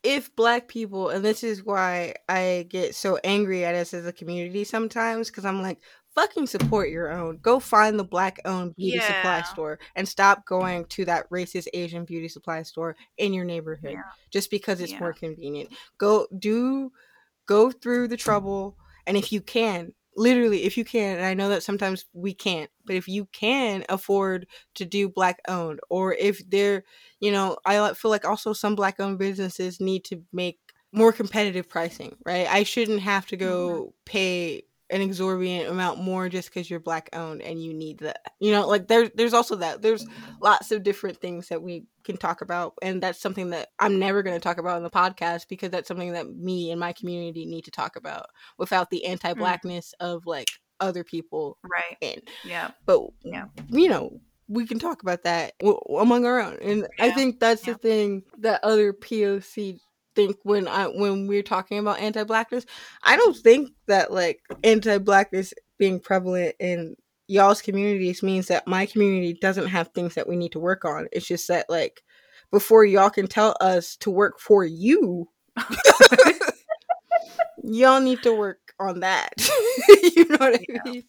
if 0.03 0.33
black 0.37 0.69
people 0.69 1.09
and 1.09 1.25
this 1.25 1.43
is 1.43 1.65
why 1.65 2.13
i 2.29 2.65
get 2.69 2.95
so 2.95 3.19
angry 3.23 3.65
at 3.65 3.75
us 3.75 3.93
as 3.93 4.05
a 4.05 4.13
community 4.13 4.63
sometimes 4.63 5.29
because 5.29 5.45
i'm 5.45 5.61
like 5.61 5.79
fucking 6.15 6.47
support 6.47 6.89
your 6.89 7.11
own. 7.11 7.37
Go 7.41 7.59
find 7.59 7.97
the 7.97 8.03
black 8.03 8.39
owned 8.45 8.75
beauty 8.75 8.99
supply 8.99 9.41
store 9.43 9.79
and 9.95 10.07
stop 10.07 10.45
going 10.45 10.85
to 10.85 11.05
that 11.05 11.29
racist 11.29 11.67
asian 11.73 12.05
beauty 12.05 12.27
supply 12.27 12.63
store 12.63 12.95
in 13.17 13.33
your 13.33 13.45
neighborhood 13.45 13.93
Yeah. 13.93 14.03
just 14.29 14.49
because 14.51 14.81
it's 14.81 14.91
Yeah. 14.91 14.99
more 14.99 15.13
convenient. 15.13 15.71
Go 15.97 16.27
do 16.37 16.91
go 17.45 17.71
through 17.71 18.07
the 18.07 18.17
trouble 18.17 18.77
and 19.05 19.17
if 19.17 19.31
you 19.31 19.41
can 19.41 19.93
literally 20.15 20.63
if 20.63 20.77
you 20.77 20.83
can 20.83 21.17
and 21.17 21.25
i 21.25 21.33
know 21.33 21.49
that 21.49 21.63
sometimes 21.63 22.05
we 22.13 22.33
can't 22.33 22.69
but 22.85 22.95
if 22.95 23.07
you 23.07 23.25
can 23.31 23.83
afford 23.89 24.45
to 24.75 24.85
do 24.85 25.07
black 25.07 25.39
owned 25.47 25.79
or 25.89 26.13
if 26.13 26.41
they're 26.49 26.83
you 27.19 27.31
know 27.31 27.57
i 27.65 27.93
feel 27.93 28.11
like 28.11 28.25
also 28.25 28.51
some 28.51 28.75
black 28.75 28.99
owned 28.99 29.17
businesses 29.17 29.79
need 29.79 30.03
to 30.03 30.21
make 30.33 30.59
more 30.93 31.11
competitive 31.11 31.69
pricing 31.69 32.15
right? 32.25 32.47
I 32.47 32.63
shouldn't 32.63 33.01
have 33.01 33.25
to 33.27 33.37
mm-hmm. 33.37 33.45
go 33.45 33.93
pay 34.05 34.63
an 34.91 35.01
exorbitant 35.01 35.69
amount 35.69 35.99
more 35.99 36.27
just 36.27 36.49
because 36.49 36.69
you're 36.69 36.79
black 36.79 37.09
owned 37.13 37.41
and 37.41 37.63
you 37.63 37.73
need 37.73 37.99
that 37.99 38.19
you 38.39 38.51
know 38.51 38.67
like 38.67 38.87
there's 38.87 39.09
there's 39.15 39.33
also 39.33 39.55
that 39.55 39.81
there's 39.81 40.05
mm-hmm. 40.05 40.31
lots 40.41 40.71
of 40.71 40.83
different 40.83 41.17
things 41.17 41.47
that 41.47 41.63
we 41.63 41.85
can 42.03 42.17
talk 42.17 42.41
about 42.41 42.73
and 42.81 43.01
that's 43.01 43.19
something 43.19 43.51
that 43.51 43.69
i'm 43.79 43.97
never 43.97 44.21
going 44.21 44.35
to 44.35 44.43
talk 44.43 44.57
about 44.57 44.77
in 44.77 44.83
the 44.83 44.89
podcast 44.89 45.47
because 45.47 45.69
that's 45.69 45.87
something 45.87 46.11
that 46.11 46.35
me 46.35 46.71
and 46.71 46.79
my 46.79 46.91
community 46.91 47.45
need 47.45 47.63
to 47.63 47.71
talk 47.71 47.95
about 47.95 48.27
without 48.57 48.89
the 48.89 49.03
mm. 49.05 49.09
anti-blackness 49.09 49.93
of 49.99 50.25
like 50.25 50.49
other 50.79 51.03
people 51.03 51.57
Right. 51.63 51.97
in 52.01 52.21
Yeah. 52.43 52.71
but 52.85 53.01
Yeah. 53.23 53.45
you 53.69 53.87
know 53.87 54.19
we 54.47 54.67
can 54.67 54.79
talk 54.79 55.01
about 55.01 55.23
that 55.23 55.53
w- 55.59 55.79
among 55.97 56.25
our 56.25 56.41
own 56.41 56.57
and 56.61 56.87
i 56.99 57.11
think 57.11 57.39
that's 57.39 57.65
yeah. 57.65 57.73
the 57.73 57.79
thing 57.79 58.23
that 58.39 58.61
other 58.63 58.91
poc 58.91 59.79
think 60.15 60.37
when 60.43 60.67
i 60.67 60.85
when 60.85 61.27
we're 61.27 61.43
talking 61.43 61.79
about 61.79 61.99
anti-blackness 61.99 62.65
i 63.03 63.15
don't 63.15 63.37
think 63.37 63.69
that 63.87 64.11
like 64.11 64.41
anti-blackness 64.63 65.53
being 65.77 65.99
prevalent 65.99 66.55
in 66.59 66.95
y'all's 67.27 67.61
communities 67.61 68.21
means 68.21 68.47
that 68.47 68.67
my 68.67 68.85
community 68.85 69.33
doesn't 69.33 69.67
have 69.67 69.87
things 69.89 70.15
that 70.15 70.27
we 70.27 70.35
need 70.35 70.51
to 70.51 70.59
work 70.59 70.83
on. 70.83 71.07
It's 71.13 71.25
just 71.25 71.47
that 71.47 71.69
like 71.69 72.03
before 72.51 72.83
y'all 72.83 73.09
can 73.09 73.27
tell 73.27 73.55
us 73.61 73.95
to 73.97 74.11
work 74.11 74.37
for 74.39 74.65
you 74.65 75.29
y'all 77.63 78.01
need 78.01 78.21
to 78.23 78.33
work 78.33 78.73
on 78.79 78.99
that. 79.01 79.33
You 80.15 80.25
know 80.27 80.37
what 80.39 80.55
i 80.55 80.65
Yeah. 80.67 80.81
mean? 80.83 81.03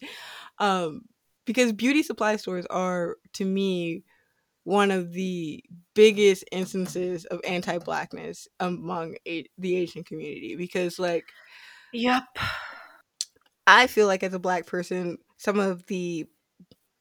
Um 0.59 1.01
because 1.45 1.73
beauty 1.73 2.03
supply 2.03 2.37
stores 2.37 2.65
are 2.67 3.17
to 3.33 3.45
me 3.45 4.03
one 4.63 4.91
of 4.91 5.13
the 5.13 5.63
biggest 5.95 6.43
instances 6.51 7.25
of 7.25 7.41
anti-blackness 7.45 8.47
among 8.59 9.15
a- 9.27 9.47
the 9.57 9.75
asian 9.75 10.03
community 10.03 10.55
because 10.55 10.99
like 10.99 11.25
Yep. 11.91 12.23
i 13.67 13.87
feel 13.87 14.07
like 14.07 14.23
as 14.23 14.33
a 14.33 14.39
black 14.39 14.65
person 14.65 15.17
some 15.37 15.59
of 15.59 15.85
the 15.87 16.25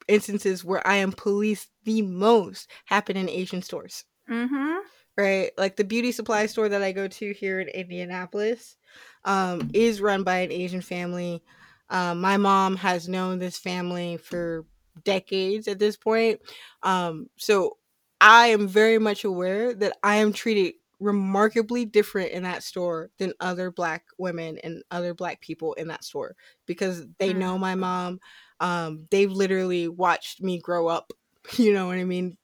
instances 0.09 0.65
where 0.65 0.87
i 0.87 0.97
am 0.97 1.13
policed 1.13 1.71
the 1.85 2.03
most 2.03 2.71
happen 2.87 3.17
in 3.17 3.29
asian 3.29 3.63
stores 3.63 4.05
Mm-hmm. 4.31 4.79
right? 5.17 5.51
Like 5.59 5.77
the 5.77 5.85
beauty 5.85 6.13
supply 6.13 6.47
store 6.47 6.69
that 6.69 6.83
I 6.83 6.93
go 6.93 7.09
to 7.09 7.33
here 7.33 7.61
in 7.61 7.69
Indianapolis 7.69 8.77
um, 9.25 9.71
is 9.73 10.01
run 10.01 10.23
by 10.23 10.39
an 10.39 10.53
Asian 10.53 10.81
family. 10.81 11.43
Um, 11.91 12.21
my 12.21 12.37
mom 12.37 12.77
has 12.77 13.09
known 13.09 13.39
this 13.39 13.59
family 13.59 14.17
for 14.17 14.65
decades 15.05 15.69
at 15.69 15.79
this 15.79 15.97
point. 15.97 16.41
Um, 16.83 17.29
so 17.37 17.79
I 18.21 18.49
am 18.49 18.69
very 18.69 18.99
much 18.99 19.25
aware 19.25 19.75
that 19.75 19.97
I 20.03 20.17
am 20.17 20.33
treated 20.33 20.75
remarkably 21.01 21.85
different 21.85 22.31
in 22.31 22.45
that 22.45 22.63
store 22.63 23.11
than 23.19 23.33
other 23.41 23.71
black 23.73 24.05
women 24.19 24.59
and 24.59 24.85
other 24.93 25.15
black 25.15 25.41
people 25.41 25.73
in 25.75 25.89
that 25.89 26.05
store 26.05 26.37
because 26.67 27.05
they 27.19 27.33
Mm. 27.33 27.41
know 27.41 27.59
my 27.59 27.75
mom. 27.75 28.21
Um, 28.61 29.09
they've 29.11 29.31
literally 29.31 29.89
watched 29.89 30.41
me 30.43 30.59
grow 30.59 30.89
up. 30.89 31.13
You 31.59 31.73
know 31.73 31.89
what 31.89 31.99
I 31.99 32.05
mean? 32.05 32.39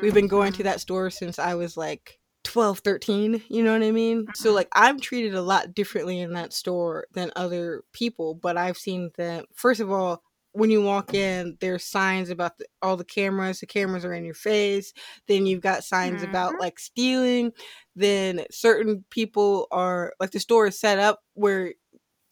We've 0.00 0.14
been 0.14 0.28
going 0.28 0.52
to 0.54 0.62
that 0.64 0.80
store 0.80 1.10
since 1.10 1.38
I 1.38 1.54
was 1.54 1.76
like 1.76 2.20
12, 2.44 2.80
13, 2.80 3.42
you 3.48 3.62
know 3.64 3.72
what 3.72 3.82
I 3.82 3.90
mean? 3.90 4.30
So 4.34 4.52
Mhm. 4.52 4.54
like 4.54 4.68
I'm 4.74 5.00
treated 5.00 5.34
a 5.34 5.42
lot 5.42 5.74
differently 5.74 6.20
in 6.20 6.34
that 6.34 6.52
store 6.52 7.06
than 7.12 7.32
other 7.36 7.82
people, 7.92 8.34
but 8.34 8.56
I've 8.56 8.76
seen 8.76 9.10
that 9.16 9.46
first 9.54 9.80
of 9.80 9.90
all, 9.90 10.22
when 10.54 10.70
you 10.70 10.82
walk 10.82 11.14
in, 11.14 11.58
there's 11.60 11.84
signs 11.84 12.30
about 12.30 12.58
the, 12.58 12.66
all 12.82 12.96
the 12.96 13.04
cameras. 13.04 13.60
The 13.60 13.66
cameras 13.66 14.04
are 14.04 14.14
in 14.14 14.24
your 14.24 14.34
face. 14.34 14.94
Then 15.28 15.46
you've 15.46 15.62
got 15.62 15.84
signs 15.84 16.22
about 16.22 16.54
Mhm. 16.54 16.60
like 16.60 16.78
stealing. 16.80 17.52
Then 17.96 18.46
certain 18.50 19.04
people 19.10 19.68
are 19.72 20.14
like 20.20 20.32
the 20.32 20.40
store 20.40 20.68
is 20.68 20.80
set 20.80 20.98
up 21.00 21.20
where 21.34 21.74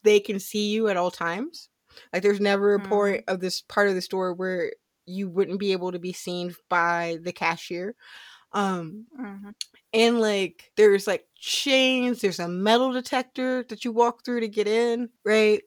they 0.04 0.20
can 0.20 0.40
see 0.40 0.70
you 0.70 0.88
at 0.88 0.96
all 0.96 1.10
times. 1.10 1.70
Like 2.12 2.22
there's 2.22 2.40
never 2.40 2.74
a 2.74 2.80
Mhm. 2.80 2.82
point 2.82 3.24
of 3.28 3.40
this 3.40 3.62
part 3.62 3.88
of 3.88 3.94
the 3.94 4.02
store 4.02 4.34
where 4.34 4.72
you 5.06 5.28
wouldn't 5.30 5.60
be 5.60 5.72
able 5.72 5.92
to 5.92 5.98
be 6.00 6.12
seen 6.12 6.54
by 6.68 7.18
the 7.22 7.32
cashier. 7.32 7.96
Um 8.52 9.08
Mm-hmm. 9.18 9.50
and 9.92 10.20
like 10.20 10.72
there's 10.76 11.06
like 11.06 11.26
chains, 11.36 12.20
there's 12.20 12.40
a 12.40 12.48
metal 12.48 12.92
detector 12.92 13.64
that 13.64 13.84
you 13.84 13.92
walk 13.92 14.24
through 14.24 14.40
to 14.40 14.48
get 14.48 14.66
in, 14.68 15.10
right? 15.24 15.62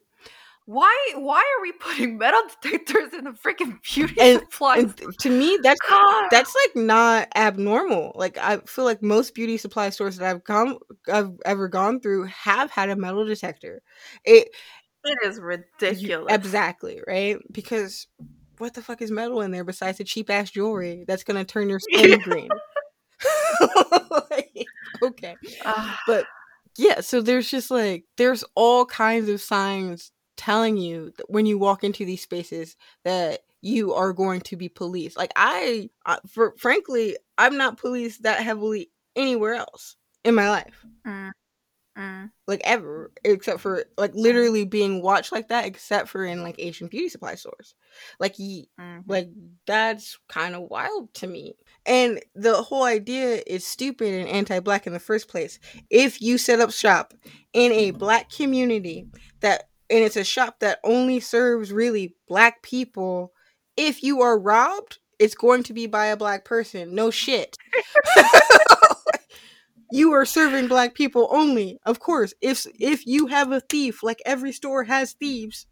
Why 0.66 0.92
why 1.14 1.38
are 1.38 1.62
we 1.62 1.72
putting 1.72 2.18
metal 2.18 2.40
detectors 2.60 3.12
in 3.14 3.24
the 3.24 3.30
freaking 3.30 3.78
beauty 3.82 4.14
And- 4.20 4.40
supply 4.40 4.78
And 4.78 4.90
store? 4.90 5.12
to 5.12 5.30
me, 5.30 5.58
that's 5.62 5.80
God. 5.88 6.28
that's 6.30 6.54
like 6.66 6.84
not 6.84 7.28
abnormal. 7.36 8.12
Like 8.16 8.36
I 8.38 8.58
feel 8.66 8.84
like 8.84 9.02
most 9.02 9.34
beauty 9.34 9.56
supply 9.56 9.90
stores 9.90 10.16
that 10.16 10.28
I've 10.28 10.44
gone 10.44 10.78
I've 11.12 11.32
ever 11.44 11.68
gone 11.68 12.00
through 12.00 12.24
have 12.24 12.70
had 12.70 12.90
a 12.90 12.96
metal 12.96 13.24
detector. 13.24 13.80
It 14.24 14.48
it 15.04 15.18
is 15.24 15.38
ridiculous. 15.38 16.32
exactly 16.34 17.00
right 17.06 17.38
because 17.52 18.08
what 18.58 18.74
the 18.74 18.82
fuck 18.82 19.00
is 19.02 19.10
metal 19.12 19.42
in 19.42 19.52
there 19.52 19.62
besides 19.64 19.98
the 19.98 20.04
cheap 20.04 20.30
ass 20.30 20.50
jewelry 20.50 21.04
that's 21.06 21.22
gonna 21.22 21.44
turn 21.44 21.68
your 21.68 21.78
skin 21.80 22.18
green? 22.24 22.48
Like, 24.30 24.66
okay, 25.02 25.34
Ah, 25.64 26.00
but 26.06 26.26
yeah, 26.76 27.00
so 27.00 27.20
there's 27.22 27.48
just 27.50 27.70
like 27.70 28.04
there's 28.16 28.44
all 28.54 28.84
kinds 28.84 29.28
of 29.28 29.40
signs 29.40 30.10
telling 30.36 30.76
you 30.76 31.12
that 31.16 31.30
when 31.30 31.46
you 31.46 31.58
walk 31.58 31.84
into 31.84 32.04
these 32.04 32.22
spaces 32.22 32.76
that 33.04 33.40
you 33.62 33.94
are 33.94 34.12
going 34.12 34.40
to 34.42 34.56
be 34.56 34.68
policed. 34.68 35.16
Like 35.16 35.32
I, 35.36 35.90
I 36.04 36.18
for, 36.28 36.54
frankly, 36.58 37.16
I'm 37.36 37.56
not 37.56 37.78
policed 37.78 38.22
that 38.22 38.40
heavily 38.40 38.90
anywhere 39.16 39.54
else 39.54 39.96
in 40.24 40.34
my 40.34 40.48
life. 40.48 40.84
mm, 41.06 41.30
mm. 41.98 42.30
Like 42.46 42.60
ever, 42.62 43.10
except 43.24 43.60
for 43.60 43.84
like 43.98 44.14
literally 44.14 44.64
being 44.64 45.02
watched 45.02 45.32
like 45.32 45.48
that, 45.48 45.64
except 45.64 46.08
for 46.08 46.24
in 46.24 46.42
like 46.44 46.56
Asian 46.58 46.86
beauty 46.86 47.08
supply 47.08 47.34
stores. 47.34 47.74
Like, 48.20 48.38
ye, 48.38 48.68
Mhm. 48.78 49.02
like 49.08 49.28
that's 49.66 50.16
kind 50.28 50.54
of 50.54 50.70
wild 50.70 51.12
to 51.14 51.26
me. 51.26 51.56
And 51.86 52.22
the 52.36 52.62
whole 52.62 52.84
idea 52.84 53.42
is 53.46 53.66
stupid 53.66 54.14
and 54.14 54.28
anti-black 54.28 54.86
in 54.86 54.92
the 54.92 55.00
first 55.00 55.28
place. 55.28 55.58
If 55.90 56.22
you 56.22 56.38
set 56.38 56.60
up 56.60 56.70
shop 56.70 57.14
in 57.52 57.72
a 57.72 57.90
black 57.90 58.30
community 58.30 59.08
that 59.40 59.70
and 59.90 60.04
it's 60.04 60.16
a 60.16 60.24
shop 60.24 60.60
that 60.60 60.80
only 60.84 61.20
serves 61.20 61.72
really 61.72 62.14
black 62.28 62.62
people, 62.62 63.32
if 63.76 64.02
you 64.02 64.20
are 64.22 64.38
robbed, 64.38 64.98
it's 65.18 65.34
going 65.34 65.62
to 65.64 65.72
be 65.72 65.86
by 65.86 66.06
a 66.06 66.16
black 66.16 66.44
person. 66.44 66.94
No 66.94 67.10
shit. 67.10 67.56
you 69.92 70.12
are 70.12 70.24
serving 70.24 70.68
black 70.68 70.94
people 70.94 71.28
only. 71.30 71.78
Of 71.86 72.00
course, 72.00 72.34
if 72.40 72.66
if 72.78 73.06
you 73.06 73.26
have 73.28 73.52
a 73.52 73.60
thief, 73.60 74.02
like 74.02 74.20
every 74.26 74.52
store 74.52 74.84
has 74.84 75.12
thieves, 75.12 75.66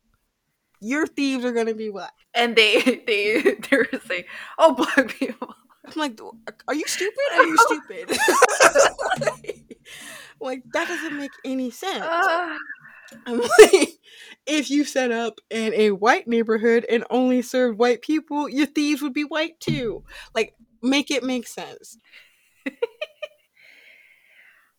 your 0.81 1.07
thieves 1.07 1.45
are 1.45 1.53
going 1.53 1.67
to 1.67 1.75
be 1.75 1.91
black. 1.91 2.13
and 2.35 2.57
they 2.57 2.81
they 3.07 3.41
they 3.71 3.77
were 3.77 4.01
saying, 4.07 4.25
"Oh, 4.59 4.75
black 4.75 5.09
people." 5.09 5.55
I'm 5.87 5.93
like, 5.97 6.19
are 6.67 6.75
you 6.75 6.85
stupid? 6.87 7.19
Are 7.35 7.45
you 7.45 7.59
stupid? 7.59 8.19
like 10.41 10.63
that 10.73 10.89
doesn't 10.89 11.19
make 11.19 11.31
any 11.45 11.71
sense. 11.71 12.07
Ah. 12.09 12.57
I'm 13.27 13.39
like, 13.41 13.99
if 14.47 14.71
you 14.71 14.85
set 14.85 15.11
up 15.11 15.41
in 15.51 15.73
a 15.75 15.91
white 15.93 16.27
neighborhood 16.29 16.85
and 16.89 17.05
only 17.11 17.43
served 17.43 17.79
white 17.79 18.03
people, 18.03 18.49
your 18.49 18.67
thieves 18.67 19.03
would 19.03 19.15
be 19.15 19.25
white 19.25 19.61
too. 19.61 20.05
Like, 20.35 20.55
make 20.83 21.11
it 21.11 21.23
make 21.23 21.47
sense. 21.47 21.99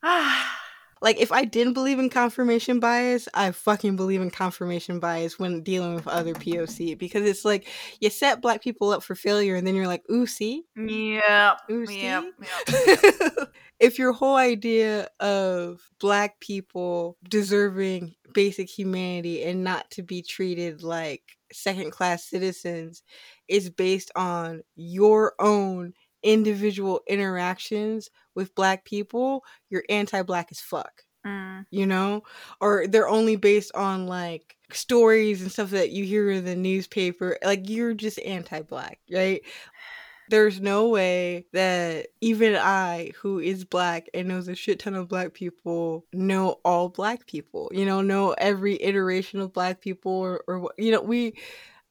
Ah. 0.04 0.65
Like, 1.02 1.18
if 1.20 1.32
I 1.32 1.46
didn't 1.46 1.74
believe 1.74 2.00
in 2.00 2.10
confirmation 2.10 2.80
bias, 2.80 3.28
I 3.34 3.52
fucking 3.52 3.96
believe 3.96 4.22
in 4.22 4.32
confirmation 4.32 5.00
bias 5.00 5.38
when 5.38 5.62
dealing 5.62 5.96
with 5.96 6.08
other 6.08 6.34
POC 6.34 6.98
because 6.98 7.24
it's 7.28 7.46
like 7.46 7.68
you 8.00 8.10
set 8.10 8.42
black 8.42 8.62
people 8.64 8.92
up 8.92 9.04
for 9.04 9.16
failure 9.16 9.56
and 9.56 9.68
then 9.68 9.76
you're 9.76 9.88
like, 9.88 10.04
ooh, 10.10 10.26
see? 10.26 10.64
Yep. 10.76 11.58
Ooh, 11.72 11.86
Yep. 11.88 11.88
see? 11.88 11.98
yep. 12.08 13.50
if 13.80 14.00
your 14.00 14.14
whole 14.14 14.36
idea 14.36 15.10
of 15.20 15.82
black 16.00 16.40
people 16.40 17.18
deserving 17.28 18.16
basic 18.34 18.70
humanity 18.70 19.44
and 19.44 19.64
not 19.64 19.90
to 19.92 20.02
be 20.04 20.22
treated 20.22 20.84
like 20.84 21.38
second 21.52 21.92
class 21.92 22.24
citizens 22.26 23.04
is 23.48 23.70
based 23.70 24.12
on 24.16 24.62
your 24.76 25.34
own 25.40 25.94
individual 26.24 27.02
interactions 27.08 28.10
with 28.36 28.56
black 28.56 28.86
people, 28.86 29.44
you're 29.70 29.84
anti 29.90 30.22
black 30.24 30.50
as 30.52 30.60
fuck 30.60 31.04
Mm. 31.26 31.66
you 31.72 31.86
know 31.86 32.24
or 32.62 32.88
they're 32.88 33.08
only 33.08 33.36
based 33.36 33.74
on 33.76 34.08
like 34.08 34.56
stories 34.72 35.42
and 35.42 35.52
stuff 35.52 35.72
that 35.72 35.92
you 35.92 36.06
hear 36.06 36.30
in 36.32 36.46
the 36.46 36.56
newspaper 36.56 37.38
like 37.44 37.68
you're 37.70 37.94
just 37.94 38.20
anti-black 38.20 39.00
right 39.12 39.42
there's 40.28 40.60
no 40.62 40.90
way 40.90 41.46
that 41.54 42.08
even 42.22 42.56
i 42.56 43.12
who 43.16 43.40
is 43.40 43.64
black 43.66 44.10
and 44.14 44.28
knows 44.28 44.48
a 44.48 44.56
shit 44.56 44.80
ton 44.80 44.96
of 44.96 45.08
black 45.08 45.34
people 45.34 46.06
know 46.14 46.60
all 46.66 46.90
black 46.90 47.28
people 47.28 47.70
you 47.74 47.86
know 47.86 48.02
know 48.02 48.32
every 48.40 48.82
iteration 48.82 49.40
of 49.40 49.54
black 49.54 49.82
people 49.82 50.40
or, 50.48 50.72
you 50.78 50.92
know 50.92 51.02
we 51.02 51.38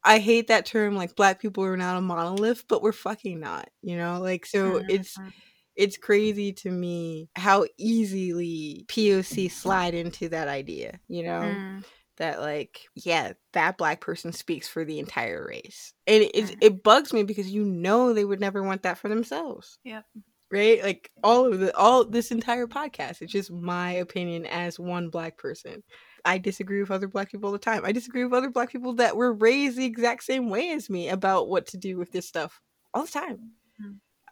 i 0.04 0.18
hate 0.18 0.48
that 0.48 0.66
term 0.66 0.96
like 0.96 1.16
black 1.16 1.40
people 1.40 1.64
are 1.64 1.76
not 1.76 1.96
a 1.98 2.00
monolith 2.02 2.66
but 2.68 2.82
we're 2.82 2.92
fucking 2.92 3.40
not 3.40 3.70
you 3.82 3.96
know 3.96 4.20
like 4.20 4.46
so 4.46 4.82
it's 4.88 5.18
Mhm. 5.18 5.34
It's 5.76 5.96
crazy 5.96 6.52
to 6.52 6.70
me 6.70 7.28
how 7.36 7.64
easily 7.78 8.84
POC 8.88 9.50
slide 9.50 9.94
into 9.94 10.28
that 10.30 10.48
idea, 10.48 11.00
you 11.08 11.22
know? 11.24 11.40
Mm. 11.40 11.84
That 12.18 12.40
like, 12.40 12.82
yeah, 12.94 13.32
that 13.54 13.76
black 13.76 14.00
person 14.00 14.32
speaks 14.32 14.68
for 14.68 14.84
the 14.84 15.00
entire 15.00 15.44
race. 15.48 15.92
And 16.06 16.22
it 16.22 16.30
it's- 16.34 16.50
Mhm. 16.52 16.58
it 16.60 16.82
bugs 16.84 17.12
me 17.12 17.24
because 17.24 17.50
you 17.50 17.64
know 17.64 18.12
they 18.12 18.24
would 18.24 18.40
never 18.40 18.62
want 18.62 18.82
that 18.84 18.98
for 18.98 19.08
themselves. 19.08 19.78
Yep. 19.84 20.04
Right? 20.50 20.80
Like 20.82 21.10
all 21.24 21.52
of 21.52 21.58
the 21.58 21.76
all 21.76 22.04
this 22.04 22.30
entire 22.30 22.68
podcast, 22.68 23.20
it's 23.20 23.32
just 23.32 23.50
my 23.50 23.90
opinion 23.94 24.46
as 24.46 24.78
one 24.78 25.08
black 25.10 25.36
person. 25.38 25.82
I 26.24 26.38
disagree 26.38 26.80
with 26.80 26.92
other 26.92 27.08
black 27.08 27.32
people 27.32 27.48
all 27.48 27.52
the 27.52 27.58
time. 27.58 27.84
I 27.84 27.90
disagree 27.90 28.22
with 28.22 28.32
other 28.32 28.50
black 28.50 28.70
people 28.70 28.94
that 28.94 29.16
were 29.16 29.32
raised 29.32 29.76
the 29.76 29.84
exact 29.84 30.22
same 30.22 30.48
way 30.50 30.70
as 30.70 30.88
me 30.88 31.08
about 31.08 31.48
what 31.48 31.66
to 31.68 31.76
do 31.76 31.96
with 31.98 32.12
this 32.12 32.28
stuff 32.28 32.60
all 32.94 33.06
the 33.06 33.10
time 33.10 33.36
Mm. 33.38 33.48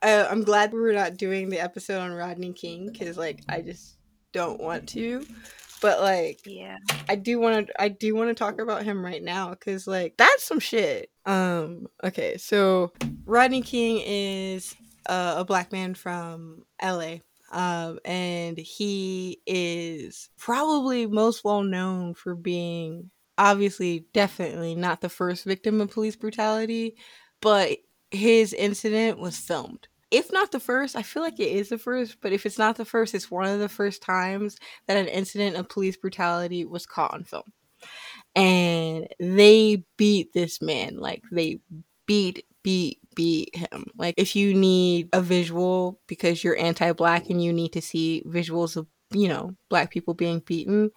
Uh, 0.02 0.26
I'm 0.30 0.42
glad 0.42 0.72
we're 0.72 0.92
not 0.92 1.16
doing 1.16 1.48
the 1.48 1.60
episode 1.60 2.00
on 2.00 2.12
Rodney 2.12 2.52
King 2.52 2.90
because 2.90 3.16
like 3.16 3.40
I 3.48 3.60
just 3.60 3.96
don't 4.32 4.60
want 4.60 4.88
to. 4.90 5.24
But 5.80 6.00
like 6.00 6.40
Yeah. 6.44 6.76
I 7.08 7.16
do 7.16 7.38
want 7.40 7.68
to 7.68 7.82
I 7.82 7.88
do 7.88 8.14
want 8.14 8.30
to 8.30 8.34
talk 8.34 8.60
about 8.60 8.84
him 8.84 9.04
right 9.04 9.22
now 9.22 9.50
because 9.50 9.86
like 9.86 10.16
that's 10.16 10.44
some 10.44 10.60
shit. 10.60 11.10
Um 11.26 11.86
okay, 12.02 12.36
so 12.36 12.92
Rodney 13.24 13.62
King 13.62 14.02
is 14.04 14.74
uh, 15.06 15.34
a 15.38 15.44
black 15.44 15.72
man 15.72 15.94
from 15.94 16.64
LA. 16.82 17.16
Um, 17.50 17.98
and 18.04 18.56
he 18.56 19.42
is 19.46 20.30
probably 20.38 21.06
most 21.06 21.44
well 21.44 21.62
known 21.62 22.14
for 22.14 22.34
being 22.34 23.10
obviously 23.36 24.06
definitely 24.14 24.74
not 24.74 25.00
the 25.00 25.08
first 25.08 25.44
victim 25.44 25.80
of 25.80 25.90
police 25.90 26.16
brutality, 26.16 26.96
but 27.40 27.78
his 28.10 28.52
incident 28.52 29.18
was 29.18 29.36
filmed. 29.36 29.88
If 30.12 30.30
not 30.30 30.52
the 30.52 30.60
first, 30.60 30.94
I 30.94 31.02
feel 31.02 31.22
like 31.22 31.40
it 31.40 31.48
is 31.48 31.70
the 31.70 31.78
first, 31.78 32.18
but 32.20 32.32
if 32.32 32.44
it's 32.44 32.58
not 32.58 32.76
the 32.76 32.84
first, 32.84 33.14
it's 33.14 33.30
one 33.30 33.48
of 33.48 33.58
the 33.58 33.68
first 33.68 34.02
times 34.02 34.58
that 34.86 34.98
an 34.98 35.08
incident 35.08 35.56
of 35.56 35.70
police 35.70 35.96
brutality 35.96 36.66
was 36.66 36.84
caught 36.84 37.14
on 37.14 37.24
film. 37.24 37.50
And 38.36 39.08
they 39.18 39.84
beat 39.96 40.32
this 40.34 40.60
man. 40.60 40.98
Like 40.98 41.22
they 41.32 41.60
beat, 42.06 42.44
beat, 42.62 42.98
beat 43.14 43.56
him. 43.56 43.86
Like 43.96 44.14
if 44.18 44.36
you 44.36 44.52
need 44.54 45.08
a 45.14 45.22
visual 45.22 45.98
because 46.06 46.44
you're 46.44 46.58
anti-black 46.58 47.30
and 47.30 47.42
you 47.42 47.52
need 47.52 47.72
to 47.72 47.82
see 47.82 48.22
visuals 48.26 48.76
of, 48.76 48.86
you 49.12 49.28
know, 49.28 49.56
black 49.70 49.90
people 49.90 50.14
being 50.14 50.40
beaten, 50.40 50.90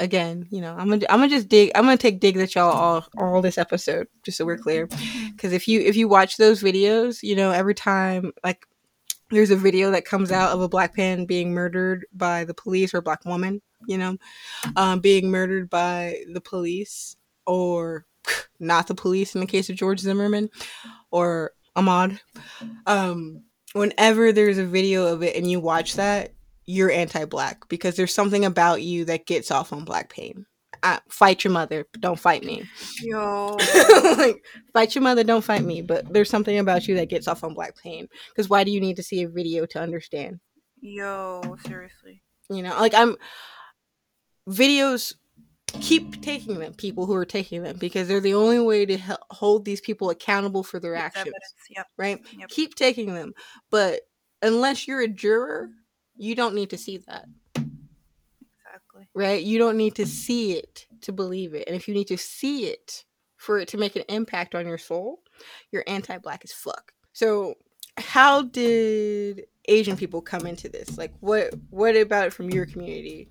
again, 0.00 0.48
you 0.50 0.60
know, 0.60 0.74
I'm 0.76 0.88
gonna 0.88 1.06
I'm 1.08 1.20
gonna 1.20 1.28
just 1.28 1.48
dig 1.48 1.70
I'm 1.74 1.84
gonna 1.84 1.96
take 1.96 2.18
digs 2.18 2.40
at 2.40 2.54
y'all 2.54 2.72
all 2.72 3.06
all 3.18 3.42
this 3.42 3.58
episode, 3.58 4.08
just 4.24 4.38
so 4.38 4.44
we're 4.44 4.58
clear. 4.58 4.88
Because 5.30 5.52
if 5.52 5.68
you 5.68 5.80
if 5.80 5.94
you 5.96 6.08
watch 6.08 6.36
those 6.36 6.62
videos, 6.62 7.22
you 7.22 7.36
know, 7.36 7.52
every 7.52 7.74
time 7.74 8.32
like 8.42 8.66
there's 9.30 9.50
a 9.50 9.56
video 9.56 9.92
that 9.92 10.04
comes 10.04 10.32
out 10.32 10.50
of 10.50 10.60
a 10.60 10.68
black 10.68 10.96
man 10.96 11.24
being 11.24 11.52
murdered 11.52 12.04
by 12.12 12.44
the 12.44 12.54
police 12.54 12.92
or 12.92 12.98
a 12.98 13.02
black 13.02 13.24
woman, 13.24 13.62
you 13.86 13.96
know, 13.96 14.16
um, 14.74 14.98
being 14.98 15.30
murdered 15.30 15.70
by 15.70 16.22
the 16.32 16.40
police 16.40 17.16
or 17.46 18.06
not 18.58 18.88
the 18.88 18.94
police 18.94 19.34
in 19.34 19.40
the 19.40 19.46
case 19.46 19.70
of 19.70 19.76
George 19.76 20.00
Zimmerman 20.00 20.50
or 21.12 21.52
Ahmaud. 21.76 22.18
Um, 22.86 23.44
whenever 23.72 24.32
there's 24.32 24.58
a 24.58 24.66
video 24.66 25.06
of 25.06 25.22
it 25.22 25.36
and 25.36 25.48
you 25.48 25.60
watch 25.60 25.94
that, 25.94 26.32
you're 26.70 26.90
anti-black 26.90 27.68
because 27.68 27.96
there's 27.96 28.14
something 28.14 28.44
about 28.44 28.82
you 28.82 29.04
that 29.06 29.26
gets 29.26 29.50
off 29.50 29.72
on 29.72 29.84
black 29.84 30.08
pain. 30.08 30.46
Uh, 30.82 30.98
fight 31.08 31.44
your 31.44 31.52
mother, 31.52 31.84
but 31.92 32.00
don't 32.00 32.18
fight 32.18 32.44
me. 32.44 32.62
Yo. 33.02 33.56
like, 34.16 34.42
fight 34.72 34.94
your 34.94 35.02
mother, 35.02 35.24
don't 35.24 35.44
fight 35.44 35.64
me. 35.64 35.82
But 35.82 36.10
there's 36.12 36.30
something 36.30 36.58
about 36.58 36.86
you 36.86 36.94
that 36.94 37.10
gets 37.10 37.28
off 37.28 37.44
on 37.44 37.54
black 37.54 37.76
pain. 37.76 38.06
Because 38.30 38.48
why 38.48 38.64
do 38.64 38.70
you 38.70 38.80
need 38.80 38.96
to 38.96 39.02
see 39.02 39.22
a 39.22 39.28
video 39.28 39.66
to 39.66 39.80
understand? 39.80 40.38
Yo. 40.80 41.56
Seriously. 41.66 42.22
You 42.48 42.62
know, 42.62 42.78
like 42.78 42.94
I'm 42.94 43.16
videos. 44.48 45.14
Keep 45.80 46.20
taking 46.20 46.58
them, 46.58 46.74
people 46.74 47.06
who 47.06 47.14
are 47.14 47.24
taking 47.24 47.62
them, 47.62 47.76
because 47.78 48.08
they're 48.08 48.18
the 48.18 48.34
only 48.34 48.58
way 48.58 48.84
to 48.84 48.96
hel- 48.96 49.24
hold 49.30 49.64
these 49.64 49.80
people 49.80 50.10
accountable 50.10 50.64
for 50.64 50.80
their 50.80 50.96
actions. 50.96 51.32
Yep. 51.70 51.86
Right? 51.96 52.20
Yep. 52.36 52.48
Keep 52.48 52.74
taking 52.74 53.14
them, 53.14 53.34
but 53.70 54.00
unless 54.42 54.88
you're 54.88 55.00
a 55.00 55.08
juror, 55.08 55.70
you 56.20 56.34
don't 56.34 56.54
need 56.54 56.70
to 56.70 56.78
see 56.78 56.98
that. 56.98 57.24
Exactly. 57.56 59.08
right? 59.14 59.42
You 59.42 59.58
don't 59.58 59.76
need 59.76 59.94
to 59.96 60.06
see 60.06 60.52
it 60.52 60.86
to 61.02 61.12
believe 61.12 61.54
it 61.54 61.64
and 61.66 61.74
if 61.74 61.88
you 61.88 61.94
need 61.94 62.08
to 62.08 62.18
see 62.18 62.66
it 62.66 63.04
for 63.36 63.58
it 63.58 63.68
to 63.68 63.78
make 63.78 63.96
an 63.96 64.04
impact 64.08 64.54
on 64.54 64.66
your 64.66 64.78
soul, 64.78 65.22
you're 65.72 65.84
anti-black 65.86 66.42
as 66.44 66.52
fuck. 66.52 66.92
So, 67.14 67.54
how 67.96 68.42
did 68.42 69.46
Asian 69.66 69.96
people 69.96 70.20
come 70.20 70.46
into 70.46 70.68
this? 70.68 70.98
Like 70.98 71.12
what 71.20 71.54
what 71.70 71.96
about 71.96 72.28
it 72.28 72.32
from 72.32 72.50
your 72.50 72.66
community? 72.66 73.30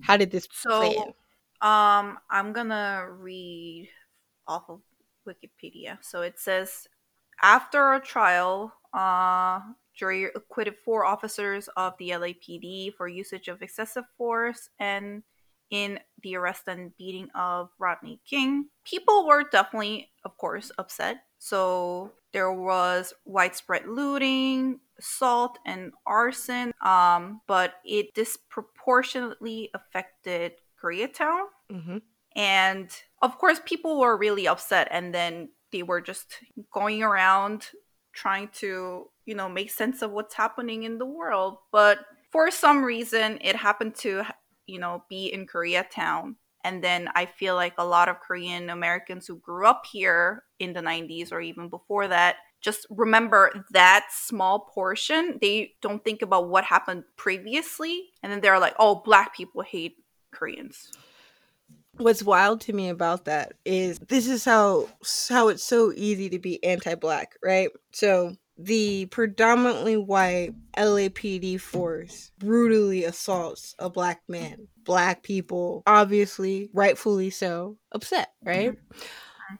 How 0.00 0.16
did 0.16 0.30
this? 0.30 0.48
So, 0.52 1.14
um, 1.60 2.18
I'm 2.30 2.52
gonna 2.52 3.06
read 3.10 3.88
off 4.48 4.64
of 4.68 4.80
Wikipedia. 5.28 5.98
So 6.02 6.22
it 6.22 6.38
says, 6.38 6.86
after 7.42 7.92
a 7.92 8.00
trial, 8.00 8.72
uh, 8.94 9.60
jury 9.96 10.24
acquitted 10.34 10.76
four 10.84 11.04
officers 11.04 11.68
of 11.76 11.94
the 11.98 12.10
LAPD 12.10 12.94
for 12.94 13.08
usage 13.08 13.48
of 13.48 13.62
excessive 13.62 14.04
force 14.16 14.68
and 14.78 15.22
in 15.70 15.98
the 16.22 16.36
arrest 16.36 16.62
and 16.68 16.96
beating 16.96 17.28
of 17.34 17.70
Rodney 17.78 18.20
King. 18.24 18.68
People 18.84 19.26
were 19.26 19.42
definitely, 19.42 20.10
of 20.24 20.36
course, 20.36 20.70
upset. 20.78 21.24
So 21.38 22.12
there 22.32 22.52
was 22.52 23.12
widespread 23.24 23.86
looting, 23.88 24.78
assault, 24.98 25.58
and 25.66 25.92
arson. 26.06 26.72
Um, 26.84 27.40
but 27.48 27.74
it 27.84 28.14
disproportionately 28.14 29.70
affected 29.74 30.52
Koreatown. 30.80 31.46
Mhm. 31.70 32.02
And 32.36 32.90
of 33.22 33.38
course, 33.38 33.60
people 33.64 33.98
were 33.98 34.16
really 34.16 34.46
upset, 34.46 34.88
and 34.90 35.14
then 35.14 35.48
they 35.72 35.82
were 35.82 36.00
just 36.00 36.38
going 36.70 37.02
around 37.02 37.70
trying 38.12 38.48
to, 38.48 39.10
you 39.26 39.34
know, 39.34 39.48
make 39.48 39.70
sense 39.70 40.00
of 40.02 40.12
what's 40.12 40.34
happening 40.34 40.84
in 40.84 40.98
the 40.98 41.06
world. 41.06 41.58
But 41.72 41.98
for 42.30 42.50
some 42.50 42.84
reason, 42.84 43.38
it 43.42 43.56
happened 43.56 43.94
to, 43.96 44.24
you 44.66 44.78
know, 44.78 45.04
be 45.10 45.26
in 45.26 45.46
Koreatown. 45.46 46.36
And 46.64 46.82
then 46.82 47.08
I 47.14 47.26
feel 47.26 47.54
like 47.54 47.74
a 47.78 47.84
lot 47.84 48.08
of 48.08 48.20
Korean 48.20 48.70
Americans 48.70 49.26
who 49.26 49.38
grew 49.38 49.66
up 49.66 49.84
here 49.90 50.44
in 50.58 50.72
the 50.72 50.80
90s 50.80 51.30
or 51.30 51.40
even 51.40 51.68
before 51.68 52.08
that 52.08 52.36
just 52.60 52.86
remember 52.90 53.64
that 53.70 54.06
small 54.10 54.58
portion. 54.74 55.38
They 55.40 55.74
don't 55.82 56.02
think 56.02 56.22
about 56.22 56.48
what 56.48 56.64
happened 56.64 57.04
previously. 57.16 58.06
And 58.22 58.32
then 58.32 58.40
they're 58.40 58.58
like, 58.58 58.74
oh, 58.78 59.02
black 59.04 59.36
people 59.36 59.62
hate 59.62 59.96
Koreans. 60.32 60.90
What's 61.96 62.24
wild 62.24 62.60
to 62.62 62.72
me 62.72 62.88
about 62.88 63.26
that 63.26 63.54
is 63.64 63.98
this 64.00 64.26
is 64.26 64.44
how 64.44 64.88
how 65.28 65.48
it's 65.48 65.62
so 65.62 65.92
easy 65.94 66.28
to 66.30 66.38
be 66.38 66.62
anti-black, 66.64 67.36
right? 67.42 67.70
So 67.92 68.34
the 68.58 69.06
predominantly 69.06 69.96
white 69.96 70.54
LAPD 70.76 71.60
force 71.60 72.30
brutally 72.38 73.04
assaults 73.04 73.74
a 73.78 73.90
black 73.90 74.22
man. 74.28 74.68
Black 74.84 75.22
people, 75.22 75.82
obviously, 75.86 76.70
rightfully 76.72 77.30
so, 77.30 77.76
upset, 77.92 78.32
right? 78.42 78.74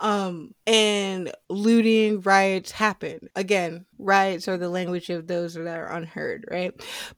Um, 0.01 0.55
and 0.67 1.33
looting 1.49 2.21
riots 2.21 2.71
happen. 2.71 3.29
Again, 3.35 3.87
riots 3.99 4.49
are 4.49 4.57
the 4.57 4.69
language 4.69 5.11
of 5.11 5.27
those 5.27 5.55
that 5.55 5.67
are 5.67 5.93
unheard, 5.93 6.45
right? 6.51 6.73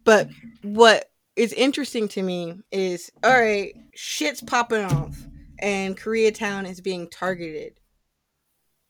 But 0.04 0.28
what 0.62 1.10
is 1.36 1.52
interesting 1.52 2.08
to 2.08 2.22
me 2.22 2.60
is 2.72 3.10
all 3.22 3.38
right, 3.38 3.74
shit's 3.94 4.42
popping 4.42 4.84
off, 4.84 5.16
and 5.60 5.96
Koreatown 5.96 6.68
is 6.68 6.80
being 6.80 7.08
targeted. 7.08 7.78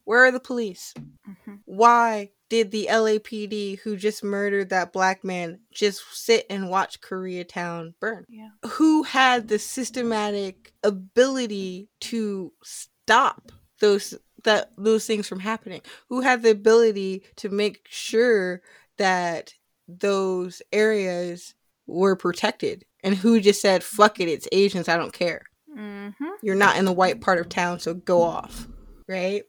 Where 0.04 0.24
are 0.24 0.30
the 0.32 0.40
police? 0.40 0.94
Mhm. 1.28 1.60
Why 1.66 2.30
did 2.48 2.70
the 2.70 2.88
LAPD 2.90 3.80
who 3.80 3.96
just 3.96 4.24
murdered 4.24 4.70
that 4.70 4.92
black 4.92 5.22
man 5.24 5.60
just 5.70 6.02
sit 6.12 6.46
and 6.48 6.70
watch 6.70 7.00
Koreatown 7.00 7.94
burn? 8.00 8.24
Yeah. 8.28 8.48
Who 8.70 9.02
had 9.02 9.48
the 9.48 9.58
systematic 9.58 10.72
ability 10.82 11.88
to 12.00 12.52
stop 12.62 13.52
those 13.80 14.14
that 14.44 14.72
those 14.76 15.06
things 15.06 15.28
from 15.28 15.40
happening? 15.40 15.82
Who 16.08 16.20
had 16.20 16.42
the 16.42 16.50
ability 16.50 17.24
to 17.36 17.48
make 17.48 17.86
sure 17.88 18.62
that 18.96 19.54
those 19.86 20.62
areas 20.72 21.54
were 21.86 22.16
protected? 22.16 22.84
And 23.04 23.14
who 23.14 23.40
just 23.40 23.60
said, 23.60 23.84
fuck 23.84 24.20
it, 24.20 24.28
it's 24.28 24.48
Asians, 24.50 24.88
I 24.88 24.96
don't 24.96 25.12
care. 25.12 25.42
hmm 25.72 26.08
You're 26.42 26.56
not 26.56 26.76
in 26.76 26.84
the 26.84 26.92
white 26.92 27.20
part 27.20 27.38
of 27.38 27.48
town, 27.48 27.78
so 27.78 27.94
go 27.94 28.22
off. 28.22 28.66
Right? 29.06 29.44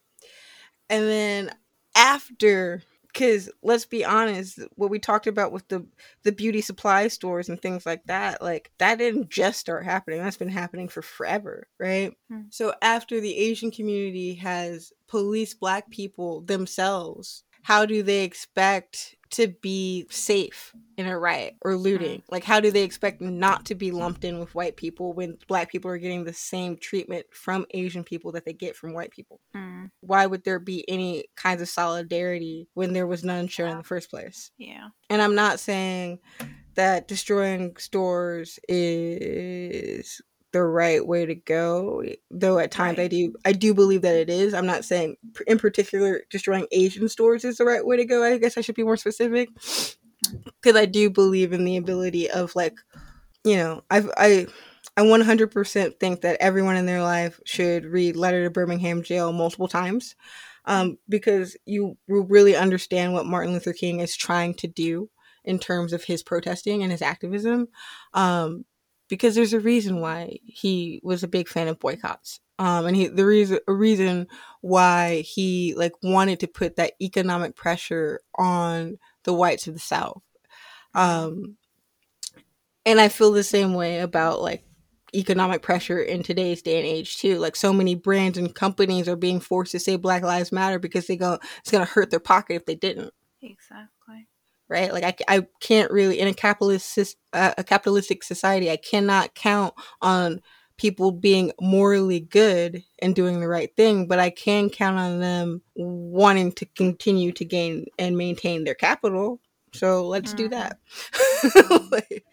And 0.89 1.03
then 1.05 1.51
after 1.99 2.81
because 3.11 3.49
let's 3.61 3.85
be 3.85 4.05
honest 4.05 4.59
what 4.75 4.89
we 4.89 4.99
talked 4.99 5.27
about 5.27 5.51
with 5.51 5.67
the 5.67 5.85
the 6.23 6.31
beauty 6.31 6.61
supply 6.61 7.07
stores 7.07 7.49
and 7.49 7.61
things 7.61 7.85
like 7.85 8.03
that 8.05 8.41
like 8.41 8.71
that 8.77 8.97
didn't 8.97 9.29
just 9.29 9.59
start 9.59 9.83
happening 9.83 10.19
that's 10.21 10.37
been 10.37 10.47
happening 10.47 10.87
for 10.87 11.01
forever 11.01 11.67
right 11.79 12.13
Hmm. 12.29 12.43
so 12.49 12.73
after 12.81 13.19
the 13.19 13.35
asian 13.37 13.71
community 13.71 14.35
has 14.35 14.93
policed 15.07 15.59
black 15.59 15.89
people 15.89 16.41
themselves 16.41 17.43
how 17.63 17.85
do 17.85 18.01
they 18.03 18.23
expect 18.23 19.15
to 19.31 19.47
be 19.47 20.05
safe 20.09 20.73
in 20.97 21.07
a 21.07 21.17
riot 21.17 21.55
or 21.61 21.75
looting. 21.75 22.23
Like 22.29 22.43
how 22.43 22.59
do 22.59 22.71
they 22.71 22.83
expect 22.83 23.21
not 23.21 23.65
to 23.65 23.75
be 23.75 23.91
lumped 23.91 24.23
in 24.23 24.39
with 24.39 24.55
white 24.55 24.75
people 24.75 25.13
when 25.13 25.37
black 25.47 25.71
people 25.71 25.89
are 25.91 25.97
getting 25.97 26.23
the 26.23 26.33
same 26.33 26.77
treatment 26.77 27.25
from 27.31 27.65
asian 27.71 28.03
people 28.03 28.31
that 28.33 28.45
they 28.45 28.53
get 28.53 28.75
from 28.75 28.93
white 28.93 29.11
people? 29.11 29.39
Mm, 29.55 29.91
why 30.01 30.25
would 30.25 30.43
there 30.43 30.59
be 30.59 30.87
any 30.89 31.25
kinds 31.35 31.61
of 31.61 31.69
solidarity 31.69 32.67
when 32.73 32.93
there 32.93 33.07
was 33.07 33.23
none 33.23 33.47
shown 33.47 33.69
in 33.69 33.77
the 33.77 33.83
first 33.83 34.09
place? 34.09 34.51
yeah. 34.57 34.89
And 35.09 35.21
I'm 35.21 35.35
not 35.35 35.59
saying 35.59 36.19
that 36.75 37.07
destroying 37.07 37.75
stores 37.77 38.59
is 38.67 40.21
the 40.51 40.63
right 40.63 41.05
way 41.05 41.25
to 41.25 41.35
go, 41.35 42.03
though 42.31 42.59
at 42.59 42.71
times 42.71 42.99
I 42.99 43.07
do 43.07 43.33
I 43.45 43.51
do 43.51 43.73
believe 43.73 44.01
that 44.01 44.15
it 44.15 44.29
is. 44.29 44.53
I'm 44.53 44.65
not 44.65 44.85
saying 44.85 45.17
in 45.47 45.59
particular 45.59 46.21
destroying 46.29 46.67
Asian 46.71 47.07
stores 47.09 47.45
is 47.45 47.57
the 47.57 47.65
right 47.65 47.85
way 47.85 47.97
to 47.97 48.05
go. 48.05 48.23
I 48.23 48.37
guess 48.37 48.57
I 48.57 48.61
should 48.61 48.75
be 48.75 48.83
more 48.83 48.97
specific 48.97 49.49
because 50.61 50.75
I 50.75 50.85
do 50.85 51.09
believe 51.09 51.53
in 51.53 51.65
the 51.65 51.77
ability 51.77 52.29
of 52.29 52.55
like, 52.55 52.75
you 53.43 53.57
know, 53.57 53.83
I've 53.89 54.09
I 54.17 54.47
I 54.97 55.01
100% 55.01 55.99
think 55.99 56.21
that 56.21 56.41
everyone 56.41 56.75
in 56.75 56.85
their 56.85 57.01
life 57.01 57.39
should 57.45 57.85
read 57.85 58.15
Letter 58.15 58.43
to 58.43 58.49
Birmingham 58.49 59.01
Jail 59.01 59.31
multiple 59.31 59.67
times 59.67 60.15
um, 60.65 60.97
because 61.07 61.55
you 61.65 61.97
will 62.07 62.25
really 62.25 62.55
understand 62.55 63.13
what 63.13 63.25
Martin 63.25 63.53
Luther 63.53 63.73
King 63.73 64.01
is 64.01 64.15
trying 64.15 64.53
to 64.55 64.67
do 64.67 65.09
in 65.45 65.57
terms 65.57 65.93
of 65.93 66.03
his 66.03 66.21
protesting 66.21 66.83
and 66.83 66.91
his 66.91 67.01
activism. 67.01 67.67
Um, 68.13 68.65
because 69.09 69.35
there's 69.35 69.53
a 69.53 69.59
reason 69.59 69.99
why 69.99 70.37
he 70.45 71.01
was 71.03 71.23
a 71.23 71.27
big 71.27 71.47
fan 71.47 71.67
of 71.67 71.79
boycotts. 71.79 72.39
Um, 72.59 72.85
and 72.85 72.95
he, 72.95 73.07
the 73.07 73.25
reason, 73.25 73.59
a 73.67 73.73
reason 73.73 74.27
why 74.61 75.21
he 75.21 75.73
like 75.75 75.93
wanted 76.03 76.39
to 76.41 76.47
put 76.47 76.75
that 76.75 76.93
economic 77.01 77.55
pressure 77.55 78.21
on 78.35 78.97
the 79.23 79.33
whites 79.33 79.67
of 79.67 79.73
the 79.73 79.79
South. 79.79 80.21
Um, 80.93 81.57
and 82.85 83.01
I 83.01 83.09
feel 83.09 83.31
the 83.31 83.43
same 83.43 83.73
way 83.73 83.99
about 83.99 84.41
like 84.41 84.63
economic 85.13 85.61
pressure 85.61 85.99
in 85.99 86.23
today's 86.23 86.61
day 86.61 86.77
and 86.77 86.85
age 86.85 87.17
too. 87.17 87.39
Like 87.39 87.55
so 87.55 87.73
many 87.73 87.95
brands 87.95 88.37
and 88.37 88.53
companies 88.53 89.07
are 89.07 89.15
being 89.15 89.39
forced 89.39 89.71
to 89.73 89.79
say 89.79 89.95
Black 89.95 90.23
Lives 90.23 90.51
Matter 90.51 90.79
because 90.79 91.07
they 91.07 91.17
go 91.17 91.39
it's 91.59 91.71
gonna 91.71 91.85
hurt 91.85 92.11
their 92.11 92.19
pocket 92.19 92.55
if 92.55 92.65
they 92.65 92.75
didn't. 92.75 93.13
Exactly. 93.41 94.27
Right? 94.69 94.93
Like 94.93 95.03
I, 95.27 95.37
I 95.37 95.47
can't 95.59 95.91
really 95.91 96.19
in 96.19 96.27
a 96.27 96.33
capitalist 96.33 97.17
uh, 97.33 97.53
a 97.57 97.63
capitalistic 97.63 98.23
society 98.23 98.69
I 98.69 98.77
cannot 98.77 99.33
count 99.33 99.73
on 100.01 100.41
people 100.77 101.11
being 101.11 101.51
morally 101.59 102.21
good 102.21 102.83
and 103.01 103.13
doing 103.13 103.41
the 103.41 103.47
right 103.47 103.75
thing, 103.75 104.07
but 104.07 104.17
I 104.19 104.29
can 104.29 104.69
count 104.69 104.97
on 104.97 105.19
them 105.19 105.61
wanting 105.75 106.53
to 106.53 106.65
continue 106.67 107.33
to 107.33 107.43
gain 107.43 107.85
and 107.97 108.17
maintain 108.17 108.63
their 108.63 108.75
capital. 108.75 109.41
So 109.73 110.07
let's 110.07 110.33
do 110.33 110.47
Mhm. 110.47 110.51
that. 110.51 110.79
Like, 111.91 112.25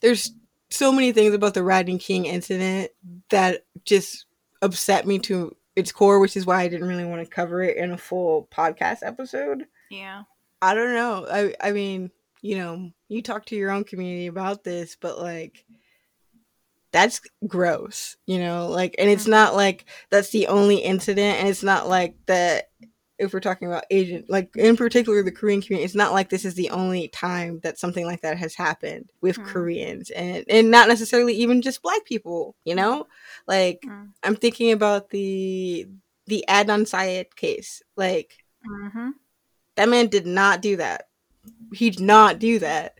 there's 0.00 0.32
so 0.70 0.92
many 0.92 1.12
things 1.12 1.34
about 1.34 1.54
the 1.54 1.64
Rodney 1.64 1.98
King 1.98 2.26
incident 2.26 2.90
that 3.30 3.64
just 3.84 4.26
upset 4.62 5.06
me 5.06 5.18
to 5.20 5.56
its 5.74 5.90
core, 5.92 6.20
which 6.20 6.36
is 6.36 6.46
why 6.46 6.62
I 6.62 6.68
didn't 6.68 6.88
really 6.88 7.04
want 7.04 7.24
to 7.24 7.28
cover 7.34 7.62
it 7.62 7.76
in 7.76 7.90
a 7.90 7.98
full 7.98 8.48
podcast 8.54 8.98
episode. 9.02 9.64
Yeah. 9.90 10.22
I 10.62 10.74
don't 10.74 10.94
know. 10.94 11.26
I 11.30 11.54
I 11.60 11.72
mean, 11.72 12.10
you 12.42 12.56
know, 12.58 12.90
you 13.08 13.22
talk 13.22 13.46
to 13.46 13.56
your 13.56 13.70
own 13.70 13.84
community 13.84 14.26
about 14.26 14.64
this, 14.64 14.96
but 15.00 15.18
like 15.18 15.64
that's 16.92 17.20
gross, 17.46 18.16
you 18.26 18.38
know, 18.38 18.66
like 18.68 18.96
and 18.98 19.08
it's 19.08 19.26
not 19.26 19.54
like 19.54 19.84
that's 20.10 20.30
the 20.30 20.48
only 20.48 20.78
incident 20.78 21.38
and 21.38 21.48
it's 21.48 21.62
not 21.62 21.88
like 21.88 22.16
that 22.26 22.70
if 23.18 23.32
we're 23.32 23.40
talking 23.40 23.68
about 23.68 23.84
Asian 23.90 24.24
like 24.28 24.50
in 24.56 24.76
particular 24.76 25.22
the 25.22 25.30
Korean 25.30 25.60
community, 25.62 25.84
it's 25.84 25.94
not 25.94 26.12
like 26.12 26.30
this 26.30 26.44
is 26.44 26.54
the 26.54 26.70
only 26.70 27.08
time 27.08 27.60
that 27.62 27.78
something 27.78 28.06
like 28.06 28.22
that 28.22 28.38
has 28.38 28.54
happened 28.54 29.10
with 29.20 29.38
Mhm. 29.38 29.44
Koreans 29.44 30.10
and 30.10 30.44
and 30.48 30.70
not 30.70 30.88
necessarily 30.88 31.34
even 31.34 31.62
just 31.62 31.82
black 31.82 32.04
people, 32.04 32.56
you 32.64 32.74
know? 32.74 33.06
Like 33.46 33.82
Mm. 33.86 34.12
I'm 34.24 34.36
thinking 34.36 34.72
about 34.72 35.10
the 35.10 35.86
the 36.26 36.44
Adnan 36.48 36.86
Syed 36.88 37.36
case. 37.36 37.82
Like 37.96 38.38
hmm 38.64 39.10
that 39.80 39.88
man 39.88 40.08
did 40.08 40.26
not 40.26 40.60
do 40.60 40.76
that. 40.76 41.08
He 41.72 41.88
did 41.88 42.00
not 42.00 42.38
do 42.38 42.58
that. 42.58 42.98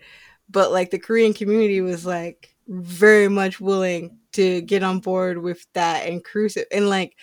But 0.49 0.73
like 0.73 0.91
the 0.91 0.99
Korean 0.99 1.35
community 1.35 1.83
was 1.83 2.07
like 2.07 2.55
very 2.69 3.29
much 3.29 3.61
willing 3.61 4.17
to 4.33 4.63
get 4.63 4.83
on 4.83 5.01
board 5.01 5.37
with 5.39 5.67
that 5.75 6.07
inclusive 6.07 6.65
and 6.73 6.89
like 6.89 7.17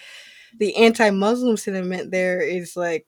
the 0.60 0.76
anti-Muslim 0.76 1.58
sentiment 1.58 2.12
there 2.12 2.40
is 2.40 2.76
like, 2.78 3.08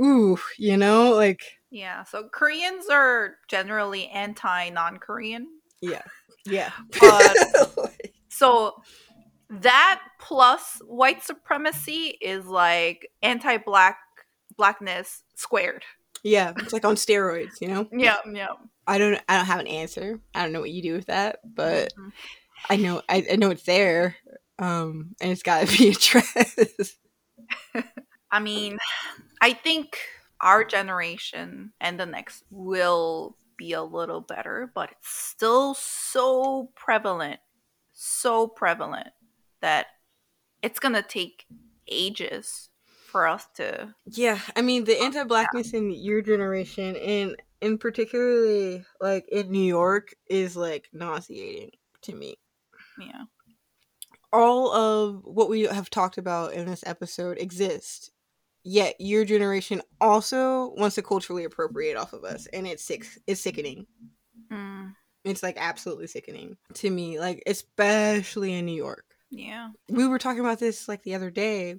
ooh, 0.00 0.38
you 0.56 0.76
know, 0.76 1.14
like 1.14 1.42
Yeah. 1.70 2.04
So 2.04 2.28
Koreans 2.32 2.86
are 2.88 3.38
generally 3.48 4.06
anti 4.08 4.68
non-Korean. 4.70 5.48
yeah, 5.80 6.02
yeah. 6.46 6.70
But- 7.00 7.90
So 8.28 8.76
that 9.50 10.00
plus 10.20 10.80
white 10.86 11.22
supremacy 11.24 12.16
is 12.20 12.46
like 12.46 13.10
anti-black 13.22 13.98
blackness 14.56 15.22
squared. 15.34 15.84
yeah, 16.22 16.52
it's 16.56 16.72
like 16.72 16.84
on 16.84 16.94
steroids, 16.96 17.60
you 17.60 17.68
know. 17.68 17.88
Yeah, 17.92 18.16
yeah. 18.32 18.48
I 18.86 18.98
don't, 18.98 19.20
I 19.28 19.36
don't 19.36 19.46
have 19.46 19.60
an 19.60 19.66
answer. 19.66 20.20
I 20.34 20.42
don't 20.42 20.52
know 20.52 20.60
what 20.60 20.70
you 20.70 20.82
do 20.82 20.94
with 20.94 21.06
that, 21.06 21.38
but 21.44 21.92
Mhm. 21.98 22.12
I 22.70 22.76
know, 22.76 23.02
I, 23.08 23.26
I 23.32 23.36
know 23.36 23.50
it's 23.50 23.64
there, 23.64 24.16
um, 24.58 25.14
and 25.20 25.30
it's 25.32 25.42
got 25.42 25.66
to 25.66 25.78
be 25.78 25.88
addressed. 25.90 26.96
I 28.30 28.38
mean, 28.40 28.78
I 29.40 29.52
think 29.52 29.98
our 30.40 30.64
generation 30.64 31.72
and 31.80 31.98
the 31.98 32.06
next 32.06 32.44
will 32.50 33.36
be 33.56 33.72
a 33.72 33.82
little 33.82 34.20
better, 34.20 34.70
but 34.74 34.90
it's 34.92 35.08
still 35.08 35.74
so 35.74 36.70
prevalent, 36.74 37.40
so 37.92 38.46
prevalent 38.48 39.08
that 39.60 39.86
it's 40.62 40.78
going 40.80 40.94
to 40.94 41.02
take 41.02 41.44
ages 41.88 42.70
for 43.12 43.28
us 43.28 43.46
to. 43.54 43.94
Yeah, 44.06 44.40
I 44.56 44.62
mean 44.62 44.84
the 44.84 45.00
anti-blackness 45.00 45.72
in 45.74 45.90
your 45.92 46.22
generation, 46.22 46.96
and 46.96 47.36
in 47.60 47.78
particularly 47.78 48.84
like 49.00 49.28
in 49.30 49.50
New 49.52 49.62
York, 49.62 50.14
is 50.28 50.56
like 50.56 50.88
nauseating 50.92 51.70
to 52.02 52.14
me. 52.14 52.36
Yeah. 52.98 53.24
All 54.32 54.72
of 54.72 55.20
what 55.24 55.50
we 55.50 55.62
have 55.62 55.90
talked 55.90 56.16
about 56.18 56.54
in 56.54 56.66
this 56.66 56.82
episode 56.86 57.38
exists, 57.38 58.10
yet 58.64 58.96
your 58.98 59.24
generation 59.26 59.82
also 60.00 60.72
wants 60.78 60.94
to 60.94 61.02
culturally 61.02 61.44
appropriate 61.44 61.96
off 61.98 62.14
of 62.14 62.24
us, 62.24 62.46
and 62.46 62.66
it's 62.66 62.82
sick. 62.82 63.04
It's 63.26 63.42
sickening. 63.42 63.86
Mm, 64.50 64.94
It's 65.24 65.42
like 65.42 65.56
absolutely 65.58 66.06
sickening 66.06 66.56
to 66.74 66.90
me, 66.90 67.20
like 67.20 67.42
especially 67.46 68.54
in 68.54 68.64
New 68.66 68.74
York. 68.76 69.04
yeah. 69.30 69.68
we 69.90 70.06
were 70.06 70.18
talking 70.18 70.40
about 70.40 70.58
this 70.58 70.88
like 70.88 71.02
the 71.02 71.14
other 71.14 71.30
day. 71.30 71.76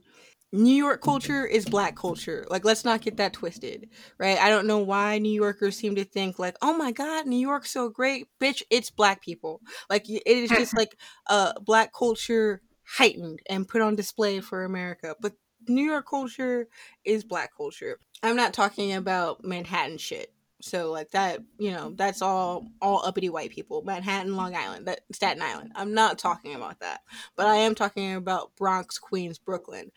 New 0.54 0.76
York 0.76 1.02
culture 1.02 1.48
is 1.48 1.66
black 1.66 1.96
culture. 1.96 2.46
Like, 2.48 2.64
let's 2.64 2.86
not 2.86 3.02
get 3.02 3.18
that 3.18 3.34
twisted, 3.34 3.90
right? 4.20 4.38
I 4.38 4.50
don't 4.50 4.68
know 4.68 4.78
why 4.78 5.18
New 5.18 5.34
Yorkers 5.34 5.76
seem 5.76 5.96
to 5.96 6.06
think 6.06 6.38
like, 6.38 6.56
"Oh 6.62 6.78
my 6.78 6.92
God, 6.92 7.26
New 7.26 7.40
York's 7.40 7.72
so 7.72 7.90
great, 7.90 8.28
bitch!" 8.40 8.62
It's 8.70 8.92
black 8.92 9.24
people. 9.24 9.62
Like, 9.90 10.08
it 10.08 10.22
is 10.28 10.52
just 10.52 10.74
like 10.78 10.96
uh, 11.28 11.54
black 11.60 11.92
culture 11.92 12.62
heightened 12.86 13.40
and 13.50 13.68
put 13.68 13.82
on 13.82 13.96
display 13.96 14.42
for 14.42 14.64
America. 14.64 15.16
But 15.20 15.34
New 15.68 15.84
York 15.84 16.08
culture 16.08 16.68
is 17.04 17.24
black 17.24 17.50
culture. 17.58 17.98
I'm 18.22 18.36
not 18.36 18.54
talking 18.54 18.94
about 18.94 19.44
Manhattan 19.44 19.98
shit. 19.98 20.32
So 20.62 20.92
like 20.92 21.12
that, 21.12 21.40
you 21.58 21.72
know, 21.72 21.94
that's 21.96 22.22
all 22.22 22.68
all 22.80 23.04
uppity 23.06 23.30
white 23.30 23.50
people. 23.50 23.82
Manhattan, 23.82 24.36
Long 24.36 24.56
Island, 24.56 24.88
that 24.88 25.02
Staten 25.12 25.42
Island. 25.42 25.72
I'm 25.76 25.94
not 25.94 26.20
talking 26.20 26.54
about 26.54 26.80
that 26.80 27.02
but 27.36 27.48
I 27.48 27.56
am 27.58 27.76
talking 27.76 28.16
about 28.16 28.56
Bronx, 28.56 28.98
Queens, 28.98 29.38
Brooklyn. 29.38 29.92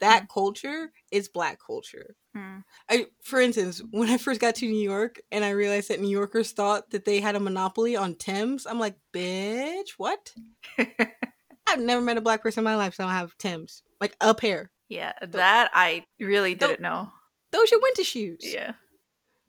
That 0.00 0.28
culture 0.28 0.92
is 1.10 1.28
black 1.28 1.58
culture. 1.64 2.16
Mm. 2.36 2.64
I, 2.88 3.06
for 3.22 3.40
instance, 3.40 3.82
when 3.90 4.08
I 4.08 4.16
first 4.16 4.40
got 4.40 4.54
to 4.56 4.66
New 4.66 4.82
York 4.82 5.20
and 5.30 5.44
I 5.44 5.50
realized 5.50 5.88
that 5.88 6.00
New 6.00 6.10
Yorkers 6.10 6.52
thought 6.52 6.90
that 6.90 7.04
they 7.04 7.20
had 7.20 7.36
a 7.36 7.40
monopoly 7.40 7.96
on 7.96 8.14
Timbs, 8.14 8.66
I'm 8.66 8.78
like, 8.78 8.96
bitch, 9.12 9.90
what? 9.98 10.32
I've 11.66 11.80
never 11.80 12.00
met 12.00 12.16
a 12.16 12.22
black 12.22 12.42
person 12.42 12.60
in 12.60 12.64
my 12.64 12.76
life 12.76 12.96
that 12.96 13.04
don't 13.04 13.12
have 13.12 13.36
Timbs, 13.38 13.82
like 14.00 14.16
a 14.20 14.34
pair. 14.34 14.70
yeah, 14.88 15.12
that 15.22 15.70
I 15.72 16.04
really 16.18 16.54
didn't 16.54 16.80
know. 16.80 17.10
Those 17.52 17.72
are 17.72 17.80
winter 17.80 18.04
shoes. 18.04 18.40
Yeah. 18.42 18.72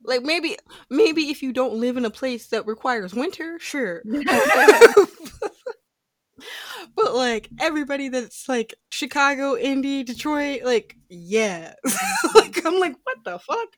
Like 0.03 0.23
maybe, 0.23 0.57
maybe 0.89 1.29
if 1.29 1.43
you 1.43 1.53
don't 1.53 1.75
live 1.75 1.95
in 1.97 2.05
a 2.05 2.09
place 2.09 2.47
that 2.47 2.65
requires 2.65 3.13
winter, 3.13 3.59
sure. 3.59 4.01
but 6.95 7.15
like 7.15 7.49
everybody 7.59 8.09
that's 8.09 8.47
like 8.47 8.73
Chicago, 8.91 9.57
Indy, 9.57 10.03
Detroit, 10.03 10.63
like 10.63 10.95
yeah, 11.09 11.73
like 12.35 12.65
I'm 12.65 12.79
like 12.79 12.95
what 13.03 13.17
the 13.23 13.39
fuck? 13.39 13.69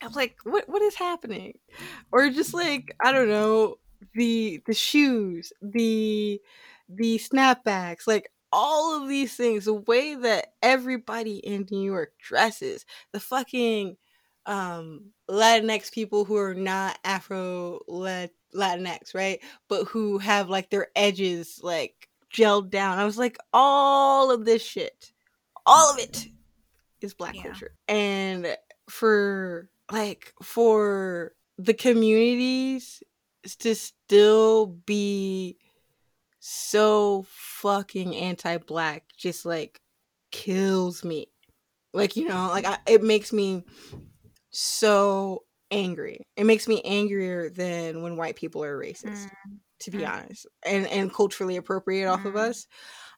I'm 0.00 0.12
like 0.12 0.36
what 0.44 0.68
what 0.68 0.82
is 0.82 0.94
happening? 0.94 1.58
Or 2.12 2.30
just 2.30 2.54
like 2.54 2.94
I 3.02 3.12
don't 3.12 3.28
know 3.28 3.76
the 4.14 4.62
the 4.66 4.74
shoes, 4.74 5.52
the 5.60 6.40
the 6.88 7.18
snapbacks, 7.18 8.06
like 8.06 8.30
all 8.52 9.00
of 9.00 9.08
these 9.08 9.34
things, 9.34 9.66
the 9.66 9.74
way 9.74 10.14
that 10.14 10.48
everybody 10.62 11.36
in 11.38 11.66
New 11.70 11.82
York 11.82 12.12
dresses, 12.18 12.84
the 13.12 13.20
fucking 13.20 13.96
um 14.46 15.10
Latinx 15.30 15.92
people 15.92 16.24
who 16.24 16.36
are 16.36 16.54
not 16.54 16.98
Afro 17.04 17.80
Lat- 17.86 18.30
Latinx, 18.54 19.14
right? 19.14 19.40
But 19.68 19.84
who 19.84 20.18
have 20.18 20.48
like 20.48 20.70
their 20.70 20.88
edges 20.96 21.60
like 21.62 22.08
gelled 22.32 22.70
down. 22.70 22.98
I 22.98 23.04
was 23.04 23.18
like, 23.18 23.38
all 23.52 24.30
of 24.30 24.44
this 24.44 24.62
shit, 24.62 25.12
all 25.66 25.94
of 25.94 25.98
it 25.98 26.26
is 27.00 27.14
black 27.14 27.34
Yeah. 27.34 27.44
culture. 27.44 27.72
And 27.86 28.56
for 28.88 29.70
like 29.90 30.34
for 30.42 31.34
the 31.56 31.74
communities 31.74 33.02
to 33.60 33.74
still 33.74 34.66
be 34.66 35.58
so 36.40 37.26
fucking 37.28 38.14
anti-black 38.14 39.04
just 39.16 39.44
like 39.44 39.80
kills 40.30 41.04
me 41.04 41.26
like 41.92 42.16
you 42.16 42.28
know 42.28 42.48
like 42.48 42.64
I, 42.64 42.78
it 42.86 43.02
makes 43.02 43.32
me 43.32 43.64
so 44.50 45.44
angry 45.70 46.26
it 46.36 46.44
makes 46.44 46.66
me 46.68 46.80
angrier 46.84 47.50
than 47.50 48.02
when 48.02 48.16
white 48.16 48.36
people 48.36 48.64
are 48.64 48.78
racist 48.78 49.28
Mm, 49.28 49.60
to 49.80 49.90
be 49.90 50.04
Mm. 50.04 50.06
honest 50.06 50.46
and 50.64 50.86
and 50.88 51.12
culturally 51.14 51.56
appropriate 51.56 52.06
off 52.06 52.24
of 52.24 52.36
Mm. 52.36 52.36
us 52.36 52.66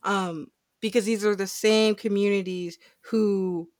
um 0.05 0.49
because 0.81 1.05
these 1.05 1.25
are 1.25 1.37
the 1.37 1.47
same 1.47 1.95
communities 1.95 2.79
who 3.03 3.71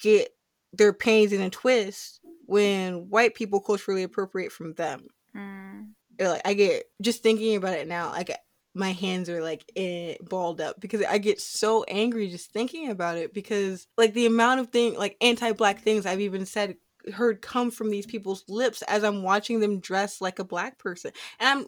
get 0.00 0.30
their 0.72 0.92
pains 0.92 1.32
in 1.32 1.40
a 1.42 1.50
twist 1.50 2.20
when 2.46 3.08
white 3.10 3.34
people 3.34 3.60
culturally 3.60 4.02
appropriate 4.02 4.52
from 4.52 4.74
them 4.74 5.08
mm, 5.34 5.94
like 6.18 6.42
I 6.44 6.54
get 6.54 6.84
just 7.00 7.22
thinking 7.22 7.56
about 7.56 7.74
it 7.78 7.88
now 7.88 8.10
like 8.10 8.30
my 8.74 8.92
hands 8.92 9.28
are 9.28 9.42
like 9.42 9.70
eh, 9.76 10.16
balled 10.22 10.60
up 10.60 10.80
because 10.80 11.02
I 11.02 11.18
get 11.18 11.40
so 11.40 11.82
angry 11.84 12.28
just 12.28 12.52
thinking 12.52 12.88
about 12.90 13.16
it 13.16 13.34
because 13.34 13.88
like 13.96 14.12
the 14.14 14.26
amount 14.26 14.60
of 14.60 14.68
thing 14.68 14.94
like 14.94 15.16
anti-black 15.20 15.80
things 15.80 16.06
I've 16.06 16.20
even 16.20 16.46
said 16.46 16.76
heard 17.12 17.42
come 17.42 17.70
from 17.70 17.90
these 17.90 18.06
people's 18.06 18.44
lips 18.48 18.82
as 18.82 19.04
I'm 19.04 19.22
watching 19.22 19.60
them 19.60 19.80
dress 19.80 20.20
like 20.20 20.38
a 20.38 20.44
black 20.44 20.78
person 20.78 21.12
and 21.38 21.48
I'm 21.48 21.66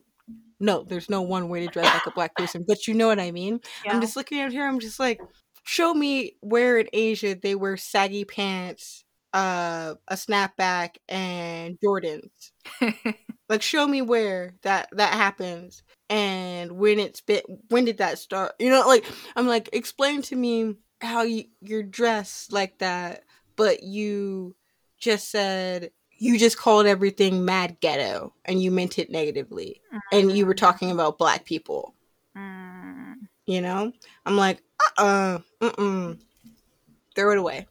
no 0.61 0.85
there's 0.85 1.11
no 1.11 1.23
one 1.23 1.49
way 1.49 1.67
to 1.67 1.73
dress 1.73 1.93
like 1.93 2.07
a 2.07 2.13
black 2.13 2.35
person 2.37 2.65
but 2.67 2.87
you 2.87 2.95
know 2.95 3.09
what 3.09 3.19
I 3.19 3.33
mean 3.33 3.61
yeah. 3.85 3.95
I'm 3.95 4.01
just 4.01 4.17
looking 4.17 4.41
at 4.41 4.53
here. 4.53 4.67
I'm 4.67 4.79
just 4.81 4.99
like, 5.01 5.21
show 5.65 5.95
me 5.95 6.37
where 6.41 6.79
in 6.79 6.89
Asia 6.93 7.35
they 7.35 7.55
wear 7.55 7.77
saggy 7.77 8.25
pants, 8.25 9.05
uh, 9.33 9.95
a 10.09 10.15
snapback, 10.15 10.97
and 11.09 11.79
Jordans. 11.81 12.53
Like, 13.49 13.61
show 13.61 13.87
me 13.87 14.01
where 14.01 14.55
that 14.63 14.89
that 14.93 15.13
happens 15.13 15.83
and 16.09 16.73
when 16.73 16.99
it's 16.99 17.21
been. 17.21 17.43
When 17.69 17.85
did 17.85 17.99
that 17.99 18.19
start? 18.19 18.55
You 18.59 18.71
know, 18.71 18.87
like 18.87 19.05
I'm 19.37 19.47
like, 19.47 19.69
explain 19.75 20.23
to 20.23 20.37
me 20.37 20.77
how 21.03 21.23
you 21.23 21.45
you're 21.61 21.83
dressed 21.83 22.51
like 22.51 22.79
that, 22.79 23.25
but 23.57 23.83
you 23.83 24.57
just 25.03 25.31
said 25.31 25.91
you 26.17 26.39
just 26.39 26.57
called 26.57 26.87
everything 26.87 27.45
mad 27.45 27.79
ghetto 27.81 28.33
and 28.45 28.63
you 28.63 28.71
meant 28.71 28.99
it 28.99 29.11
negatively, 29.11 29.83
and 30.13 30.31
you 30.33 30.47
were 30.47 30.55
talking 30.55 30.91
about 30.93 31.19
black 31.19 31.45
people. 31.45 31.95
Mm, 32.39 33.15
you 33.45 33.61
know? 33.61 33.93
I'm 34.25 34.37
like 34.37 34.63
uh 34.97 35.41
mm 35.61 36.19
throw 37.15 37.33
it 37.33 37.39
away. 37.39 37.67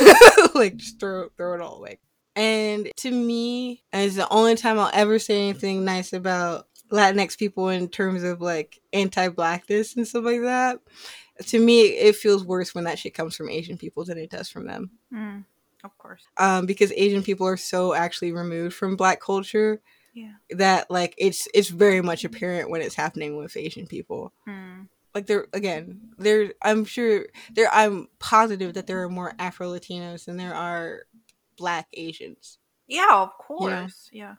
Like 0.54 0.76
just 0.76 0.98
throw 0.98 1.28
throw 1.36 1.54
it 1.54 1.60
all 1.60 1.76
away. 1.76 1.98
And 2.34 2.90
to 2.96 3.10
me 3.10 3.82
it's 3.92 4.16
the 4.16 4.28
only 4.30 4.56
time 4.56 4.78
i'll 4.78 4.90
ever 4.92 5.18
say 5.18 5.48
anything 5.48 5.84
nice 5.84 6.12
about 6.12 6.66
latinx 6.90 7.38
people 7.38 7.68
in 7.68 7.88
terms 7.88 8.24
of 8.24 8.40
like 8.40 8.80
anti-blackness 8.92 9.96
and 9.96 10.08
stuff 10.08 10.24
like 10.24 10.40
that. 10.40 10.80
To 11.48 11.58
me 11.58 11.82
it 11.82 12.16
feels 12.16 12.44
worse 12.44 12.74
when 12.74 12.84
that 12.84 12.98
shit 12.98 13.14
comes 13.14 13.36
from 13.36 13.50
asian 13.50 13.76
people 13.76 14.04
than 14.04 14.16
it 14.18 14.30
does 14.30 14.48
from 14.48 14.66
them. 14.66 14.90
Mm, 15.14 15.44
of 15.84 15.96
course. 15.98 16.24
um 16.36 16.66
because 16.66 16.92
asian 16.96 17.22
people 17.22 17.46
are 17.46 17.56
so 17.56 17.94
actually 17.94 18.32
removed 18.32 18.74
from 18.74 18.96
black 18.96 19.20
culture 19.20 19.80
Yeah. 20.14 20.34
that 20.50 20.90
like 20.90 21.14
it's 21.18 21.48
it's 21.54 21.68
very 21.68 22.00
much 22.02 22.24
apparent 22.24 22.70
when 22.70 22.82
it's 22.82 22.94
happening 22.94 23.36
with 23.36 23.56
asian 23.56 23.86
people 23.86 24.32
Mm, 24.48 24.88
like 25.14 25.26
there 25.26 25.46
again 25.52 26.00
there 26.18 26.54
i'm 26.62 26.84
sure 26.84 27.26
there 27.54 27.68
i'm 27.72 28.08
positive 28.18 28.74
that 28.74 28.86
there 28.86 29.02
are 29.02 29.08
more 29.08 29.32
afro 29.38 29.68
latinos 29.70 30.24
than 30.24 30.36
there 30.36 30.54
are 30.54 31.02
black 31.56 31.86
asians 31.92 32.58
yeah, 32.88 33.06
of 33.12 33.28
know? 33.28 33.34
course. 33.38 34.08
Yeah. 34.12 34.34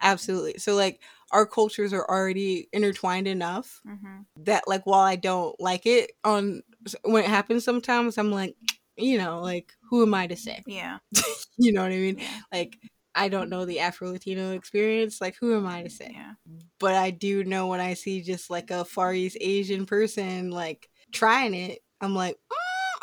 absolutely 0.00 0.58
so 0.58 0.74
like 0.74 1.00
our 1.30 1.46
cultures 1.46 1.92
are 1.92 2.08
already 2.08 2.68
intertwined 2.72 3.28
enough 3.28 3.80
hmm 3.84 4.22
that 4.36 4.66
like 4.66 4.84
while 4.84 5.00
I 5.00 5.14
don't 5.14 5.54
like 5.60 5.86
it 5.86 6.10
on 6.24 6.62
when 7.04 7.22
it 7.22 7.30
happens 7.30 7.62
sometimes 7.64 8.18
I'm 8.18 8.32
like 8.32 8.56
you 8.96 9.18
know 9.18 9.40
like 9.40 9.72
who 9.90 10.02
am 10.02 10.14
I 10.14 10.26
to 10.26 10.36
say 10.36 10.62
Yeah. 10.66 10.98
you 11.58 11.72
know 11.72 11.82
what 11.82 11.92
I 11.92 11.96
mean 11.96 12.18
Yeah. 12.18 12.40
like 12.52 12.78
I 13.14 13.28
don't 13.28 13.48
know 13.50 13.64
the 13.64 13.80
Afro 13.80 14.10
Latino 14.10 14.52
experience 14.52 15.20
like 15.20 15.36
who 15.40 15.56
am 15.56 15.66
I 15.66 15.82
to 15.82 15.90
say 15.90 16.10
Yeah. 16.14 16.32
but 16.78 16.94
I 16.94 17.10
do 17.10 17.44
know 17.44 17.66
when 17.68 17.80
I 17.80 17.94
see 17.94 18.22
just 18.22 18.50
like 18.50 18.70
a 18.70 18.84
Far 18.84 19.12
East 19.14 19.36
Asian 19.40 19.86
person 19.86 20.50
like 20.50 20.88
trying 21.12 21.54
it 21.54 21.80
I'm 22.00 22.14
like 22.14 22.36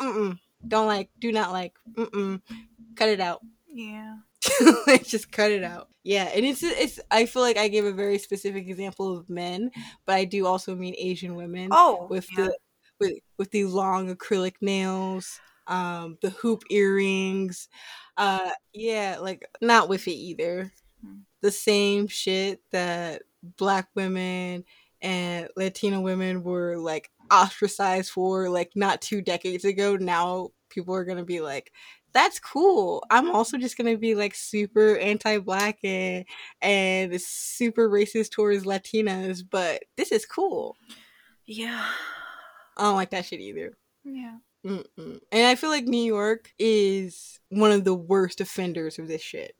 mm, 0.00 0.06
mm-mm. 0.06 0.38
don't 0.66 0.86
like 0.86 1.10
do 1.18 1.32
not 1.32 1.52
like 1.52 1.74
mm-mm. 1.92 2.40
cut 2.96 3.08
it 3.08 3.20
out 3.20 3.40
Yeah. 3.68 4.16
like 4.86 5.04
just 5.06 5.30
cut 5.32 5.50
it 5.50 5.62
out. 5.62 5.88
Yeah, 6.04 6.24
and 6.24 6.44
it's 6.44 6.62
it's. 6.64 6.98
I 7.12 7.26
feel 7.26 7.42
like 7.42 7.56
I 7.56 7.68
gave 7.68 7.84
a 7.84 7.92
very 7.92 8.18
specific 8.18 8.66
example 8.66 9.16
of 9.16 9.30
men, 9.30 9.70
but 10.04 10.16
I 10.16 10.24
do 10.24 10.46
also 10.46 10.74
mean 10.74 10.94
Asian 10.98 11.36
women 11.36 11.68
Oh. 11.70 12.08
with 12.10 12.26
yeah. 12.36 12.46
the 12.46 12.56
with 12.98 13.12
with 13.38 13.50
the 13.52 13.64
long 13.66 14.12
acrylic 14.14 14.54
nails, 14.60 15.38
um, 15.66 16.18
the 16.22 16.30
hoop 16.30 16.62
earrings. 16.70 17.68
Uh, 18.16 18.50
yeah, 18.72 19.18
like 19.20 19.46
not 19.60 19.88
with 19.88 20.06
it 20.08 20.12
either. 20.12 20.72
Hmm. 21.04 21.20
The 21.40 21.50
same 21.50 22.06
shit 22.06 22.60
that 22.70 23.22
black 23.56 23.88
women 23.94 24.64
and 25.00 25.48
Latina 25.56 26.00
women 26.00 26.42
were 26.42 26.76
like 26.76 27.10
ostracized 27.30 28.10
for 28.10 28.48
like 28.48 28.72
not 28.76 29.00
two 29.00 29.20
decades 29.22 29.64
ago. 29.64 29.96
Now 29.96 30.50
people 30.68 30.94
are 30.94 31.04
gonna 31.04 31.24
be 31.24 31.40
like, 31.40 31.72
that's 32.12 32.38
cool. 32.38 33.02
I'm 33.10 33.30
also 33.30 33.58
just 33.58 33.76
gonna 33.76 33.96
be 33.96 34.14
like 34.14 34.34
super 34.34 34.96
anti-black 34.98 35.78
and 35.82 36.24
and 36.60 37.20
super 37.20 37.88
racist 37.88 38.30
towards 38.30 38.64
Latinas, 38.64 39.42
but 39.48 39.82
this 39.96 40.12
is 40.12 40.26
cool. 40.26 40.76
Yeah. 41.46 41.84
I 42.76 42.82
don't 42.82 42.96
like 42.96 43.10
that 43.10 43.26
shit 43.26 43.40
either. 43.40 43.76
Yeah. 44.04 44.36
Mm-mm. 44.64 45.20
And 45.32 45.46
I 45.46 45.54
feel 45.54 45.70
like 45.70 45.84
New 45.84 46.02
York 46.02 46.52
is 46.58 47.40
one 47.48 47.72
of 47.72 47.84
the 47.84 47.94
worst 47.94 48.40
offenders 48.40 48.98
of 48.98 49.08
this 49.08 49.22
shit 49.22 49.54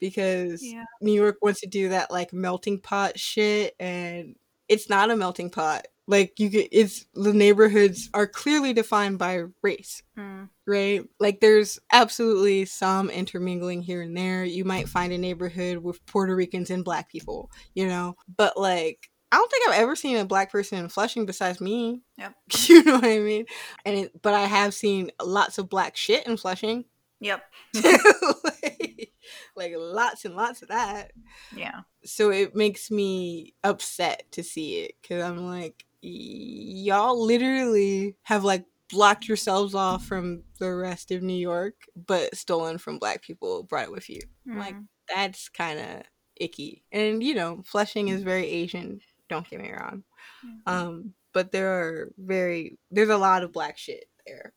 because 0.00 0.62
Yeah. 0.62 0.84
New 1.00 1.12
York 1.12 1.38
wants 1.42 1.60
to 1.60 1.66
do 1.66 1.90
that 1.90 2.10
like 2.10 2.32
melting 2.32 2.80
pot 2.80 3.18
shit, 3.18 3.74
and 3.78 4.36
it's 4.68 4.88
not 4.88 5.10
a 5.10 5.16
melting 5.16 5.50
pot. 5.50 5.86
Like 6.08 6.38
you 6.38 6.48
get, 6.48 6.68
it's 6.70 7.04
the 7.14 7.32
neighborhoods 7.32 8.08
are 8.14 8.28
clearly 8.28 8.72
defined 8.72 9.18
by 9.18 9.42
race 9.62 10.02
Mm. 10.16 10.48
right? 10.66 11.02
Like 11.20 11.40
there's 11.40 11.78
absolutely 11.92 12.64
some 12.64 13.10
intermingling 13.10 13.82
here 13.82 14.02
and 14.02 14.16
there. 14.16 14.44
You 14.44 14.64
might 14.64 14.88
find 14.88 15.12
a 15.12 15.18
neighborhood 15.18 15.78
with 15.78 16.04
Puerto 16.06 16.34
Ricans 16.34 16.70
and 16.70 16.84
black 16.84 17.08
people, 17.10 17.50
you 17.74 17.86
know? 17.88 18.16
But 18.36 18.56
like 18.56 19.10
I 19.32 19.36
don't 19.36 19.50
think 19.50 19.68
I've 19.68 19.80
ever 19.80 19.96
seen 19.96 20.16
a 20.16 20.24
black 20.24 20.50
person 20.52 20.78
in 20.78 20.88
Flushing 20.88 21.26
besides 21.26 21.60
me. 21.60 22.02
Yep. 22.18 22.34
You 22.68 22.84
know 22.84 22.94
what 22.94 23.04
I 23.04 23.18
mean? 23.18 23.46
And 23.84 23.96
it, 23.98 24.22
but 24.22 24.34
I 24.34 24.42
have 24.46 24.72
seen 24.74 25.10
lots 25.22 25.58
of 25.58 25.68
black 25.68 25.96
shit 25.96 26.26
in 26.26 26.36
Flushing. 26.36 26.84
Yep. 27.20 27.42
like, 28.44 29.10
like 29.56 29.72
lots 29.76 30.24
and 30.24 30.36
lots 30.36 30.62
of 30.62 30.68
that. 30.68 31.12
Yeah. 31.54 31.80
So 32.04 32.30
it 32.30 32.54
makes 32.54 32.90
me 32.90 33.54
upset 33.64 34.24
to 34.32 34.42
see 34.42 34.80
it 34.80 34.94
cuz 35.06 35.22
I'm 35.22 35.38
like 35.46 35.84
y'all 36.02 37.20
literally 37.24 38.16
have 38.22 38.44
like 38.44 38.64
blocked 38.88 39.26
yourselves 39.26 39.74
off 39.74 40.04
from 40.06 40.44
the 40.60 40.72
rest 40.72 41.10
of 41.10 41.22
New 41.22 41.34
York, 41.34 41.74
but 41.96 42.36
stolen 42.36 42.78
from 42.78 42.98
black 42.98 43.22
people, 43.22 43.64
brought 43.64 43.84
it 43.84 43.92
with 43.92 44.08
you. 44.08 44.20
Like 44.46 44.74
Mm. 44.76 44.86
that's 45.08 45.48
kind 45.48 45.80
of 45.80 46.02
icky. 46.36 46.84
And 46.92 47.22
you 47.22 47.34
know, 47.34 47.62
Flushing 47.64 48.08
is 48.08 48.22
very 48.22 48.46
Asian. 48.46 49.00
Don't 49.28 49.48
get 49.48 49.60
me 49.60 49.72
wrong. 49.72 50.04
Mhm. 50.44 50.60
Um, 50.66 51.14
but 51.32 51.52
there 51.52 51.72
are 51.72 52.12
very 52.18 52.78
there's 52.90 53.08
a 53.08 53.18
lot 53.18 53.42
of 53.42 53.52
black 53.52 53.78
shit 53.78 54.08
there. 54.26 54.52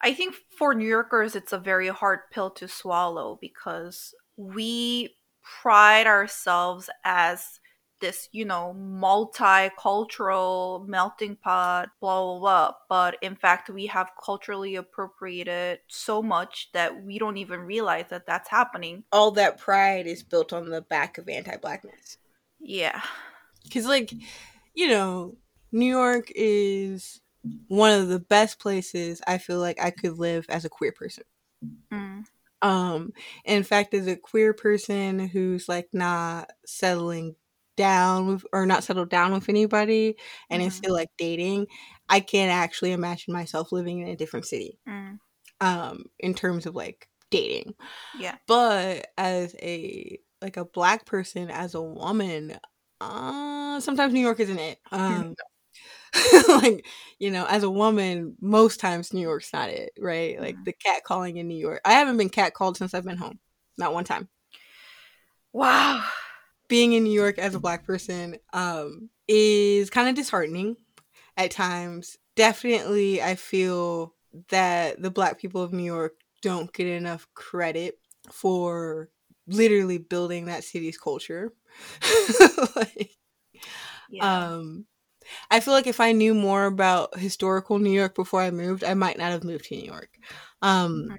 I 0.00 0.14
think 0.14 0.34
for 0.56 0.74
New 0.74 0.88
Yorkers, 0.88 1.36
it's 1.36 1.52
a 1.52 1.58
very 1.58 1.88
hard 1.88 2.20
pill 2.30 2.50
to 2.52 2.66
swallow 2.66 3.36
because 3.40 4.14
we 4.36 5.14
pride 5.42 6.06
ourselves 6.06 6.88
as 7.04 7.60
this, 8.00 8.30
you 8.32 8.46
know, 8.46 8.74
multicultural 8.78 10.88
melting 10.88 11.36
pot, 11.36 11.90
blah, 12.00 12.22
blah, 12.22 12.38
blah. 12.38 12.72
But 12.88 13.18
in 13.20 13.36
fact, 13.36 13.68
we 13.68 13.84
have 13.86 14.12
culturally 14.22 14.76
appropriated 14.76 15.80
so 15.88 16.22
much 16.22 16.70
that 16.72 17.02
we 17.04 17.18
don't 17.18 17.36
even 17.36 17.60
realize 17.60 18.06
that 18.08 18.24
that's 18.26 18.48
happening. 18.48 19.04
All 19.12 19.30
that 19.32 19.58
pride 19.58 20.06
is 20.06 20.22
built 20.22 20.54
on 20.54 20.70
the 20.70 20.80
back 20.80 21.18
of 21.18 21.28
anti-blackness. 21.28 22.16
Yeah. 22.58 23.02
Cuz 23.72 23.86
like, 23.86 24.12
you 24.74 24.88
know, 24.88 25.36
New 25.72 25.86
York 25.86 26.30
is 26.34 27.20
one 27.68 27.92
of 27.92 28.08
the 28.08 28.20
best 28.20 28.58
places 28.58 29.20
I 29.26 29.38
feel 29.38 29.58
like 29.58 29.80
I 29.80 29.90
could 29.90 30.18
live 30.18 30.46
as 30.48 30.64
a 30.64 30.68
queer 30.68 30.92
person. 30.92 31.24
Mm. 31.92 32.24
Um, 32.62 33.12
in 33.44 33.62
fact, 33.62 33.94
as 33.94 34.06
a 34.06 34.16
queer 34.16 34.52
person 34.52 35.18
who's 35.18 35.68
like 35.68 35.88
not 35.92 36.50
settling 36.66 37.36
down 37.76 38.26
with 38.26 38.44
or 38.52 38.66
not 38.66 38.84
settled 38.84 39.08
down 39.08 39.32
with 39.32 39.48
anybody 39.48 40.16
and 40.50 40.60
is 40.62 40.74
Mhm. 40.74 40.76
still 40.76 40.92
like 40.94 41.08
dating, 41.16 41.66
I 42.08 42.20
can't 42.20 42.52
actually 42.52 42.92
imagine 42.92 43.32
myself 43.32 43.72
living 43.72 44.00
in 44.00 44.08
a 44.08 44.16
different 44.16 44.46
city. 44.46 44.78
Mm. 44.86 45.18
Um, 45.62 46.04
in 46.18 46.34
terms 46.34 46.66
of 46.66 46.74
like 46.74 47.08
dating. 47.30 47.74
Yeah. 48.18 48.36
But 48.46 49.08
as 49.16 49.54
a 49.62 50.18
like 50.42 50.56
a 50.56 50.64
black 50.64 51.06
person, 51.06 51.50
as 51.50 51.74
a 51.74 51.82
woman, 51.82 52.58
uh 53.00 53.80
sometimes 53.80 54.12
New 54.12 54.20
York 54.20 54.40
isn't 54.40 54.58
it. 54.58 54.78
Um 54.92 55.34
like 56.48 56.86
you 57.18 57.30
know 57.30 57.46
as 57.46 57.62
a 57.62 57.70
woman 57.70 58.34
most 58.40 58.80
times 58.80 59.12
new 59.12 59.20
york's 59.20 59.52
not 59.52 59.68
it 59.70 59.92
right? 59.98 60.40
Like 60.40 60.56
the 60.64 60.72
cat 60.72 61.04
calling 61.04 61.36
in 61.36 61.46
new 61.48 61.56
york 61.56 61.80
i 61.84 61.92
haven't 61.92 62.16
been 62.16 62.28
cat 62.28 62.54
called 62.54 62.76
since 62.76 62.94
i've 62.94 63.04
been 63.04 63.16
home 63.16 63.38
not 63.78 63.94
one 63.94 64.04
time. 64.04 64.28
Wow. 65.52 66.02
being 66.68 66.92
in 66.92 67.04
new 67.04 67.12
york 67.12 67.38
as 67.38 67.54
a 67.54 67.60
black 67.60 67.84
person 67.86 68.36
um 68.52 69.08
is 69.28 69.90
kind 69.90 70.08
of 70.08 70.14
disheartening 70.14 70.76
at 71.36 71.50
times. 71.50 72.18
Definitely 72.36 73.22
i 73.22 73.34
feel 73.34 74.14
that 74.48 75.00
the 75.00 75.10
black 75.10 75.38
people 75.38 75.62
of 75.62 75.72
new 75.72 75.84
york 75.84 76.14
don't 76.42 76.72
get 76.72 76.86
enough 76.86 77.28
credit 77.34 77.98
for 78.32 79.10
literally 79.46 79.98
building 79.98 80.46
that 80.46 80.64
city's 80.64 80.96
culture 80.96 81.52
like 82.76 83.10
Yeah. 84.10 84.46
um 84.48 84.86
I 85.50 85.60
feel 85.60 85.74
like 85.74 85.86
if 85.86 86.00
I 86.00 86.12
knew 86.12 86.34
more 86.34 86.66
about 86.66 87.18
historical 87.18 87.78
New 87.78 87.92
York 87.92 88.14
before 88.14 88.42
I 88.42 88.50
moved, 88.50 88.84
I 88.84 88.94
might 88.94 89.18
not 89.18 89.30
have 89.30 89.44
moved 89.44 89.66
to 89.66 89.76
New 89.76 89.84
York. 89.84 90.10
Um, 90.62 91.18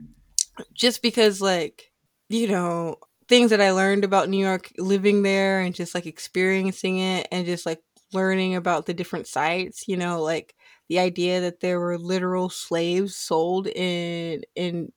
just 0.73 1.01
because, 1.01 1.41
like, 1.41 1.91
you 2.29 2.47
know, 2.47 2.97
things 3.27 3.51
that 3.51 3.61
I 3.61 3.71
learned 3.71 4.03
about 4.03 4.29
New 4.29 4.43
York 4.45 4.71
living 4.77 5.23
there 5.23 5.61
and 5.61 5.73
just 5.75 5.95
like 5.95 6.05
experiencing 6.05 6.99
it 6.99 7.27
and 7.31 7.45
just 7.45 7.65
like 7.65 7.81
learning 8.13 8.55
about 8.55 8.85
the 8.85 8.93
different 8.93 9.27
sites, 9.27 9.87
you 9.87 9.97
know, 9.97 10.21
like 10.21 10.55
the 10.89 10.99
idea 10.99 11.41
that 11.41 11.61
there 11.61 11.79
were 11.79 11.97
literal 11.97 12.49
slaves 12.49 13.15
sold 13.15 13.67
in, 13.67 14.43
in, 14.55 14.91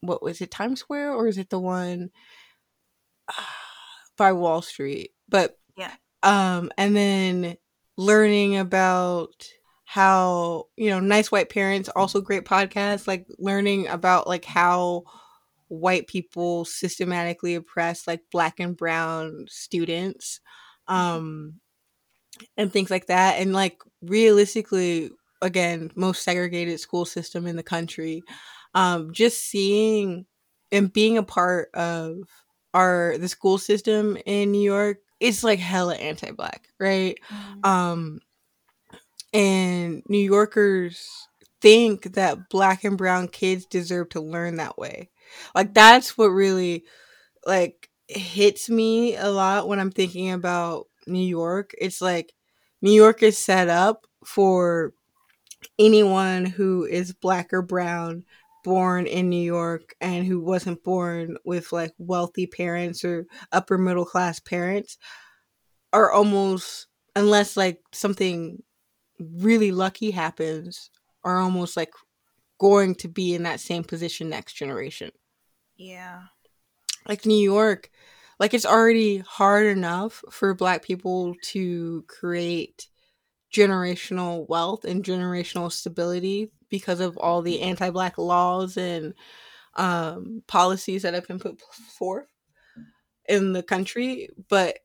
what 0.00 0.22
was 0.22 0.40
it, 0.40 0.50
Times 0.50 0.80
Square 0.80 1.14
or 1.14 1.28
is 1.28 1.38
it 1.38 1.50
the 1.50 1.60
one 1.60 2.10
by 4.16 4.32
Wall 4.32 4.62
Street? 4.62 5.10
But, 5.28 5.58
Yeah. 5.76 5.92
um, 6.22 6.70
and 6.78 6.96
then 6.96 7.56
learning 7.96 8.56
about 8.56 9.48
how 9.84 10.64
you 10.76 10.90
know 10.90 10.98
nice 10.98 11.30
white 11.30 11.48
parents 11.48 11.88
also 11.94 12.20
great 12.20 12.44
podcast 12.44 13.06
like 13.06 13.24
learning 13.38 13.86
about 13.86 14.26
like 14.26 14.44
how 14.44 15.04
white 15.68 16.08
people 16.08 16.64
systematically 16.64 17.54
oppress 17.54 18.06
like 18.06 18.20
black 18.32 18.58
and 18.58 18.76
brown 18.76 19.46
students 19.48 20.40
um 20.88 21.54
and 22.56 22.72
things 22.72 22.90
like 22.90 23.06
that 23.06 23.40
and 23.40 23.52
like 23.52 23.80
realistically 24.02 25.10
again 25.40 25.90
most 25.94 26.22
segregated 26.22 26.78
school 26.80 27.04
system 27.04 27.46
in 27.46 27.56
the 27.56 27.62
country 27.62 28.22
um 28.74 29.12
just 29.12 29.44
seeing 29.44 30.26
and 30.72 30.92
being 30.92 31.16
a 31.16 31.22
part 31.22 31.70
of 31.74 32.18
our 32.74 33.16
the 33.18 33.28
school 33.28 33.58
system 33.58 34.16
in 34.26 34.52
New 34.52 34.62
York 34.62 34.98
it's 35.18 35.42
like 35.42 35.58
hella 35.58 35.94
anti-black 35.94 36.68
right? 36.78 37.18
Mm. 37.30 37.66
um 37.66 38.20
and 39.32 40.02
new 40.08 40.18
yorkers 40.18 41.26
think 41.60 42.14
that 42.14 42.48
black 42.48 42.84
and 42.84 42.98
brown 42.98 43.28
kids 43.28 43.66
deserve 43.66 44.08
to 44.10 44.20
learn 44.20 44.56
that 44.56 44.78
way. 44.78 45.10
Like 45.54 45.74
that's 45.74 46.16
what 46.16 46.28
really 46.28 46.84
like 47.44 47.88
hits 48.08 48.70
me 48.70 49.16
a 49.16 49.28
lot 49.28 49.66
when 49.66 49.80
i'm 49.80 49.90
thinking 49.90 50.30
about 50.30 50.86
new 51.06 51.26
york. 51.26 51.72
It's 51.78 52.00
like 52.00 52.32
new 52.82 52.92
york 52.92 53.22
is 53.22 53.38
set 53.38 53.68
up 53.68 54.06
for 54.24 54.92
anyone 55.78 56.44
who 56.44 56.84
is 56.84 57.12
black 57.12 57.52
or 57.52 57.62
brown 57.62 58.24
born 58.66 59.06
in 59.06 59.30
new 59.30 59.42
york 59.42 59.94
and 60.02 60.26
who 60.26 60.40
wasn't 60.40 60.84
born 60.84 61.38
with 61.46 61.72
like 61.72 61.94
wealthy 61.98 62.48
parents 62.48 63.04
or 63.04 63.26
upper 63.52 63.78
middle 63.78 64.06
class 64.06 64.40
parents 64.40 64.98
are 65.92 66.12
almost 66.12 66.88
unless 67.16 67.56
like 67.56 67.82
something 67.92 68.62
really 69.20 69.72
lucky 69.72 70.10
happens 70.12 70.90
are 71.24 71.38
almost 71.40 71.76
like 71.76 71.92
going 72.60 72.94
to 72.96 73.08
be 73.08 73.34
in 73.34 73.44
that 73.44 73.60
same 73.60 73.84
position 73.84 74.28
next 74.30 74.54
generation 74.54 75.10
Yeah. 75.76 76.26
like 77.08 77.26
New 77.26 77.38
York, 77.38 77.90
like 78.38 78.54
it's 78.54 78.66
already 78.66 79.18
hard 79.18 79.66
enough 79.66 80.22
for 80.30 80.54
black 80.54 80.82
people 80.82 81.34
to 81.42 82.04
create 82.08 82.88
generational 83.54 84.48
wealth 84.48 84.84
and 84.84 85.04
generational 85.04 85.72
stability 85.72 86.52
because 86.68 87.00
of 87.00 87.16
all 87.16 87.42
the 87.42 87.62
anti-black 87.62 88.18
laws 88.18 88.76
and 88.76 89.14
um, 89.74 90.42
policies 90.46 91.02
that 91.02 91.14
have 91.14 91.26
been 91.26 91.38
put 91.38 91.60
forth 91.60 92.28
in 93.28 93.52
the 93.52 93.62
country. 93.62 94.28
But 94.48 94.78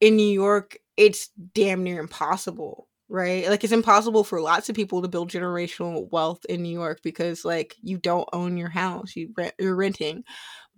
in 0.00 0.16
New 0.16 0.30
York, 0.30 0.78
it's 0.96 1.28
damn 1.54 1.82
near 1.82 2.00
impossible, 2.00 2.88
right? 3.08 3.48
Like 3.48 3.64
it's 3.64 3.72
impossible 3.72 4.24
for 4.24 4.40
lots 4.40 4.68
of 4.68 4.76
people 4.76 5.02
to 5.02 5.08
build 5.08 5.30
generational 5.30 6.10
wealth 6.10 6.44
in 6.48 6.62
New 6.62 6.72
York 6.72 7.00
because 7.02 7.44
like 7.44 7.74
you 7.80 7.98
don't 7.98 8.28
own 8.32 8.56
your 8.56 8.68
house, 8.68 9.16
you 9.16 9.32
rent, 9.36 9.54
you're 9.58 9.76
renting. 9.76 10.24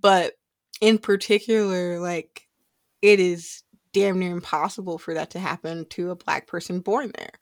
But 0.00 0.34
in 0.80 0.98
particular, 0.98 1.98
like 2.00 2.46
it 3.02 3.20
is 3.20 3.62
damn 3.92 4.18
near 4.18 4.32
impossible 4.32 4.98
for 4.98 5.14
that 5.14 5.30
to 5.30 5.38
happen 5.38 5.86
to 5.90 6.10
a 6.10 6.16
black 6.16 6.46
person 6.46 6.80
born 6.80 7.12
there. 7.16 7.32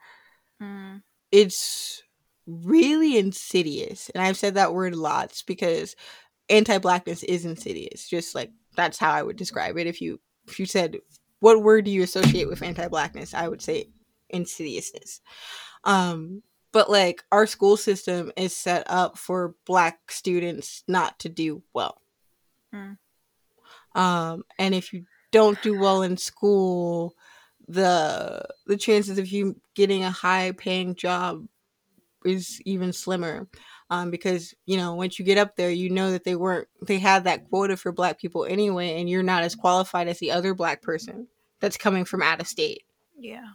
Mm. 0.63 1.03
It's 1.33 2.03
really 2.47 3.16
insidious. 3.16 4.11
And 4.14 4.22
I've 4.22 4.36
said 4.36 4.55
that 4.55 4.74
word 4.74 4.95
lots 4.95 5.42
because 5.42 5.97
anti-blackness 6.49 7.22
is 7.22 7.45
insidious. 7.45 8.09
Just 8.09 8.34
like 8.34 8.51
that's 8.76 8.99
how 8.99 9.12
I 9.12 9.22
would 9.22 9.36
describe 9.36 9.78
it. 9.78 9.86
If 9.86 10.01
you 10.01 10.20
if 10.47 10.59
you 10.59 10.66
said 10.66 10.99
what 11.40 11.62
word 11.62 11.84
do 11.84 11.90
you 11.90 12.03
associate 12.03 12.49
with 12.49 12.62
anti-blackness, 12.62 13.34
I 13.34 13.49
would 13.49 13.62
say 13.62 13.88
insidiousness. 14.30 15.20
Um 15.84 16.42
but 16.72 16.90
like 16.90 17.22
our 17.30 17.47
school 17.47 17.76
system 17.76 18.32
is 18.36 18.55
set 18.55 18.84
up 18.88 19.16
for 19.16 19.55
black 19.64 20.11
students 20.11 20.82
not 20.88 21.18
to 21.20 21.28
do 21.28 21.62
well. 21.72 22.01
Mm. 22.74 22.99
Um 23.95 24.45
and 24.59 24.74
if 24.74 24.92
you 24.92 25.05
don't 25.32 25.61
do 25.62 25.78
well 25.78 26.03
in 26.03 26.16
school, 26.16 27.14
the 27.66 28.45
the 28.66 28.76
chances 28.76 29.18
of 29.18 29.28
you 29.28 29.59
getting 29.74 30.05
a 30.05 30.11
high 30.11 30.53
paying 30.53 30.95
job 30.95 31.47
is 32.25 32.61
even 32.64 32.93
slimmer 32.93 33.47
um, 33.91 34.11
because 34.11 34.55
you 34.66 34.77
know 34.77 34.95
once 34.95 35.18
you 35.18 35.25
get 35.25 35.39
up 35.39 35.57
there 35.57 35.70
you 35.70 35.91
know 35.91 36.11
that 36.12 36.25
they 36.25 36.35
weren't 36.37 36.68
they 36.87 36.99
had 36.99 37.25
that 37.25 37.45
quota 37.49 37.77
for 37.77 37.93
black 37.93 38.18
people 38.18 38.45
anyway 38.45 38.99
and 39.01 39.09
you're 39.11 39.22
not 39.22 39.43
as 39.43 39.55
qualified 39.55 40.09
as 40.09 40.18
the 40.18 40.31
other 40.31 40.55
black 40.55 40.83
person 40.83 41.27
that's 41.61 41.77
coming 41.77 42.05
from 42.05 42.22
out 42.22 42.41
of 42.41 42.47
state 42.47 42.83
Yeah. 43.18 43.49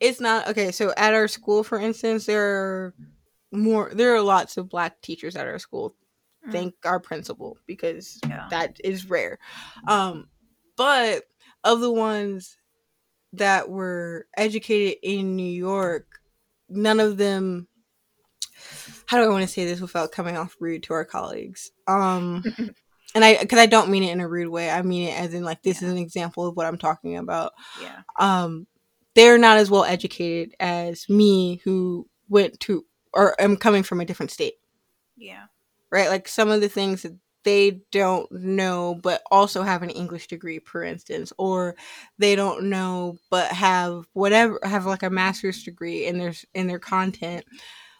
it's 0.00 0.20
not 0.20 0.48
okay 0.48 0.70
so 0.72 0.92
at 0.96 1.14
our 1.14 1.28
school 1.28 1.62
for 1.64 1.78
instance 1.78 2.26
there 2.26 2.42
are 2.44 2.94
more 3.52 3.90
there 3.94 4.14
are 4.14 4.20
lots 4.22 4.56
of 4.56 4.68
black 4.68 5.00
teachers 5.00 5.36
at 5.36 5.46
our 5.46 5.58
school 5.58 5.94
Mm. 6.46 6.52
thank 6.52 6.74
our 6.84 7.00
principal 7.00 7.56
because 7.66 8.20
Yeah. 8.28 8.46
that 8.50 8.76
is 8.84 9.08
rare 9.10 9.38
um 9.88 10.28
but 10.76 11.24
of 11.64 11.80
the 11.80 11.90
ones 11.90 12.56
that 13.32 13.68
were 13.68 14.26
educated 14.36 14.98
in 15.02 15.34
new 15.34 15.42
york 15.50 16.06
none 16.68 17.00
of 17.00 17.16
them 17.16 17.66
how 19.06 19.18
do 19.18 19.24
i 19.24 19.28
want 19.28 19.42
to 19.42 19.48
say 19.52 19.64
this 19.64 19.80
without 19.80 20.12
coming 20.12 20.36
off 20.36 20.56
rude 20.60 20.82
to 20.82 20.92
our 20.94 21.04
colleagues 21.04 21.70
um 21.86 22.42
and 23.14 23.24
i 23.24 23.38
because 23.38 23.58
i 23.58 23.66
don't 23.66 23.90
mean 23.90 24.02
it 24.02 24.12
in 24.12 24.20
a 24.20 24.28
rude 24.28 24.48
way 24.48 24.70
i 24.70 24.82
mean 24.82 25.08
it 25.08 25.18
as 25.18 25.34
in 25.34 25.44
like 25.44 25.62
this 25.62 25.80
Yeah. 25.82 25.88
is 25.88 25.92
an 25.92 25.98
example 25.98 26.46
of 26.46 26.56
what 26.56 26.66
i'm 26.66 26.78
talking 26.78 27.16
about 27.16 27.52
Yeah. 27.82 28.00
um 28.18 28.66
they're 29.14 29.38
not 29.38 29.58
as 29.58 29.70
well 29.70 29.84
educated 29.84 30.54
as 30.60 31.08
me 31.08 31.60
who 31.64 32.06
went 32.28 32.60
to 32.60 32.84
or 33.14 33.40
am 33.40 33.56
coming 33.56 33.82
from 33.82 34.00
a 34.00 34.04
different 34.04 34.30
state 34.30 34.54
Yeah. 35.16 35.44
right 35.90 36.08
like 36.08 36.28
some 36.28 36.50
of 36.50 36.60
the 36.60 36.68
things 36.68 37.02
that 37.02 37.16
they 37.44 37.82
don't 37.92 38.30
know 38.32 38.98
but 39.02 39.22
also 39.30 39.62
have 39.62 39.82
an 39.84 39.90
english 39.90 40.26
degree 40.26 40.58
for 40.58 40.82
instance 40.82 41.32
or 41.38 41.76
they 42.18 42.34
don't 42.34 42.64
know 42.64 43.16
but 43.30 43.46
have 43.52 44.04
whatever 44.14 44.58
have 44.64 44.84
like 44.84 45.04
a 45.04 45.10
master's 45.10 45.62
degree 45.62 46.06
in 46.06 46.18
their 46.18 46.32
in 46.54 46.66
their 46.66 46.80
content 46.80 47.44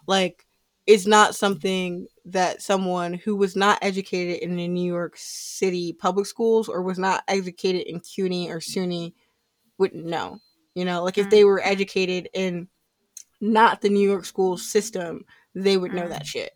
like 0.08 0.45
it's 0.86 1.06
not 1.06 1.34
something 1.34 2.06
that 2.26 2.62
someone 2.62 3.14
who 3.14 3.34
was 3.36 3.56
not 3.56 3.78
educated 3.82 4.40
in 4.42 4.56
the 4.56 4.68
New 4.68 4.86
York 4.86 5.14
City 5.16 5.92
public 5.92 6.26
schools 6.26 6.68
or 6.68 6.82
was 6.82 6.98
not 6.98 7.24
educated 7.28 7.82
in 7.82 8.00
CUNY 8.00 8.50
or 8.50 8.60
SUNY 8.60 9.12
wouldn't 9.78 10.06
know. 10.06 10.38
You 10.74 10.84
know, 10.84 11.02
like 11.02 11.18
if 11.18 11.30
they 11.30 11.44
were 11.44 11.60
educated 11.64 12.28
in 12.34 12.68
not 13.40 13.80
the 13.80 13.88
New 13.88 14.06
York 14.06 14.24
school 14.24 14.56
system, 14.58 15.24
they 15.54 15.76
would 15.76 15.92
know 15.92 16.02
Mm. 16.02 16.10
that 16.10 16.26
shit. 16.26 16.52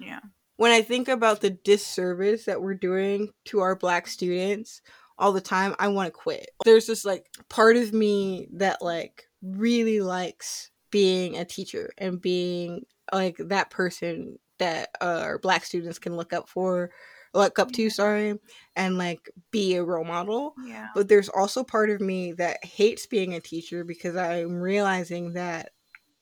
Yeah. 0.00 0.20
When 0.56 0.72
I 0.72 0.82
think 0.82 1.08
about 1.08 1.40
the 1.40 1.50
disservice 1.50 2.44
that 2.46 2.60
we're 2.60 2.74
doing 2.74 3.32
to 3.46 3.60
our 3.60 3.76
black 3.76 4.06
students 4.06 4.82
all 5.18 5.32
the 5.32 5.40
time, 5.40 5.74
I 5.78 5.88
want 5.88 6.08
to 6.08 6.10
quit. 6.10 6.50
There's 6.64 6.86
this 6.86 7.04
like 7.04 7.26
part 7.48 7.76
of 7.76 7.92
me 7.92 8.48
that 8.54 8.82
like 8.82 9.28
really 9.42 10.00
likes 10.00 10.70
being 10.90 11.36
a 11.36 11.44
teacher 11.44 11.92
and 11.98 12.20
being 12.20 12.84
like 13.12 13.36
that 13.38 13.70
person 13.70 14.38
that 14.58 14.90
uh, 15.00 15.20
our 15.22 15.38
black 15.38 15.64
students 15.64 15.98
can 15.98 16.16
look 16.16 16.32
up 16.32 16.48
for 16.48 16.90
look 17.34 17.58
up 17.58 17.70
to 17.72 17.90
sorry 17.90 18.38
and 18.74 18.96
like 18.96 19.30
be 19.50 19.74
a 19.74 19.84
role 19.84 20.04
model. 20.04 20.54
Yeah. 20.64 20.88
but 20.94 21.08
there's 21.08 21.28
also 21.28 21.62
part 21.62 21.90
of 21.90 22.00
me 22.00 22.32
that 22.32 22.64
hates 22.64 23.06
being 23.06 23.34
a 23.34 23.40
teacher 23.40 23.84
because 23.84 24.16
i'm 24.16 24.54
realizing 24.54 25.34
that 25.34 25.72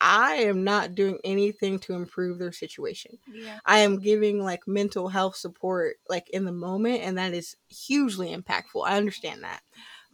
i 0.00 0.34
am 0.34 0.64
not 0.64 0.94
doing 0.96 1.18
anything 1.22 1.78
to 1.78 1.94
improve 1.94 2.38
their 2.38 2.52
situation. 2.52 3.18
Yeah. 3.32 3.58
i 3.64 3.78
am 3.78 4.00
giving 4.00 4.42
like 4.42 4.66
mental 4.66 5.08
health 5.08 5.36
support 5.36 5.96
like 6.08 6.28
in 6.30 6.44
the 6.44 6.52
moment 6.52 7.02
and 7.02 7.16
that 7.18 7.32
is 7.32 7.56
hugely 7.68 8.34
impactful. 8.34 8.84
I 8.84 8.96
understand 8.96 9.44
that. 9.44 9.60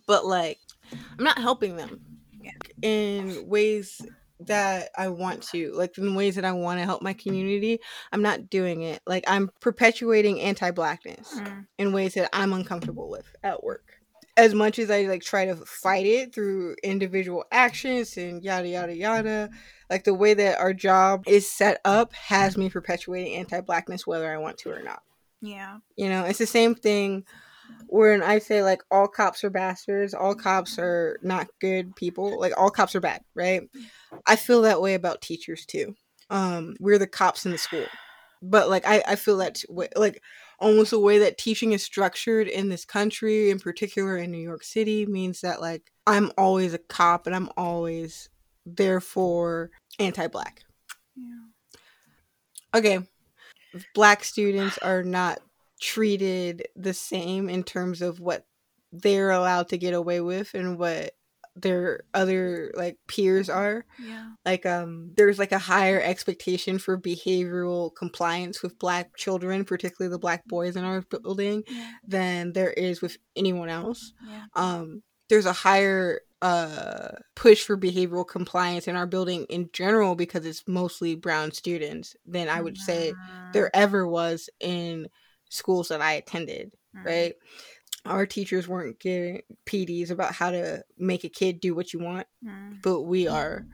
But 0.07 0.27
like 0.27 0.59
i'm 1.19 1.25
not 1.25 1.39
helping 1.39 1.77
them 1.77 2.01
in 2.83 3.47
ways 3.47 4.01
that 4.47 4.91
I 4.97 5.09
want 5.09 5.43
to, 5.51 5.73
like 5.73 5.97
in 5.99 6.15
ways 6.15 6.35
that 6.37 6.45
I 6.45 6.53
want 6.53 6.81
to 6.81 6.85
help 6.85 7.03
my 7.03 7.13
community, 7.13 7.81
I'm 8.13 8.23
not 8.23 8.51
doing 8.51 8.83
it. 8.83 9.01
Like 9.07 9.25
I'm 9.27 9.51
perpetuating 9.61 10.41
anti-blackness 10.41 11.41
Mm. 11.41 11.67
in 11.79 11.93
ways 11.93 12.15
that 12.15 12.31
I'm 12.33 12.53
uncomfortable 12.53 13.11
with 13.11 13.27
at 13.43 13.63
work. 13.63 13.85
As 14.37 14.55
much 14.55 14.79
as 14.79 14.91
I 14.91 15.03
like 15.03 15.23
try 15.23 15.45
to 15.47 15.57
fight 15.57 16.07
it 16.07 16.35
through 16.35 16.77
individual 16.83 17.45
actions 17.53 18.17
and 18.17 18.43
yada 18.43 18.69
yada 18.69 18.97
yada, 18.97 19.51
like 19.91 20.05
the 20.05 20.15
way 20.15 20.35
that 20.35 20.59
our 20.59 20.73
job 20.73 21.25
is 21.27 21.51
set 21.51 21.81
up 21.85 22.15
has 22.15 22.57
me 22.57 22.71
perpetuating 22.71 23.35
anti-blackness 23.35 24.07
whether 24.07 24.33
I 24.33 24.39
want 24.39 24.57
to 24.59 24.71
or 24.71 24.83
not. 24.83 25.03
Yeah. 25.43 25.79
You 25.97 26.09
know, 26.09 26.25
it's 26.25 26.39
the 26.39 26.47
same 26.47 26.75
thing 26.75 27.25
when 27.89 28.23
I 28.23 28.39
say 28.39 28.63
like 28.63 28.83
all 28.91 29.09
cops 29.09 29.45
are 29.45 29.51
bastards, 29.51 30.15
all 30.15 30.35
cops 30.35 30.79
are 30.79 31.19
not 31.23 31.49
good 31.61 31.95
people, 31.97 32.39
like 32.39 32.53
all 32.57 32.71
cops 32.71 32.95
are 32.95 33.01
bad, 33.01 33.23
right? 33.35 33.63
I 34.27 34.37
feel 34.37 34.63
that 34.63 34.81
way 34.81 34.95
about 34.95 35.23
teachers 35.23 35.67
too. 35.67 35.95
Um, 36.31 36.77
we're 36.79 36.99
the 36.99 37.07
cops 37.07 37.45
in 37.45 37.53
the 37.53 37.59
school, 37.59 37.87
but 38.43 38.71
like 38.71 38.87
I, 38.87 39.03
I 39.07 39.17
feel 39.17 39.39
that 39.39 39.61
way, 39.69 39.89
like 39.97 40.23
almost 40.61 40.93
the 40.93 41.01
way 41.01 41.19
that 41.19 41.39
teaching 41.39 41.73
is 41.73 41.83
structured 41.83 42.47
in 42.47 42.69
this 42.69 42.85
country, 42.85 43.51
in 43.51 43.59
particular 43.59 44.17
in 44.17 44.31
New 44.31 44.39
York 44.39 44.63
City, 44.63 45.07
means 45.07 45.41
that 45.41 45.61
like 45.61 45.91
I'm 46.07 46.31
always 46.39 46.75
a 46.75 46.79
cop 46.79 47.27
and 47.27 47.35
I'm 47.35 47.51
always 47.57 48.29
therefore 48.65 49.71
anti-black. 49.99 50.63
Yeah. 51.17 52.79
okay 52.79 53.01
black 53.95 54.25
students 54.25 54.79
are 54.79 55.03
not 55.03 55.41
treated 55.81 56.69
the 56.77 56.95
same 56.95 57.49
in 57.49 57.65
terms 57.65 58.03
of 58.03 58.21
what 58.21 58.47
they're 58.93 59.31
allowed 59.31 59.69
to 59.69 59.79
get 59.79 59.95
away 59.95 60.21
with 60.21 60.53
and 60.55 60.79
what 60.79 61.13
their 61.57 62.05
other 62.15 62.71
like 62.77 62.97
peers 63.09 63.51
are 63.51 63.85
Yeah. 63.99 64.31
like 64.47 64.65
um 64.65 65.11
there's 65.17 65.39
like 65.39 65.51
a 65.53 65.59
higher 65.59 66.01
expectation 66.01 66.79
for 66.79 66.97
behavioral 66.97 67.91
compliance 67.95 68.63
with 68.63 68.79
black 68.79 69.17
children 69.17 69.65
particularly 69.65 70.11
the 70.13 70.19
black 70.19 70.47
boys 70.47 70.77
in 70.77 70.85
our 70.85 71.03
building 71.03 71.65
Yeah. 71.67 71.91
than 72.07 72.53
there 72.53 72.71
is 72.71 73.03
with 73.03 73.17
anyone 73.35 73.69
else 73.69 74.13
Yeah. 74.27 74.45
um 74.55 75.03
there's 75.29 75.47
a 75.47 75.53
higher 75.53 76.21
uh 76.41 77.09
push 77.35 77.65
for 77.65 77.77
behavioral 77.77 78.27
compliance 78.27 78.87
in 78.89 78.95
our 78.97 79.07
building 79.07 79.45
in 79.51 79.69
general 79.73 80.15
because 80.15 80.47
it's 80.47 80.63
mostly 80.69 81.15
brown 81.17 81.51
students 81.53 82.15
than 82.25 82.49
i 82.49 82.61
would 82.61 82.79
say 82.79 83.13
there 83.53 83.75
ever 83.77 84.07
was 84.07 84.49
in 84.61 85.09
schools 85.51 85.89
that 85.89 86.01
i 86.01 86.13
attended 86.15 86.73
Mm. 86.97 87.05
right 87.05 87.35
our 88.07 88.25
teachers 88.27 88.67
weren't 88.67 88.99
giving 88.99 89.43
pds 89.67 90.11
about 90.11 90.33
how 90.33 90.51
to 90.51 90.83
make 90.99 91.23
a 91.25 91.29
kid 91.29 91.61
do 91.61 91.75
what 91.75 91.93
you 91.93 92.01
want 92.01 92.27
Mm. 92.45 92.81
but 92.83 93.03
we 93.03 93.29
are 93.29 93.67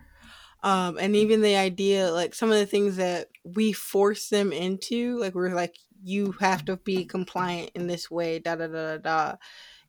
um 0.62 0.98
and 0.98 1.14
even 1.14 1.40
the 1.42 1.54
idea 1.56 2.10
like 2.12 2.34
some 2.34 2.50
of 2.50 2.58
the 2.58 2.66
things 2.66 2.96
that 2.96 3.28
we 3.44 3.72
force 3.72 4.28
them 4.28 4.52
into 4.52 5.16
like 5.18 5.34
we're 5.34 5.54
like 5.54 5.76
you 6.02 6.32
have 6.40 6.64
to 6.66 6.76
be 6.76 7.04
compliant 7.04 7.70
in 7.74 7.86
this 7.86 8.10
way 8.10 8.38
da 8.38 8.54
da 8.56 8.66
da 8.66 8.96
da 8.96 8.98
da 8.98 9.36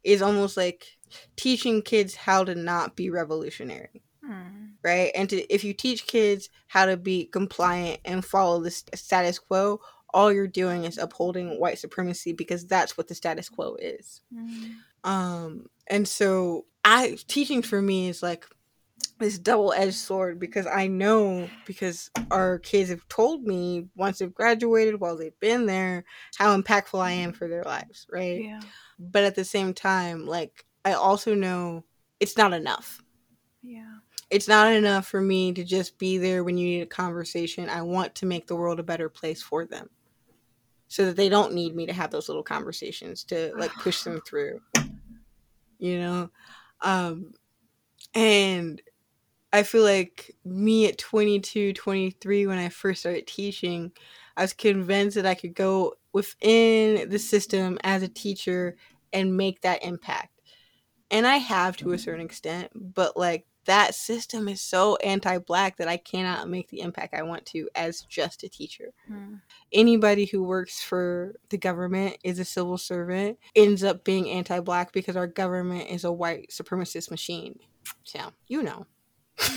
is 0.03 0.21
almost 0.21 0.55
like 0.55 0.85
teaching 1.35 1.81
kids 1.81 2.15
how 2.15 2.43
to 2.43 2.53
not 2.55 2.95
be 2.95 3.09
revolutionary 3.09 4.03
Mm. 4.23 4.71
right 4.83 5.11
and 5.15 5.29
to, 5.29 5.37
if 5.53 5.63
you 5.63 5.73
teach 5.73 6.05
kids 6.07 6.49
how 6.67 6.85
to 6.85 6.97
be 6.97 7.25
compliant 7.25 7.99
and 8.03 8.25
follow 8.25 8.61
the 8.61 8.71
status 8.71 9.39
quo 9.39 9.79
all 10.17 10.33
you're 10.33 10.47
doing 10.47 10.83
is 10.83 10.97
upholding 10.97 11.59
white 11.59 11.77
supremacy 11.77 12.33
because 12.33 12.65
that's 12.65 12.97
what 12.97 13.07
the 13.07 13.15
status 13.15 13.47
quo 13.49 13.75
is 13.75 14.21
Mm. 14.33 14.71
um 15.03 15.67
and 15.87 16.07
so 16.07 16.65
i 16.83 17.17
teaching 17.27 17.61
for 17.61 17.81
me 17.81 18.09
is 18.09 18.23
like 18.23 18.45
this 19.19 19.37
double-edged 19.39 19.93
sword 19.93 20.39
because 20.39 20.65
i 20.67 20.87
know 20.87 21.47
because 21.65 22.09
our 22.31 22.57
kids 22.59 22.89
have 22.89 23.07
told 23.07 23.43
me 23.43 23.87
once 23.95 24.17
they've 24.19 24.33
graduated 24.41 24.99
while 24.99 25.15
they've 25.17 25.39
been 25.39 25.65
there 25.67 26.03
how 26.37 26.49
impactful 26.59 26.99
i 26.99 27.11
am 27.11 27.31
for 27.31 27.47
their 27.47 27.63
lives 27.63 28.07
right 28.11 28.41
Yeah. 28.43 28.61
but 28.99 29.23
at 29.23 29.35
the 29.35 29.45
same 29.45 29.73
time 29.73 30.25
like 30.25 30.65
i 30.83 30.93
also 30.93 31.35
know 31.35 31.83
it's 32.19 32.37
not 32.37 32.53
enough 32.53 33.01
Yeah. 33.61 33.97
it's 34.29 34.47
not 34.47 34.73
enough 34.73 35.05
for 35.07 35.21
me 35.21 35.53
to 35.53 35.63
just 35.63 35.97
be 35.99 36.17
there 36.17 36.43
when 36.43 36.57
you 36.57 36.67
need 36.67 36.81
a 36.81 36.87
conversation 37.03 37.69
i 37.69 37.81
want 37.83 38.15
to 38.15 38.25
make 38.25 38.45
the 38.47 38.55
world 38.55 38.79
a 38.79 38.83
better 38.91 39.09
place 39.09 39.41
for 39.43 39.65
them 39.65 39.89
so 40.87 41.05
that 41.05 41.15
they 41.15 41.29
don't 41.29 41.53
need 41.53 41.75
me 41.75 41.85
to 41.85 41.93
have 41.93 42.11
those 42.11 42.29
little 42.29 42.43
conversations 42.43 43.23
to 43.23 43.53
like 43.57 43.71
push 43.73 44.03
them 44.03 44.21
through 44.25 44.59
you 45.79 45.99
know? 45.99 46.29
Um 46.81 47.33
and 48.13 48.81
i 49.53 49.63
feel 49.63 49.83
like 49.83 50.35
me 50.45 50.87
at 50.87 50.97
22 50.97 51.73
23 51.73 52.47
when 52.47 52.57
i 52.57 52.69
first 52.69 53.01
started 53.01 53.27
teaching 53.27 53.91
i 54.35 54.41
was 54.41 54.53
convinced 54.53 55.15
that 55.15 55.25
i 55.25 55.33
could 55.33 55.53
go 55.53 55.93
within 56.13 57.09
the 57.09 57.19
system 57.19 57.77
as 57.83 58.03
a 58.03 58.07
teacher 58.07 58.75
and 59.13 59.37
make 59.37 59.61
that 59.61 59.83
impact. 59.83 60.41
And 61.11 61.27
i 61.27 61.37
have 61.37 61.77
to 61.77 61.91
a 61.91 61.97
certain 61.97 62.25
extent 62.25 62.71
but 62.75 63.17
like 63.17 63.45
that 63.67 63.93
system 63.95 64.47
is 64.49 64.59
so 64.59 64.95
anti-black 64.97 65.77
that 65.77 65.87
i 65.87 65.95
cannot 65.97 66.49
make 66.49 66.69
the 66.69 66.81
impact 66.81 67.13
i 67.13 67.21
want 67.21 67.45
to 67.45 67.69
as 67.75 68.01
just 68.01 68.43
a 68.43 68.49
teacher 68.49 68.91
Mm. 69.09 69.39
anybody 69.71 70.25
who 70.25 70.43
works 70.43 70.81
for 70.81 71.35
the 71.49 71.57
government 71.57 72.17
is 72.23 72.39
a 72.39 72.45
civil 72.45 72.77
servant 72.77 73.37
ends 73.55 73.83
up 73.83 74.03
being 74.03 74.29
anti-black 74.29 74.91
because 74.91 75.15
our 75.15 75.27
government 75.27 75.89
is 75.89 76.03
a 76.03 76.11
white 76.11 76.49
supremacist 76.49 77.09
machine 77.11 77.59
so 78.03 78.19
you 78.47 78.61
know 78.63 78.85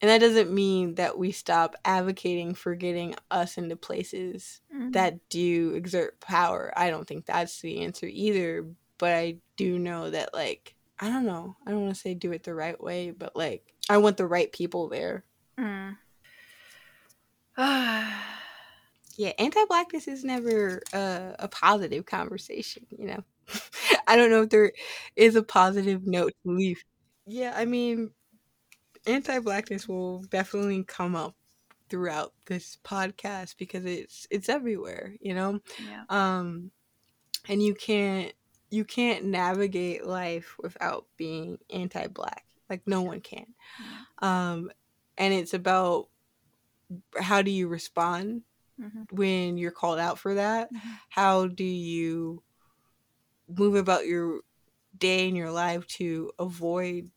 and 0.00 0.08
that 0.10 0.18
doesn't 0.20 0.52
mean 0.52 0.94
that 0.96 1.18
we 1.18 1.32
stop 1.32 1.74
advocating 1.84 2.54
for 2.54 2.74
getting 2.74 3.14
us 3.30 3.58
into 3.58 3.76
places 3.76 4.60
Mm. 4.74 4.92
that 4.92 5.28
do 5.28 5.72
exert 5.74 6.20
power 6.20 6.72
i 6.76 6.90
don't 6.90 7.06
think 7.08 7.26
that's 7.26 7.60
the 7.60 7.80
answer 7.80 8.06
either 8.06 8.66
but 8.98 9.12
i 9.14 9.36
do 9.56 9.78
know 9.78 10.10
that 10.10 10.34
like 10.34 10.74
i 11.00 11.08
don't 11.08 11.26
know 11.26 11.56
i 11.66 11.70
don't 11.70 11.82
want 11.82 11.94
to 11.94 12.00
say 12.00 12.14
do 12.14 12.32
it 12.32 12.42
the 12.42 12.54
right 12.54 12.82
way 12.82 13.10
but 13.10 13.34
like 13.36 13.74
i 13.88 13.96
want 13.96 14.16
the 14.16 14.26
right 14.26 14.52
people 14.52 14.88
there 14.88 15.24
Mm. 15.58 15.96
yeah, 17.58 19.32
anti-blackness 19.38 20.06
is 20.08 20.24
never 20.24 20.80
uh, 20.92 21.32
a 21.38 21.48
positive 21.48 22.06
conversation. 22.06 22.86
You 22.96 23.06
know, 23.08 23.24
I 24.06 24.16
don't 24.16 24.30
know 24.30 24.42
if 24.42 24.50
there 24.50 24.72
is 25.16 25.36
a 25.36 25.42
positive 25.42 26.06
note 26.06 26.32
to 26.44 26.52
leave. 26.52 26.82
Yeah, 27.26 27.52
I 27.56 27.64
mean, 27.64 28.12
anti-blackness 29.06 29.88
will 29.88 30.22
definitely 30.22 30.84
come 30.84 31.16
up 31.16 31.34
throughout 31.90 32.32
this 32.46 32.78
podcast 32.84 33.56
because 33.58 33.84
it's 33.84 34.28
it's 34.30 34.48
everywhere. 34.48 35.14
You 35.20 35.34
know, 35.34 35.60
yeah. 35.84 36.04
um, 36.08 36.70
and 37.48 37.62
you 37.62 37.74
can't 37.74 38.32
you 38.70 38.84
can't 38.84 39.24
navigate 39.24 40.04
life 40.04 40.56
without 40.58 41.06
being 41.16 41.58
anti-black. 41.70 42.44
Like 42.68 42.82
no 42.86 43.02
one 43.02 43.20
can. 43.20 43.54
Um, 44.18 44.70
and 45.16 45.32
it's 45.32 45.54
about 45.54 46.08
how 47.20 47.42
do 47.42 47.50
you 47.50 47.68
respond 47.68 48.42
Mhm. 48.80 49.10
when 49.12 49.56
you're 49.58 49.70
called 49.70 49.98
out 49.98 50.18
for 50.18 50.34
that? 50.34 50.72
Mhm. 50.72 50.98
How 51.08 51.46
do 51.46 51.64
you 51.64 52.42
move 53.48 53.74
about 53.74 54.06
your 54.06 54.42
day 54.96 55.28
in 55.28 55.34
your 55.36 55.50
life 55.50 55.86
to 55.86 56.30
avoid 56.38 57.10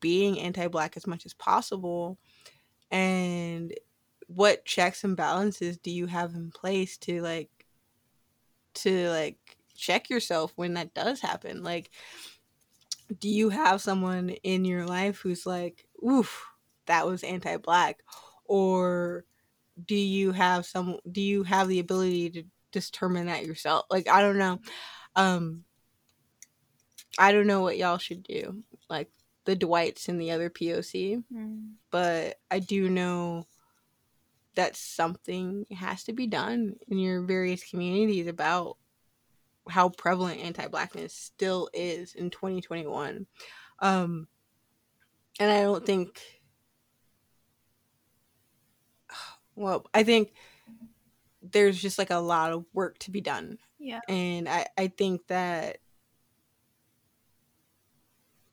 being 0.00 0.38
anti-black 0.38 0.96
as 0.96 1.06
much 1.06 1.26
as 1.26 1.34
possible? 1.34 2.18
And 2.90 3.74
what 4.28 4.64
checks 4.64 5.04
and 5.04 5.16
balances 5.16 5.78
do 5.78 5.90
you 5.90 6.06
have 6.06 6.34
in 6.34 6.50
place 6.50 6.96
to 6.98 7.20
like 7.22 7.50
to 8.74 9.08
like 9.08 9.55
check 9.76 10.10
yourself 10.10 10.52
when 10.56 10.74
that 10.74 10.94
does 10.94 11.20
happen? 11.20 11.62
Like 11.62 11.90
do 13.20 13.28
you 13.28 13.50
have 13.50 13.80
someone 13.80 14.30
in 14.30 14.64
your 14.64 14.84
life 14.84 15.18
who's 15.20 15.46
like, 15.46 15.86
"Oof, 16.04 16.44
that 16.86 17.06
was 17.06 17.22
anti-black," 17.22 18.02
or 18.44 19.24
do 19.84 19.94
you 19.94 20.32
have 20.32 20.66
some? 20.66 20.98
Do 21.10 21.20
you 21.20 21.42
have 21.44 21.68
the 21.68 21.78
ability 21.78 22.30
to 22.30 22.42
determine 22.72 23.26
that 23.26 23.46
yourself? 23.46 23.86
Like, 23.90 24.08
I 24.08 24.20
don't 24.22 24.38
know. 24.38 24.60
Um, 25.14 25.64
I 27.18 27.32
don't 27.32 27.46
know 27.46 27.60
what 27.60 27.78
y'all 27.78 27.98
should 27.98 28.22
do, 28.22 28.62
like 28.90 29.10
the 29.44 29.56
Dwights 29.56 30.08
and 30.08 30.20
the 30.20 30.32
other 30.32 30.50
POC, 30.50 31.22
Mm. 31.32 31.74
but 31.90 32.40
I 32.50 32.58
do 32.58 32.90
know 32.90 33.46
that 34.56 34.74
something 34.74 35.66
has 35.70 36.04
to 36.04 36.12
be 36.12 36.26
done 36.26 36.76
in 36.88 36.98
your 36.98 37.22
various 37.22 37.62
communities 37.68 38.26
about 38.26 38.78
how 39.68 39.88
prevalent 39.88 40.40
anti-blackness 40.40 41.12
still 41.12 41.68
is 41.74 42.14
in 42.14 42.30
2021 42.30 43.26
um 43.80 44.28
and 45.40 45.50
i 45.50 45.62
don't 45.62 45.84
think 45.84 46.20
well 49.56 49.86
i 49.94 50.02
think 50.02 50.32
there's 51.42 51.80
just 51.80 51.98
like 51.98 52.10
a 52.10 52.16
lot 52.16 52.52
of 52.52 52.64
work 52.72 52.98
to 52.98 53.10
be 53.10 53.20
done 53.20 53.58
Yeah. 53.78 54.00
and 54.08 54.48
i 54.48 54.66
i 54.76 54.88
think 54.88 55.26
that 55.28 55.78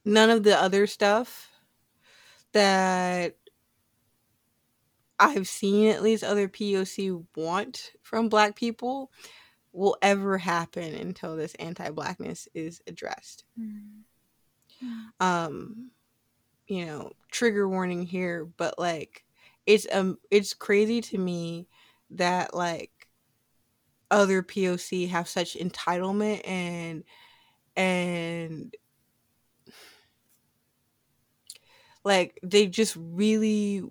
none 0.05 0.29
of 0.29 0.43
the 0.43 0.59
other 0.59 0.87
stuff 0.87 1.49
that 2.51 3.35
I've 5.19 5.47
seen 5.47 5.87
at 5.89 6.03
least 6.03 6.23
other 6.23 6.47
POC 6.49 7.25
want 7.35 7.93
from 8.01 8.29
black 8.29 8.55
people 8.55 9.11
will 9.73 9.97
ever 10.01 10.37
happen 10.37 10.93
until 10.93 11.35
this 11.35 11.55
anti-blackness 11.55 12.47
is 12.53 12.81
addressed. 12.87 13.43
Mm. 13.59 14.03
Um 15.19 15.91
you 16.67 16.85
know, 16.85 17.11
trigger 17.29 17.67
warning 17.67 18.03
here, 18.03 18.45
but 18.57 18.79
like 18.79 19.25
it's 19.65 19.87
um 19.91 20.17
it's 20.31 20.53
crazy 20.53 21.01
to 21.01 21.17
me 21.17 21.67
that 22.11 22.53
like 22.53 22.91
other 24.11 24.43
POC 24.43 25.09
have 25.09 25.27
such 25.27 25.55
entitlement 25.55 26.47
and 26.47 27.03
and 27.75 28.75
like 32.03 32.39
they 32.43 32.67
just 32.67 32.95
really 32.97 33.83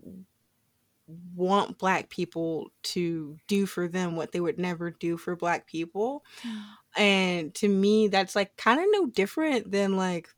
want 1.34 1.78
black 1.78 2.08
people 2.10 2.70
to 2.82 3.38
do 3.46 3.66
for 3.66 3.88
them 3.88 4.16
what 4.16 4.32
they 4.32 4.40
would 4.40 4.58
never 4.58 4.90
do 4.90 5.16
for 5.16 5.36
black 5.36 5.66
people 5.66 6.24
and 6.96 7.54
to 7.54 7.68
me 7.68 8.08
that's 8.08 8.36
like 8.36 8.56
kind 8.56 8.80
of 8.80 8.86
no 8.90 9.06
different 9.06 9.70
than 9.70 9.96
like 9.96 10.28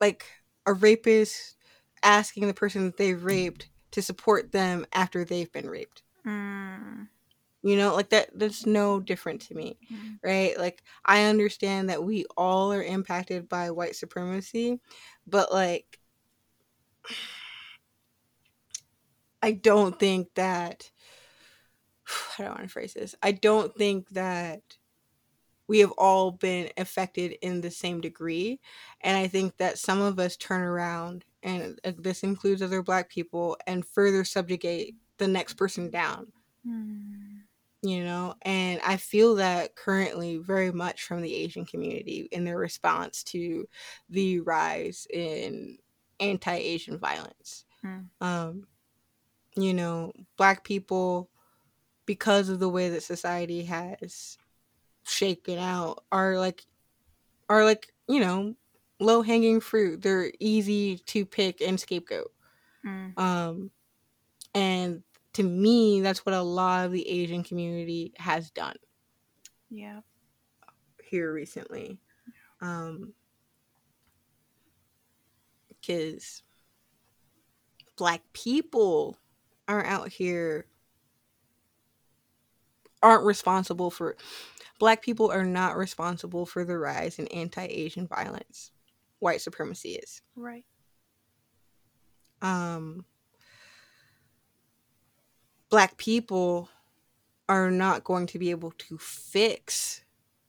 like 0.00 0.24
a 0.66 0.72
rapist 0.72 1.56
asking 2.02 2.46
the 2.46 2.54
person 2.54 2.84
that 2.84 2.96
they 2.96 3.14
raped 3.14 3.68
to 3.90 4.02
support 4.02 4.52
them 4.52 4.86
after 4.92 5.24
they've 5.24 5.52
been 5.52 5.68
raped 5.68 6.02
Mm. 6.26 7.08
you 7.62 7.76
know 7.76 7.94
like 7.94 8.10
that 8.10 8.30
that's 8.38 8.66
no 8.66 9.00
different 9.00 9.40
to 9.42 9.54
me 9.54 9.78
Mm. 9.90 10.18
right 10.22 10.58
like 10.58 10.82
i 11.04 11.24
understand 11.24 11.88
that 11.90 12.04
we 12.04 12.26
all 12.36 12.72
are 12.72 12.82
impacted 12.82 13.48
by 13.48 13.70
white 13.70 13.96
supremacy 13.96 14.80
but 15.26 15.52
like 15.52 16.00
i 19.42 19.52
don't 19.52 19.98
think 19.98 20.28
that 20.34 20.90
i 22.38 22.42
don't 22.42 22.52
want 22.52 22.62
to 22.62 22.68
phrase 22.68 22.94
this 22.94 23.14
i 23.22 23.32
don't 23.32 23.74
think 23.76 24.08
that 24.10 24.62
we 25.66 25.80
have 25.80 25.92
all 25.98 26.30
been 26.30 26.70
affected 26.78 27.32
in 27.42 27.60
the 27.60 27.70
same 27.70 28.00
degree 28.00 28.58
and 29.02 29.16
i 29.16 29.26
think 29.26 29.56
that 29.58 29.78
some 29.78 30.00
of 30.00 30.18
us 30.18 30.36
turn 30.36 30.62
around 30.62 31.24
and 31.42 31.78
uh, 31.84 31.92
this 31.98 32.22
includes 32.22 32.62
other 32.62 32.82
black 32.82 33.08
people 33.08 33.56
and 33.66 33.86
further 33.86 34.24
subjugate 34.24 34.94
the 35.18 35.28
next 35.28 35.54
person 35.54 35.90
down 35.90 36.32
Mm. 36.66 37.42
you 37.82 38.02
know 38.02 38.34
and 38.42 38.80
i 38.84 38.96
feel 38.96 39.36
that 39.36 39.76
currently 39.76 40.38
very 40.38 40.72
much 40.72 41.04
from 41.04 41.22
the 41.22 41.32
asian 41.34 41.64
community 41.64 42.28
in 42.32 42.44
their 42.44 42.58
response 42.58 43.22
to 43.22 43.68
the 44.10 44.40
rise 44.40 45.06
in 45.12 45.78
anti-asian 46.18 46.98
violence 46.98 47.64
Mm. 47.84 48.06
um 48.20 48.66
you 49.62 49.74
know 49.74 50.12
black 50.36 50.64
people 50.64 51.30
because 52.06 52.48
of 52.48 52.58
the 52.58 52.68
way 52.68 52.88
that 52.88 53.02
society 53.02 53.64
has 53.64 54.38
shaken 55.04 55.58
out 55.58 56.04
are 56.10 56.38
like 56.38 56.64
are 57.48 57.64
like, 57.64 57.92
you 58.08 58.20
know, 58.20 58.54
low 59.00 59.22
hanging 59.22 59.60
fruit. 59.60 60.02
They're 60.02 60.32
easy 60.40 60.98
to 60.98 61.24
pick 61.24 61.60
and 61.60 61.78
scapegoat. 61.78 62.32
Mm, 62.86 63.18
Um, 63.18 63.70
and 64.54 65.02
to 65.34 65.42
me, 65.42 66.00
that's 66.00 66.24
what 66.24 66.34
a 66.34 66.42
lot 66.42 66.86
of 66.86 66.92
the 66.92 67.08
Asian 67.08 67.42
community 67.42 68.12
has 68.16 68.50
done 68.50 68.76
yeah. 69.70 70.00
here 71.02 71.32
recently. 71.32 71.98
Um, 72.60 73.12
because 75.68 76.42
black 77.96 78.22
people 78.32 79.16
are 79.68 79.84
out 79.84 80.08
here 80.08 80.66
aren't 83.02 83.24
responsible 83.24 83.90
for 83.90 84.16
black 84.80 85.02
people 85.02 85.30
are 85.30 85.44
not 85.44 85.76
responsible 85.76 86.46
for 86.46 86.64
the 86.64 86.76
rise 86.76 87.18
in 87.18 87.28
anti-asian 87.28 88.06
violence 88.08 88.72
white 89.20 89.40
supremacy 89.40 89.90
is 89.90 90.22
Right. 90.34 90.64
um 92.42 93.04
black 95.68 95.96
people 95.96 96.68
are 97.48 97.70
not 97.70 98.04
going 98.04 98.26
to 98.26 98.38
be 98.38 98.50
able 98.50 98.72
to 98.72 98.98
fix 98.98 100.02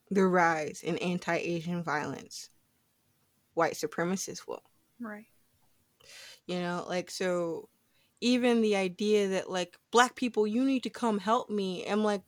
the 0.10 0.26
rise 0.26 0.82
in 0.84 0.98
anti-asian 0.98 1.84
violence 1.84 2.50
white 3.54 3.74
supremacists 3.74 4.48
will 4.48 4.64
Right. 5.00 5.26
you 6.48 6.60
know 6.60 6.86
like 6.88 7.12
so 7.12 7.70
even 8.22 8.62
the 8.62 8.76
idea 8.76 9.28
that 9.30 9.50
like 9.50 9.78
black 9.92 10.16
people 10.16 10.48
you 10.48 10.64
need 10.64 10.84
to 10.84 10.90
come 10.90 11.20
help 11.20 11.50
me. 11.50 11.86
I'm 11.86 12.04
like 12.04 12.22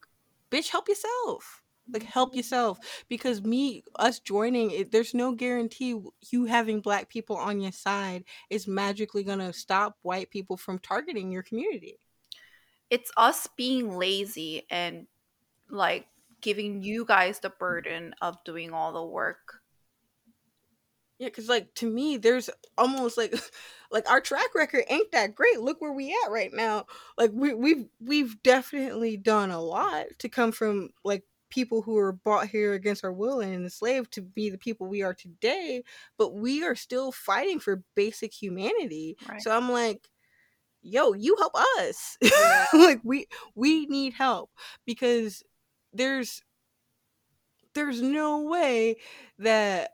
bitch 0.50 0.68
help 0.68 0.88
yourself. 0.88 1.62
Like 1.92 2.04
help 2.04 2.30
mm-hmm. 2.30 2.38
yourself. 2.38 2.78
Because 3.08 3.42
me 3.42 3.82
us 3.96 4.20
joining 4.20 4.70
it 4.70 4.92
there's 4.92 5.14
no 5.14 5.32
guarantee 5.32 6.00
you 6.30 6.44
having 6.46 6.80
black 6.80 7.08
people 7.08 7.36
on 7.36 7.60
your 7.60 7.72
side 7.72 8.24
is 8.50 8.66
magically 8.66 9.24
gonna 9.24 9.52
stop 9.52 9.96
white 10.02 10.30
people 10.30 10.56
from 10.56 10.78
targeting 10.78 11.32
your 11.32 11.42
community. 11.42 11.98
It's 12.90 13.10
us 13.16 13.48
being 13.56 13.96
lazy 13.96 14.66
and 14.70 15.06
like 15.70 16.06
giving 16.42 16.82
you 16.82 17.04
guys 17.06 17.38
the 17.38 17.50
burden 17.50 18.14
of 18.20 18.36
doing 18.44 18.72
all 18.72 18.92
the 18.92 19.02
work. 19.02 19.60
Yeah, 21.18 21.28
because 21.28 21.48
like 21.48 21.72
to 21.76 21.88
me, 21.88 22.16
there's 22.16 22.50
almost 22.76 23.16
like 23.16 23.34
like 23.92 24.10
our 24.10 24.20
track 24.20 24.54
record 24.54 24.84
ain't 24.88 25.12
that 25.12 25.34
great. 25.34 25.60
Look 25.60 25.80
where 25.80 25.92
we 25.92 26.16
at 26.24 26.30
right 26.30 26.52
now. 26.52 26.86
Like 27.18 27.30
we 27.32 27.54
we've 27.54 27.86
we've 28.00 28.42
definitely 28.42 29.16
done 29.16 29.50
a 29.50 29.60
lot 29.60 30.06
to 30.18 30.28
come 30.28 30.50
from 30.50 30.90
like 31.04 31.24
people 31.50 31.82
who 31.82 31.92
were 31.92 32.12
brought 32.12 32.48
here 32.48 32.72
against 32.72 33.04
our 33.04 33.12
will 33.12 33.40
and 33.40 33.54
enslaved 33.54 34.10
to 34.14 34.22
be 34.22 34.48
the 34.48 34.56
people 34.56 34.86
we 34.86 35.02
are 35.02 35.12
today, 35.12 35.82
but 36.16 36.34
we 36.34 36.64
are 36.64 36.74
still 36.74 37.12
fighting 37.12 37.60
for 37.60 37.84
basic 37.94 38.32
humanity. 38.32 39.18
Right. 39.28 39.42
So 39.42 39.54
I'm 39.54 39.70
like, 39.70 40.08
yo, 40.80 41.12
you 41.12 41.36
help 41.38 41.54
us. 41.78 42.16
Yeah. 42.22 42.66
like 42.72 43.00
we 43.04 43.26
we 43.54 43.86
need 43.86 44.14
help 44.14 44.50
because 44.86 45.42
there's 45.92 46.42
there's 47.74 48.00
no 48.00 48.42
way 48.42 48.96
that 49.38 49.90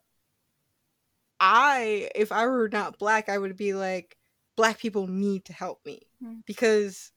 I, 1.41 2.11
if 2.15 2.33
I 2.33 2.47
were 2.47 2.69
not 2.69 2.99
black, 2.99 3.29
I 3.29 3.39
would 3.39 3.57
be 3.57 3.75
like, 3.75 4.17
black 4.57 4.79
people 4.79 5.07
need 5.07 5.45
to 5.47 5.53
help 5.53 5.85
me 5.87 6.01
Hmm. 6.21 6.41
because 6.47 7.13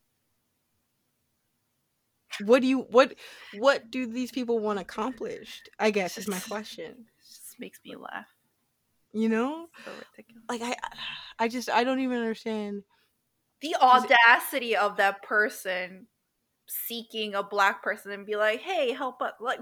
what 2.46 2.62
do 2.62 2.68
you 2.68 2.80
what 2.80 3.16
what 3.52 3.92
do 3.92 4.06
these 4.06 4.32
people 4.32 4.60
want 4.60 4.80
accomplished? 4.80 5.70
I 5.80 5.92
guess 5.92 6.18
is 6.18 6.28
my 6.28 6.40
question. 6.40 7.06
Just 7.20 7.60
makes 7.60 7.80
me 7.86 7.96
laugh. 7.96 8.28
You 9.14 9.28
know, 9.30 9.68
So 9.86 9.92
like 10.50 10.62
I, 10.62 10.76
I 11.38 11.48
just 11.48 11.70
I 11.70 11.84
don't 11.84 12.00
even 12.00 12.18
understand. 12.18 12.84
The 13.62 13.76
audacity 13.76 14.76
of 14.76 14.98
that 14.98 15.22
person 15.22 16.08
seeking 16.68 17.36
a 17.36 17.44
black 17.44 17.84
person 17.84 18.12
and 18.12 18.26
be 18.26 18.36
like, 18.36 18.62
"Hey, 18.62 18.92
help 18.94 19.22
us!" 19.22 19.34
Like, 19.40 19.60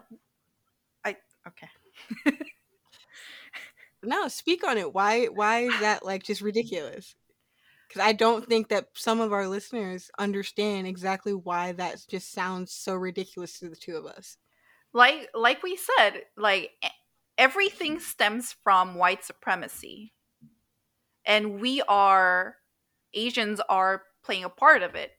I 1.03 1.17
okay. 1.47 1.69
No, 4.09 4.27
speak 4.27 4.65
on 4.65 4.79
it. 4.79 4.91
Why 4.91 5.25
why 5.25 5.59
is 5.65 5.79
that 5.81 6.03
like 6.03 6.23
just 6.23 6.41
ridiculous? 6.51 7.13
Because 7.87 8.01
I 8.01 8.11
don't 8.13 8.47
think 8.47 8.69
that 8.69 8.87
some 8.95 9.21
of 9.21 9.31
our 9.31 9.47
listeners 9.47 10.09
understand 10.17 10.87
exactly 10.87 11.33
why 11.33 11.73
that 11.73 12.03
just 12.09 12.31
sounds 12.31 12.73
so 12.73 12.95
ridiculous 12.95 13.59
to 13.59 13.69
the 13.69 13.75
two 13.75 13.95
of 13.95 14.07
us. 14.07 14.37
Like, 14.93 15.29
like 15.35 15.61
we 15.61 15.77
said, 15.77 16.23
like 16.35 16.71
everything 17.37 17.99
stems 17.99 18.55
from 18.63 18.95
white 18.95 19.23
supremacy, 19.23 20.13
and 21.23 21.61
we 21.61 21.83
are 21.87 22.55
Asians 23.13 23.61
are 23.69 24.01
playing 24.23 24.43
a 24.43 24.49
part 24.49 24.81
of 24.81 24.95
it, 24.95 25.11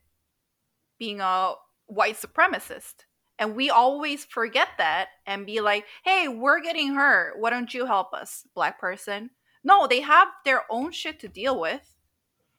being 0.99 1.21
a 1.21 1.55
white 1.87 2.21
supremacist. 2.21 3.05
And 3.41 3.57
we 3.57 3.71
always 3.71 4.27
forget 4.27 4.69
that 4.77 5.09
and 5.27 5.47
be 5.47 5.63
like, 5.63 5.87
hey, 6.05 6.29
we're 6.29 6.61
getting 6.61 6.95
hurt. 6.95 7.41
Why 7.41 7.49
don't 7.49 7.73
you 7.73 7.87
help 7.87 8.13
us, 8.13 8.47
black 8.55 8.79
person? 8.79 9.31
No, 9.65 9.87
they 9.87 10.03
have 10.03 10.29
their 10.45 10.65
own 10.71 10.93
shit 10.93 11.19
to 11.21 11.29
deal 11.29 11.59
with 11.59 11.97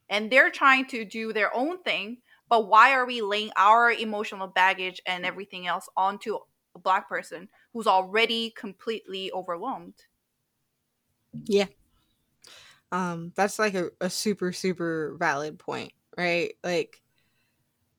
and 0.10 0.30
they're 0.30 0.50
trying 0.50 0.88
to 0.88 1.06
do 1.06 1.34
their 1.34 1.56
own 1.56 1.84
thing. 1.84 2.18
But 2.50 2.68
why 2.68 2.94
are 2.94 3.06
we 3.06 3.22
laying 3.22 3.52
our 3.56 3.92
emotional 3.92 4.48
baggage 4.48 5.02
and 5.06 5.24
everything 5.24 5.68
else 5.68 5.88
onto 5.96 6.38
a 6.76 6.80
black 6.80 7.08
person 7.08 7.48
who's 7.74 7.88
already 7.88 8.50
completely 8.58 9.32
overwhelmed? 9.32 9.94
Yeah. 11.46 11.68
Um, 12.92 13.32
that's 13.36 13.60
like 13.60 13.76
a, 13.76 13.92
a 14.02 14.10
super, 14.10 14.52
super 14.52 15.16
valid 15.20 15.60
point, 15.60 15.94
right? 16.18 16.54
Like 16.64 17.02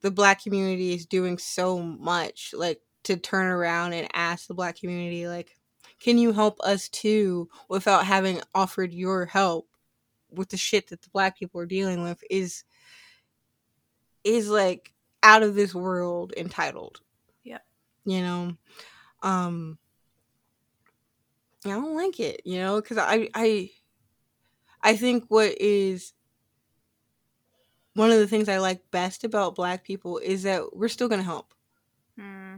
the 0.03 0.11
black 0.11 0.43
community 0.43 0.95
is 0.95 1.07
doing 1.07 1.39
so 1.39 1.81
much, 1.81 2.53
like 2.57 2.81
to 3.05 3.17
turn 3.17 3.47
around 3.47 3.95
and 3.95 4.09
ask 4.13 4.47
the 4.47 4.55
black 4.55 4.79
community, 4.79 5.27
like, 5.27 5.57
can 6.01 6.19
you 6.19 6.33
help 6.33 6.61
us 6.61 6.89
too 6.89 7.49
without 7.69 8.05
having 8.05 8.41
offered 8.55 8.93
your 8.93 9.25
help 9.27 9.69
with 10.31 10.49
the 10.49 10.57
shit 10.57 10.89
that 10.89 11.03
the 11.03 11.11
black 11.11 11.39
people 11.39 11.61
are 11.61 11.67
dealing 11.67 12.03
with 12.03 12.23
is 12.31 12.65
is 14.25 14.49
like 14.49 14.93
out 15.23 15.43
of 15.43 15.55
this 15.55 15.75
world 15.75 16.33
entitled. 16.37 17.01
Yeah. 17.45 17.59
You 18.05 18.23
know? 18.23 18.57
Um 19.23 19.79
I 21.65 21.71
don't 21.71 21.95
like 21.95 22.19
it, 22.19 22.43
you 22.45 22.59
know, 22.59 22.81
because 22.81 22.99
I 22.99 23.29
I 23.35 23.71
I 24.83 24.97
think 24.97 25.25
what 25.29 25.61
is 25.61 26.13
one 27.95 28.11
of 28.11 28.19
the 28.19 28.27
things 28.27 28.49
I 28.49 28.59
like 28.59 28.91
best 28.91 29.25
about 29.25 29.55
black 29.55 29.85
people 29.85 30.19
is 30.19 30.43
that 30.45 30.75
we're 30.77 30.89
still 30.89 31.09
gonna 31.09 31.23
help. 31.23 31.53
Hmm. 32.19 32.57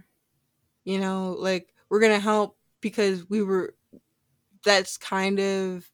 You 0.84 0.98
know, 1.00 1.36
like 1.38 1.72
we're 1.88 2.00
gonna 2.00 2.20
help 2.20 2.56
because 2.80 3.28
we 3.28 3.42
were 3.42 3.74
that's 4.64 4.96
kind 4.96 5.38
of 5.40 5.88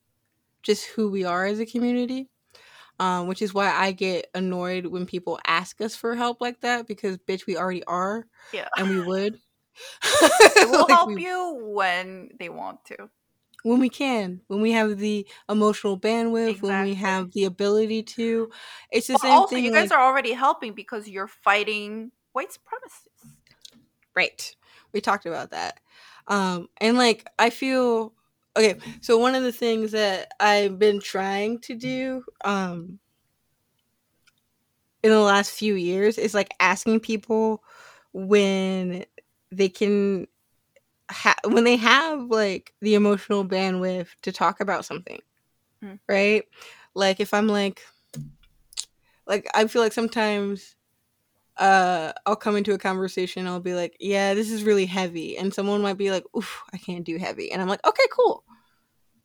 just 0.62 0.86
who 0.86 1.10
we 1.10 1.24
are 1.24 1.46
as 1.46 1.58
a 1.60 1.66
community. 1.66 2.28
Um, 2.98 3.28
which 3.28 3.40
is 3.40 3.54
why 3.54 3.70
I 3.70 3.92
get 3.92 4.26
annoyed 4.34 4.84
when 4.84 5.06
people 5.06 5.38
ask 5.46 5.80
us 5.80 5.96
for 5.96 6.14
help 6.14 6.42
like 6.42 6.60
that 6.60 6.86
because 6.86 7.16
bitch 7.16 7.46
we 7.46 7.56
already 7.56 7.82
are 7.84 8.26
Yeah. 8.52 8.68
and 8.76 8.90
we 8.90 9.00
would. 9.00 9.38
Will 10.56 10.80
Like, 10.82 10.90
help 10.90 11.08
we- 11.08 11.24
you 11.24 11.58
when 11.62 12.28
they 12.38 12.50
want 12.50 12.84
to. 12.86 13.08
When 13.62 13.78
we 13.78 13.88
can, 13.88 14.40
when 14.48 14.60
we 14.60 14.72
have 14.72 14.98
the 14.98 15.26
emotional 15.48 15.98
bandwidth, 15.98 16.62
when 16.62 16.84
we 16.84 16.94
have 16.94 17.32
the 17.32 17.44
ability 17.44 18.02
to. 18.02 18.50
It's 18.90 19.06
the 19.06 19.14
But 19.14 19.20
same 19.22 19.30
also, 19.32 19.56
thing. 19.56 19.64
you 19.64 19.72
guys 19.72 19.90
like- 19.90 19.98
are 19.98 20.06
already 20.06 20.32
helping 20.32 20.72
because 20.72 21.08
you're 21.08 21.28
fighting 21.28 22.12
white 22.32 22.48
supremacists. 22.50 23.32
Right. 24.14 24.54
We 24.92 25.00
talked 25.00 25.26
about 25.26 25.50
that. 25.50 25.80
Um 26.26 26.68
and 26.80 26.96
like 26.96 27.26
I 27.38 27.50
feel 27.50 28.12
okay, 28.56 28.76
so 29.00 29.18
one 29.18 29.34
of 29.34 29.42
the 29.42 29.52
things 29.52 29.92
that 29.92 30.32
I've 30.40 30.78
been 30.78 31.00
trying 31.00 31.60
to 31.60 31.74
do 31.74 32.24
um 32.44 32.98
in 35.02 35.10
the 35.10 35.20
last 35.20 35.50
few 35.52 35.74
years 35.74 36.18
is 36.18 36.34
like 36.34 36.50
asking 36.60 37.00
people 37.00 37.62
when 38.12 39.04
they 39.50 39.68
can 39.68 40.26
ha- 41.10 41.36
when 41.46 41.64
they 41.64 41.76
have 41.76 42.24
like 42.30 42.74
the 42.80 42.94
emotional 42.94 43.44
bandwidth 43.44 44.08
to 44.22 44.32
talk 44.32 44.60
about 44.60 44.84
something. 44.84 45.20
Hmm. 45.82 45.94
Right? 46.08 46.44
Like 46.94 47.20
if 47.20 47.34
I'm 47.34 47.48
like 47.48 47.82
like 49.26 49.46
I 49.54 49.66
feel 49.66 49.82
like 49.82 49.92
sometimes 49.92 50.76
uh 51.58 52.12
I'll 52.26 52.36
come 52.36 52.56
into 52.56 52.74
a 52.74 52.78
conversation 52.78 53.46
I'll 53.46 53.60
be 53.60 53.74
like, 53.74 53.96
"Yeah, 54.00 54.34
this 54.34 54.50
is 54.50 54.64
really 54.64 54.86
heavy." 54.86 55.36
And 55.38 55.52
someone 55.54 55.82
might 55.82 55.98
be 55.98 56.10
like, 56.10 56.24
"Oof, 56.36 56.62
I 56.72 56.78
can't 56.78 57.04
do 57.04 57.18
heavy." 57.18 57.52
And 57.52 57.60
I'm 57.62 57.68
like, 57.68 57.86
"Okay, 57.86 58.04
cool." 58.12 58.44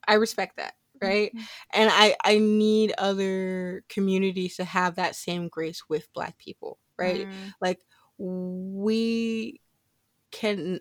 I 0.08 0.14
respect 0.14 0.56
that, 0.58 0.74
right? 1.02 1.32
Mhm. 1.34 1.48
And 1.72 1.90
I 1.92 2.16
I 2.24 2.38
need 2.38 2.94
other 2.98 3.84
communities 3.88 4.56
to 4.56 4.64
have 4.64 4.96
that 4.96 5.16
same 5.16 5.48
grace 5.48 5.84
with 5.88 6.12
black 6.14 6.38
people, 6.38 6.78
right? 6.98 7.28
Mm, 7.28 7.54
Like 7.60 7.80
we 8.18 9.60
can 10.30 10.80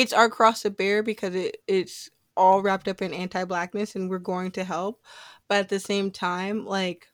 it's 0.00 0.12
our 0.14 0.30
cross 0.30 0.62
to 0.62 0.70
bear 0.70 1.02
because 1.02 1.34
it 1.34 1.58
it's 1.66 2.08
all 2.36 2.62
wrapped 2.62 2.88
up 2.88 3.02
in 3.02 3.12
anti-blackness 3.12 3.94
and 3.94 4.08
we're 4.08 4.18
going 4.18 4.50
to 4.52 4.64
help. 4.64 5.02
But 5.48 5.58
at 5.58 5.68
the 5.68 5.80
same 5.80 6.10
time 6.10 6.64
like 6.64 7.08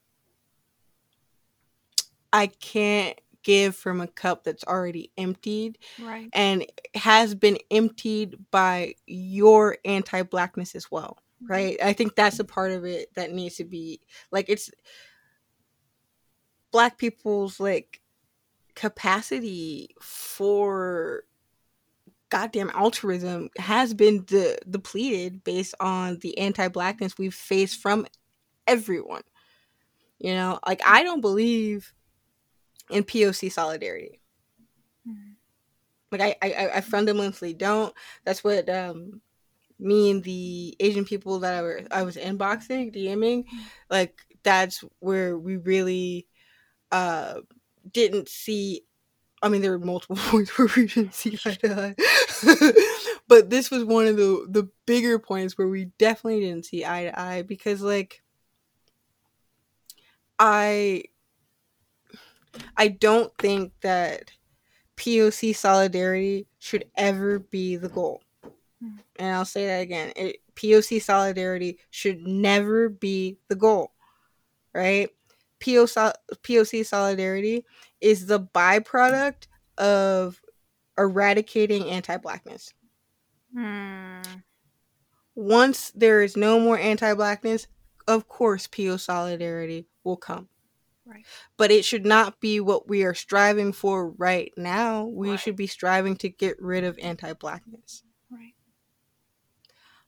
i 2.33 2.47
can't 2.49 3.19
give 3.43 3.75
from 3.77 4.01
a 4.01 4.09
cup 4.09 4.45
that's 4.45 4.65
already 4.65 5.11
emptied 5.17 5.79
Right. 6.03 6.29
and 6.33 6.67
has 6.95 7.35
been 7.35 7.59
emptied 7.71 8.37
by 8.51 8.97
your 9.07 9.79
anti-blackness 9.85 10.75
as 10.75 10.91
well 10.91 11.19
mm-hmm. 11.43 11.53
right? 11.53 11.77
I 11.83 11.93
think 11.93 12.15
that's 12.15 12.39
a 12.39 12.45
part 12.45 12.73
of 12.73 12.85
it 12.85 13.15
that 13.15 13.33
needs 13.33 13.57
to 13.57 13.65
be 13.65 14.01
like 14.31 14.47
it's 14.49 14.71
black 16.73 16.99
people's 16.99 17.61
like 17.61 18.01
capacity 18.75 19.95
for 20.01 21.25
goddamn 22.31 22.71
altruism 22.75 23.51
has 23.59 23.95
been 23.95 24.25
de- 24.25 24.59
depleted 24.69 25.45
based 25.45 25.75
on 25.81 26.19
the 26.21 26.37
anti-blackness 26.39 27.19
we've 27.19 27.35
faced 27.35 27.81
from 27.81 28.07
everyone. 28.67 29.23
You 30.19 30.35
know 30.35 30.59
like 30.67 30.81
i 30.85 31.03
don't 31.03 31.21
believe 31.21 31.93
in 32.91 33.05
poc 33.05 33.53
solidarity. 33.53 34.21
Like 36.13 36.21
I, 36.21 36.37
I 36.43 36.69
i 36.77 36.81
fundamentally 36.81 37.53
don't. 37.53 37.93
That's 38.25 38.43
what 38.45 38.69
um 38.69 39.21
me 39.79 40.11
and 40.11 40.23
the 40.25 40.77
asian 40.81 41.05
people 41.05 41.41
that 41.41 41.55
i 41.55 41.63
were 41.63 41.83
i 41.91 42.03
was 42.03 42.17
inboxing 42.17 42.95
dming 42.95 43.45
like 43.91 44.21
that's 44.43 44.83
where 45.01 45.39
we 45.39 45.57
really 45.59 46.27
uh 46.93 47.41
didn't 47.93 48.29
see 48.29 48.83
I 49.43 49.49
mean, 49.49 49.61
there 49.61 49.73
were 49.73 49.79
multiple 49.85 50.17
points 50.31 50.57
where 50.59 50.69
we 50.77 50.87
didn't 50.87 51.15
see 51.15 51.39
eye 51.45 51.55
to 51.55 51.95
eye, 51.97 52.73
but 53.29 53.51
this 53.51 53.71
was 53.71 53.85
one 53.85 54.07
of 54.07 54.17
the 54.17 54.47
the 54.49 54.69
bigger 54.87 55.19
points 55.19 55.57
where 55.59 55.69
we 55.69 55.87
definitely 55.99 56.41
didn't 56.41 56.67
see 56.67 56.85
eye 56.85 57.05
to 57.05 57.19
eye 57.21 57.43
because, 57.43 57.83
like, 57.83 58.23
I 60.39 61.05
I 62.77 62.89
don't 62.89 63.33
think 63.39 63.73
that 63.83 64.31
POC 64.97 65.53
solidarity 65.53 66.47
should 66.59 66.87
ever 66.97 67.39
be 67.39 67.77
the 67.77 67.89
goal, 67.89 68.23
Mm. 68.83 68.99
and 69.19 69.35
I'll 69.35 69.47
say 69.47 69.67
that 69.67 69.81
again. 69.83 70.13
It, 70.17 70.37
POC 70.55 71.01
solidarity 71.01 71.79
should 71.91 72.21
never 72.27 72.89
be 72.91 73.39
the 73.49 73.57
goal, 73.57 73.93
right? 74.75 75.11
POC, 75.61 76.13
POC 76.43 76.85
solidarity 76.85 77.65
is 78.01 78.27
the 78.27 78.41
byproduct 78.41 79.47
of 79.79 80.41
eradicating 80.99 81.89
anti-blackness. 81.91 82.73
Hmm. 83.55 84.21
Once 85.35 85.91
there 85.95 86.23
is 86.23 86.37
no 86.37 86.59
more 86.59 86.79
anti-blackness, 86.79 87.67
of 88.09 88.29
course 88.29 88.67
PO 88.67 88.97
solidarity 88.97 89.87
will 90.05 90.17
come. 90.17 90.49
Right. 91.05 91.25
But 91.57 91.71
it 91.71 91.85
should 91.85 92.05
not 92.05 92.41
be 92.41 92.59
what 92.59 92.89
we 92.89 93.05
are 93.05 93.15
striving 93.15 93.73
for 93.73 94.11
right 94.11 94.53
now. 94.57 95.05
We 95.05 95.31
Right. 95.31 95.41
should 95.41 95.57
be 95.57 95.67
striving 95.69 96.17
to 96.17 96.29
get 96.29 96.61
rid 96.61 96.85
of 96.85 96.99
anti-blackness. 96.99 98.03
Right. 98.31 98.55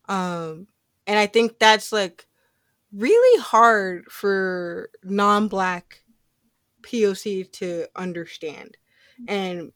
Um 0.08 0.68
and 1.06 1.18
I 1.18 1.26
think 1.26 1.58
that's 1.58 1.92
like 1.92 2.26
really 2.92 3.40
hard 3.42 4.10
for 4.10 4.90
non-black 5.02 6.02
POC 6.88 7.50
to 7.52 7.86
understand. 7.96 8.76
And 9.26 9.72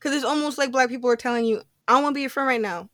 cuz 0.00 0.14
it's 0.14 0.24
almost 0.24 0.58
like 0.58 0.70
black 0.70 0.88
people 0.88 1.08
are 1.10 1.16
telling 1.16 1.44
you, 1.44 1.62
"I 1.88 2.00
want 2.00 2.12
to 2.12 2.18
be 2.18 2.20
your 2.22 2.30
friend 2.30 2.46
right 2.46 2.60
now." 2.60 2.90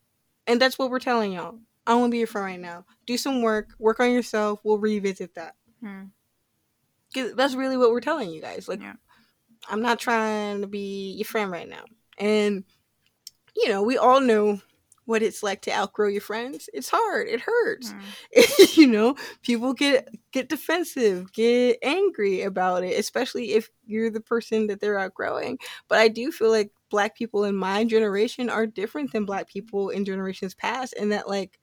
And 0.47 0.61
that's 0.61 0.79
what 0.79 0.91
we're 0.91 0.99
telling 1.01 1.33
y'all. 1.33 1.59
I 1.87 1.95
want 1.95 2.11
to 2.11 2.13
be 2.13 2.19
your 2.19 2.27
friend 2.27 2.47
right 2.47 2.61
now. 2.61 2.85
Do 3.07 3.17
some 3.17 3.43
work, 3.43 3.71
work 3.79 4.01
on 4.01 4.13
yourself. 4.13 4.61
We'll 4.63 4.79
revisit 4.79 5.35
that. 5.35 5.55
Hmm. 5.81 6.05
that's 7.35 7.55
really 7.55 7.77
what 7.77 7.91
we're 7.91 8.01
telling 8.01 8.31
you 8.31 8.41
guys. 8.41 8.69
Like, 8.69 8.81
Yeah. 8.81 8.95
I'm 9.69 9.83
not 9.83 9.99
trying 9.99 10.61
to 10.61 10.67
be 10.67 11.13
your 11.13 11.25
friend 11.25 11.51
right 11.51 11.69
now. 11.69 11.85
And, 12.19 12.65
you 13.57 13.69
know, 13.69 13.83
we 13.83 13.97
all 13.97 14.21
know 14.21 14.61
what 15.09 15.23
it's 15.23 15.43
like 15.43 15.63
to 15.63 15.73
outgrow 15.73 16.07
your 16.07 16.21
friends. 16.21 16.69
It's 16.75 16.91
hard. 16.91 17.29
It 17.29 17.41
hurts. 17.41 17.93
Hmm. 17.93 18.65
you 18.75 18.87
know, 18.87 19.17
people 19.43 19.73
get 19.73 20.15
get 20.33 20.51
defensive, 20.51 21.33
get 21.33 21.79
angry 21.83 22.43
about 22.43 22.85
it, 22.85 22.99
especially 22.99 23.53
if 23.53 23.71
you're 23.87 24.11
the 24.11 24.21
person 24.21 24.67
that 24.67 24.81
they're 24.81 24.99
outgrowing. 24.99 25.61
But 25.89 25.99
I 25.99 26.09
do 26.09 26.31
feel 26.31 26.51
like 26.51 26.73
black 26.91 27.17
people 27.17 27.45
in 27.45 27.57
my 27.57 27.87
generation 27.87 28.51
are 28.51 28.67
different 28.67 29.13
than 29.13 29.25
black 29.25 29.49
people 29.49 29.89
in 29.89 30.05
generations 30.05 30.55
past 30.55 30.93
and 31.01 31.11
that 31.11 31.27
like 31.27 31.59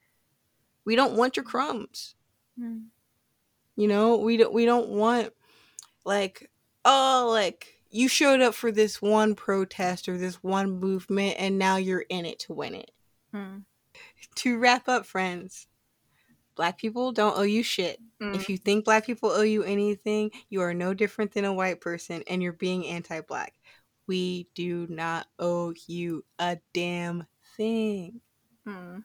we 0.84 0.96
don't 0.96 1.14
want 1.14 1.36
your 1.36 1.44
crumbs. 1.44 2.16
Hmm. 2.58 2.78
You 3.76 3.86
know, 3.86 4.16
we 4.16 4.38
don't 4.38 4.52
we 4.52 4.64
don't 4.64 4.88
want 4.88 5.32
like 6.04 6.50
oh 6.84 7.28
like 7.30 7.80
you 7.92 8.08
showed 8.08 8.40
up 8.40 8.54
for 8.54 8.72
this 8.72 9.00
one 9.00 9.36
protest 9.36 10.08
or 10.08 10.18
this 10.18 10.42
one 10.42 10.80
movement 10.80 11.36
and 11.38 11.60
now 11.60 11.76
you're 11.76 12.04
in 12.08 12.26
it 12.26 12.40
to 12.40 12.52
win 12.52 12.74
it. 12.74 12.90
Hmm. 13.36 13.58
To 14.36 14.58
wrap 14.58 14.88
up 14.88 15.04
friends, 15.04 15.66
black 16.54 16.78
people 16.78 17.12
don't 17.12 17.36
owe 17.36 17.42
you 17.42 17.62
shit. 17.62 17.98
Hmm. 18.20 18.34
If 18.34 18.48
you 18.48 18.56
think 18.56 18.84
black 18.84 19.04
people 19.04 19.30
owe 19.30 19.42
you 19.42 19.62
anything, 19.62 20.30
you 20.48 20.62
are 20.62 20.72
no 20.72 20.94
different 20.94 21.32
than 21.32 21.44
a 21.44 21.52
white 21.52 21.80
person 21.80 22.22
and 22.28 22.42
you're 22.42 22.52
being 22.52 22.86
anti-black. 22.86 23.52
We 24.06 24.48
do 24.54 24.86
not 24.88 25.26
owe 25.38 25.74
you 25.86 26.24
a 26.38 26.58
damn 26.72 27.26
thing. 27.56 28.20
Hmm. 28.64 28.98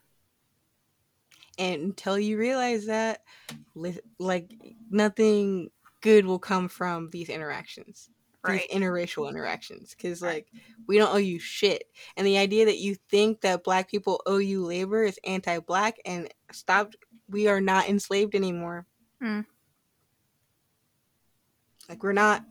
and 1.59 1.81
until 1.83 2.17
you 2.17 2.35
realize 2.37 2.87
that 2.87 3.21
like 4.17 4.51
nothing 4.89 5.69
good 6.01 6.25
will 6.25 6.39
come 6.39 6.67
from 6.67 7.11
these 7.11 7.29
interactions 7.29 8.09
Right. 8.43 8.67
these 8.69 8.79
interracial 8.79 9.29
interactions 9.29 9.93
because 9.95 10.21
like 10.21 10.47
we 10.87 10.97
don't 10.97 11.13
owe 11.13 11.17
you 11.17 11.37
shit 11.39 11.83
and 12.17 12.25
the 12.25 12.37
idea 12.39 12.65
that 12.65 12.79
you 12.79 12.95
think 13.09 13.41
that 13.41 13.63
black 13.63 13.89
people 13.89 14.21
owe 14.25 14.37
you 14.39 14.65
labor 14.65 15.03
is 15.03 15.19
anti-black 15.23 15.97
and 16.05 16.27
stop 16.51 16.93
we 17.29 17.47
are 17.47 17.61
not 17.61 17.87
enslaved 17.87 18.33
anymore 18.35 18.87
Mm. 19.21 19.45
like 21.89 22.01
we're 22.03 22.13
not 22.13 22.43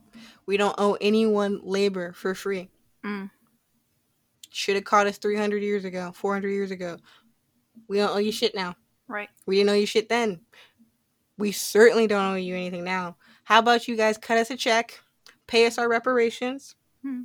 we 0.45 0.55
don't 0.57 0.75
owe 0.77 0.97
anyone 1.01 1.59
labor 1.63 2.13
for 2.13 2.33
free 2.35 2.69
Mm. 3.03 3.29
should 4.51 4.75
have 4.75 4.85
caught 4.85 5.07
us 5.07 5.17
300 5.17 5.61
years 5.63 5.83
ago 5.85 6.11
400 6.13 6.49
years 6.49 6.71
ago 6.71 6.97
we 7.87 7.97
don't 7.97 8.11
owe 8.15 8.19
you 8.19 8.31
shit 8.31 8.55
now 8.55 8.75
Right. 9.07 9.27
We 9.45 9.57
didn't 9.57 9.71
owe 9.71 9.73
you 9.73 9.85
shit 9.85 10.07
then. 10.07 10.39
We 11.37 11.51
certainly 11.51 12.07
don't 12.07 12.31
owe 12.31 12.35
you 12.35 12.55
anything 12.55 12.85
now. 12.85 13.17
How 13.43 13.59
about 13.59 13.85
you 13.89 13.97
guys 13.97 14.17
cut 14.17 14.37
us 14.37 14.51
a 14.51 14.55
check, 14.55 15.01
pay 15.51 15.65
us 15.65 15.77
our 15.77 15.89
reparations? 15.89 16.75
Hmm. 17.03 17.23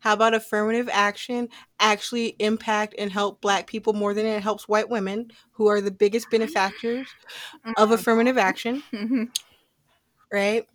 How 0.00 0.14
about 0.14 0.34
affirmative 0.34 0.88
action 0.92 1.48
actually 1.78 2.36
impact 2.38 2.94
and 2.98 3.10
help 3.10 3.40
black 3.40 3.66
people 3.66 3.92
more 3.92 4.14
than 4.14 4.26
it 4.26 4.42
helps 4.42 4.66
white 4.68 4.88
women, 4.88 5.30
who 5.52 5.66
are 5.68 5.80
the 5.80 5.90
biggest 5.90 6.30
benefactors 6.30 7.06
of 7.76 7.88
Hmm. 7.88 7.94
affirmative 7.94 8.38
action, 8.38 8.82
Mhm. 8.92 9.28
right? 10.32 10.66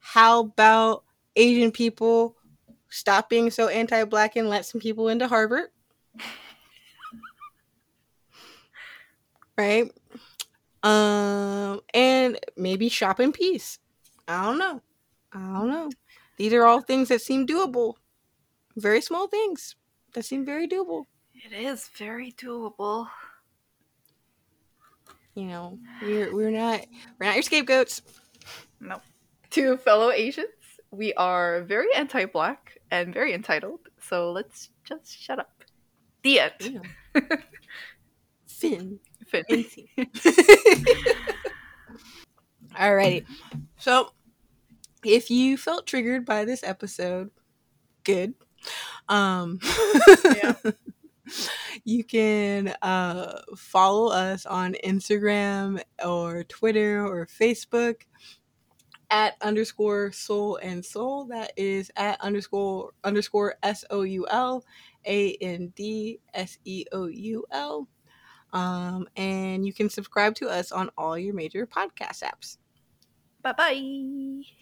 How 0.00 0.40
about 0.40 1.04
Asian 1.36 1.70
people 1.70 2.36
stop 2.88 3.28
being 3.28 3.50
so 3.50 3.68
anti 3.68 4.04
black 4.04 4.36
and 4.36 4.48
let 4.48 4.66
some 4.66 4.80
people 4.80 5.08
into 5.08 5.28
Harvard? 5.28 5.70
right? 9.58 9.92
Um, 10.82 11.80
and 11.94 12.38
maybe 12.56 12.88
shop 12.88 13.20
in 13.20 13.32
peace. 13.32 13.78
I 14.26 14.44
don't 14.44 14.58
know. 14.58 14.80
I 15.34 15.38
don't 15.38 15.68
know. 15.68 15.90
These 16.36 16.52
are 16.52 16.64
all 16.64 16.80
things 16.80 17.08
that 17.08 17.20
seem 17.20 17.46
doable. 17.46 17.94
Very 18.76 19.00
small 19.00 19.28
things 19.28 19.76
that 20.14 20.24
seem 20.24 20.44
very 20.44 20.66
doable. 20.68 21.04
It 21.34 21.52
is 21.52 21.88
very 21.96 22.32
doable. 22.32 23.08
You 25.34 25.44
know, 25.44 25.78
we're 26.02 26.34
we're 26.34 26.50
not 26.50 26.84
we're 27.18 27.26
not 27.26 27.34
your 27.34 27.42
scapegoats. 27.42 28.02
No. 28.80 29.00
To 29.50 29.76
fellow 29.78 30.10
Asians, 30.10 30.48
we 30.90 31.14
are 31.14 31.62
very 31.62 31.88
anti-black 31.94 32.78
and 32.90 33.14
very 33.14 33.32
entitled. 33.32 33.80
So 34.00 34.30
let's 34.32 34.70
just 34.84 35.18
shut 35.18 35.38
up. 35.38 35.64
The 36.22 36.40
end. 36.40 36.52
Damn. 36.58 36.82
Finn. 38.46 39.00
Fin. 39.26 39.44
Fancy. 39.46 39.90
Alrighty. 42.74 43.24
So, 43.78 44.12
if 45.04 45.30
you 45.30 45.56
felt 45.56 45.86
triggered 45.86 46.24
by 46.24 46.44
this 46.44 46.62
episode, 46.62 47.30
good. 48.04 48.34
Um, 49.08 49.60
Yeah. 50.24 50.54
you 51.84 52.04
can 52.04 52.74
uh, 52.82 53.40
follow 53.56 54.12
us 54.12 54.46
on 54.46 54.76
Instagram 54.84 55.82
or 56.04 56.44
Twitter 56.44 57.06
or 57.06 57.26
Facebook 57.26 58.02
at 59.10 59.34
underscore 59.42 60.10
soul 60.12 60.56
and 60.62 60.84
soul. 60.84 61.26
That 61.26 61.52
is 61.56 61.90
at 61.96 62.20
underscore 62.20 62.92
underscore 63.04 63.56
S 63.62 63.84
O 63.90 64.02
U 64.02 64.26
L 64.30 64.64
A 65.06 65.34
N 65.34 65.72
D 65.76 66.20
S 66.34 66.58
E 66.64 66.84
O 66.92 67.06
U 67.06 67.44
L. 67.50 67.88
Um, 68.52 69.06
and 69.16 69.64
you 69.64 69.72
can 69.72 69.88
subscribe 69.88 70.34
to 70.36 70.48
us 70.48 70.72
on 70.72 70.90
all 70.98 71.16
your 71.16 71.34
major 71.34 71.66
podcast 71.66 72.22
apps. 72.22 72.58
Bye 73.42 73.52
bye. 73.52 74.61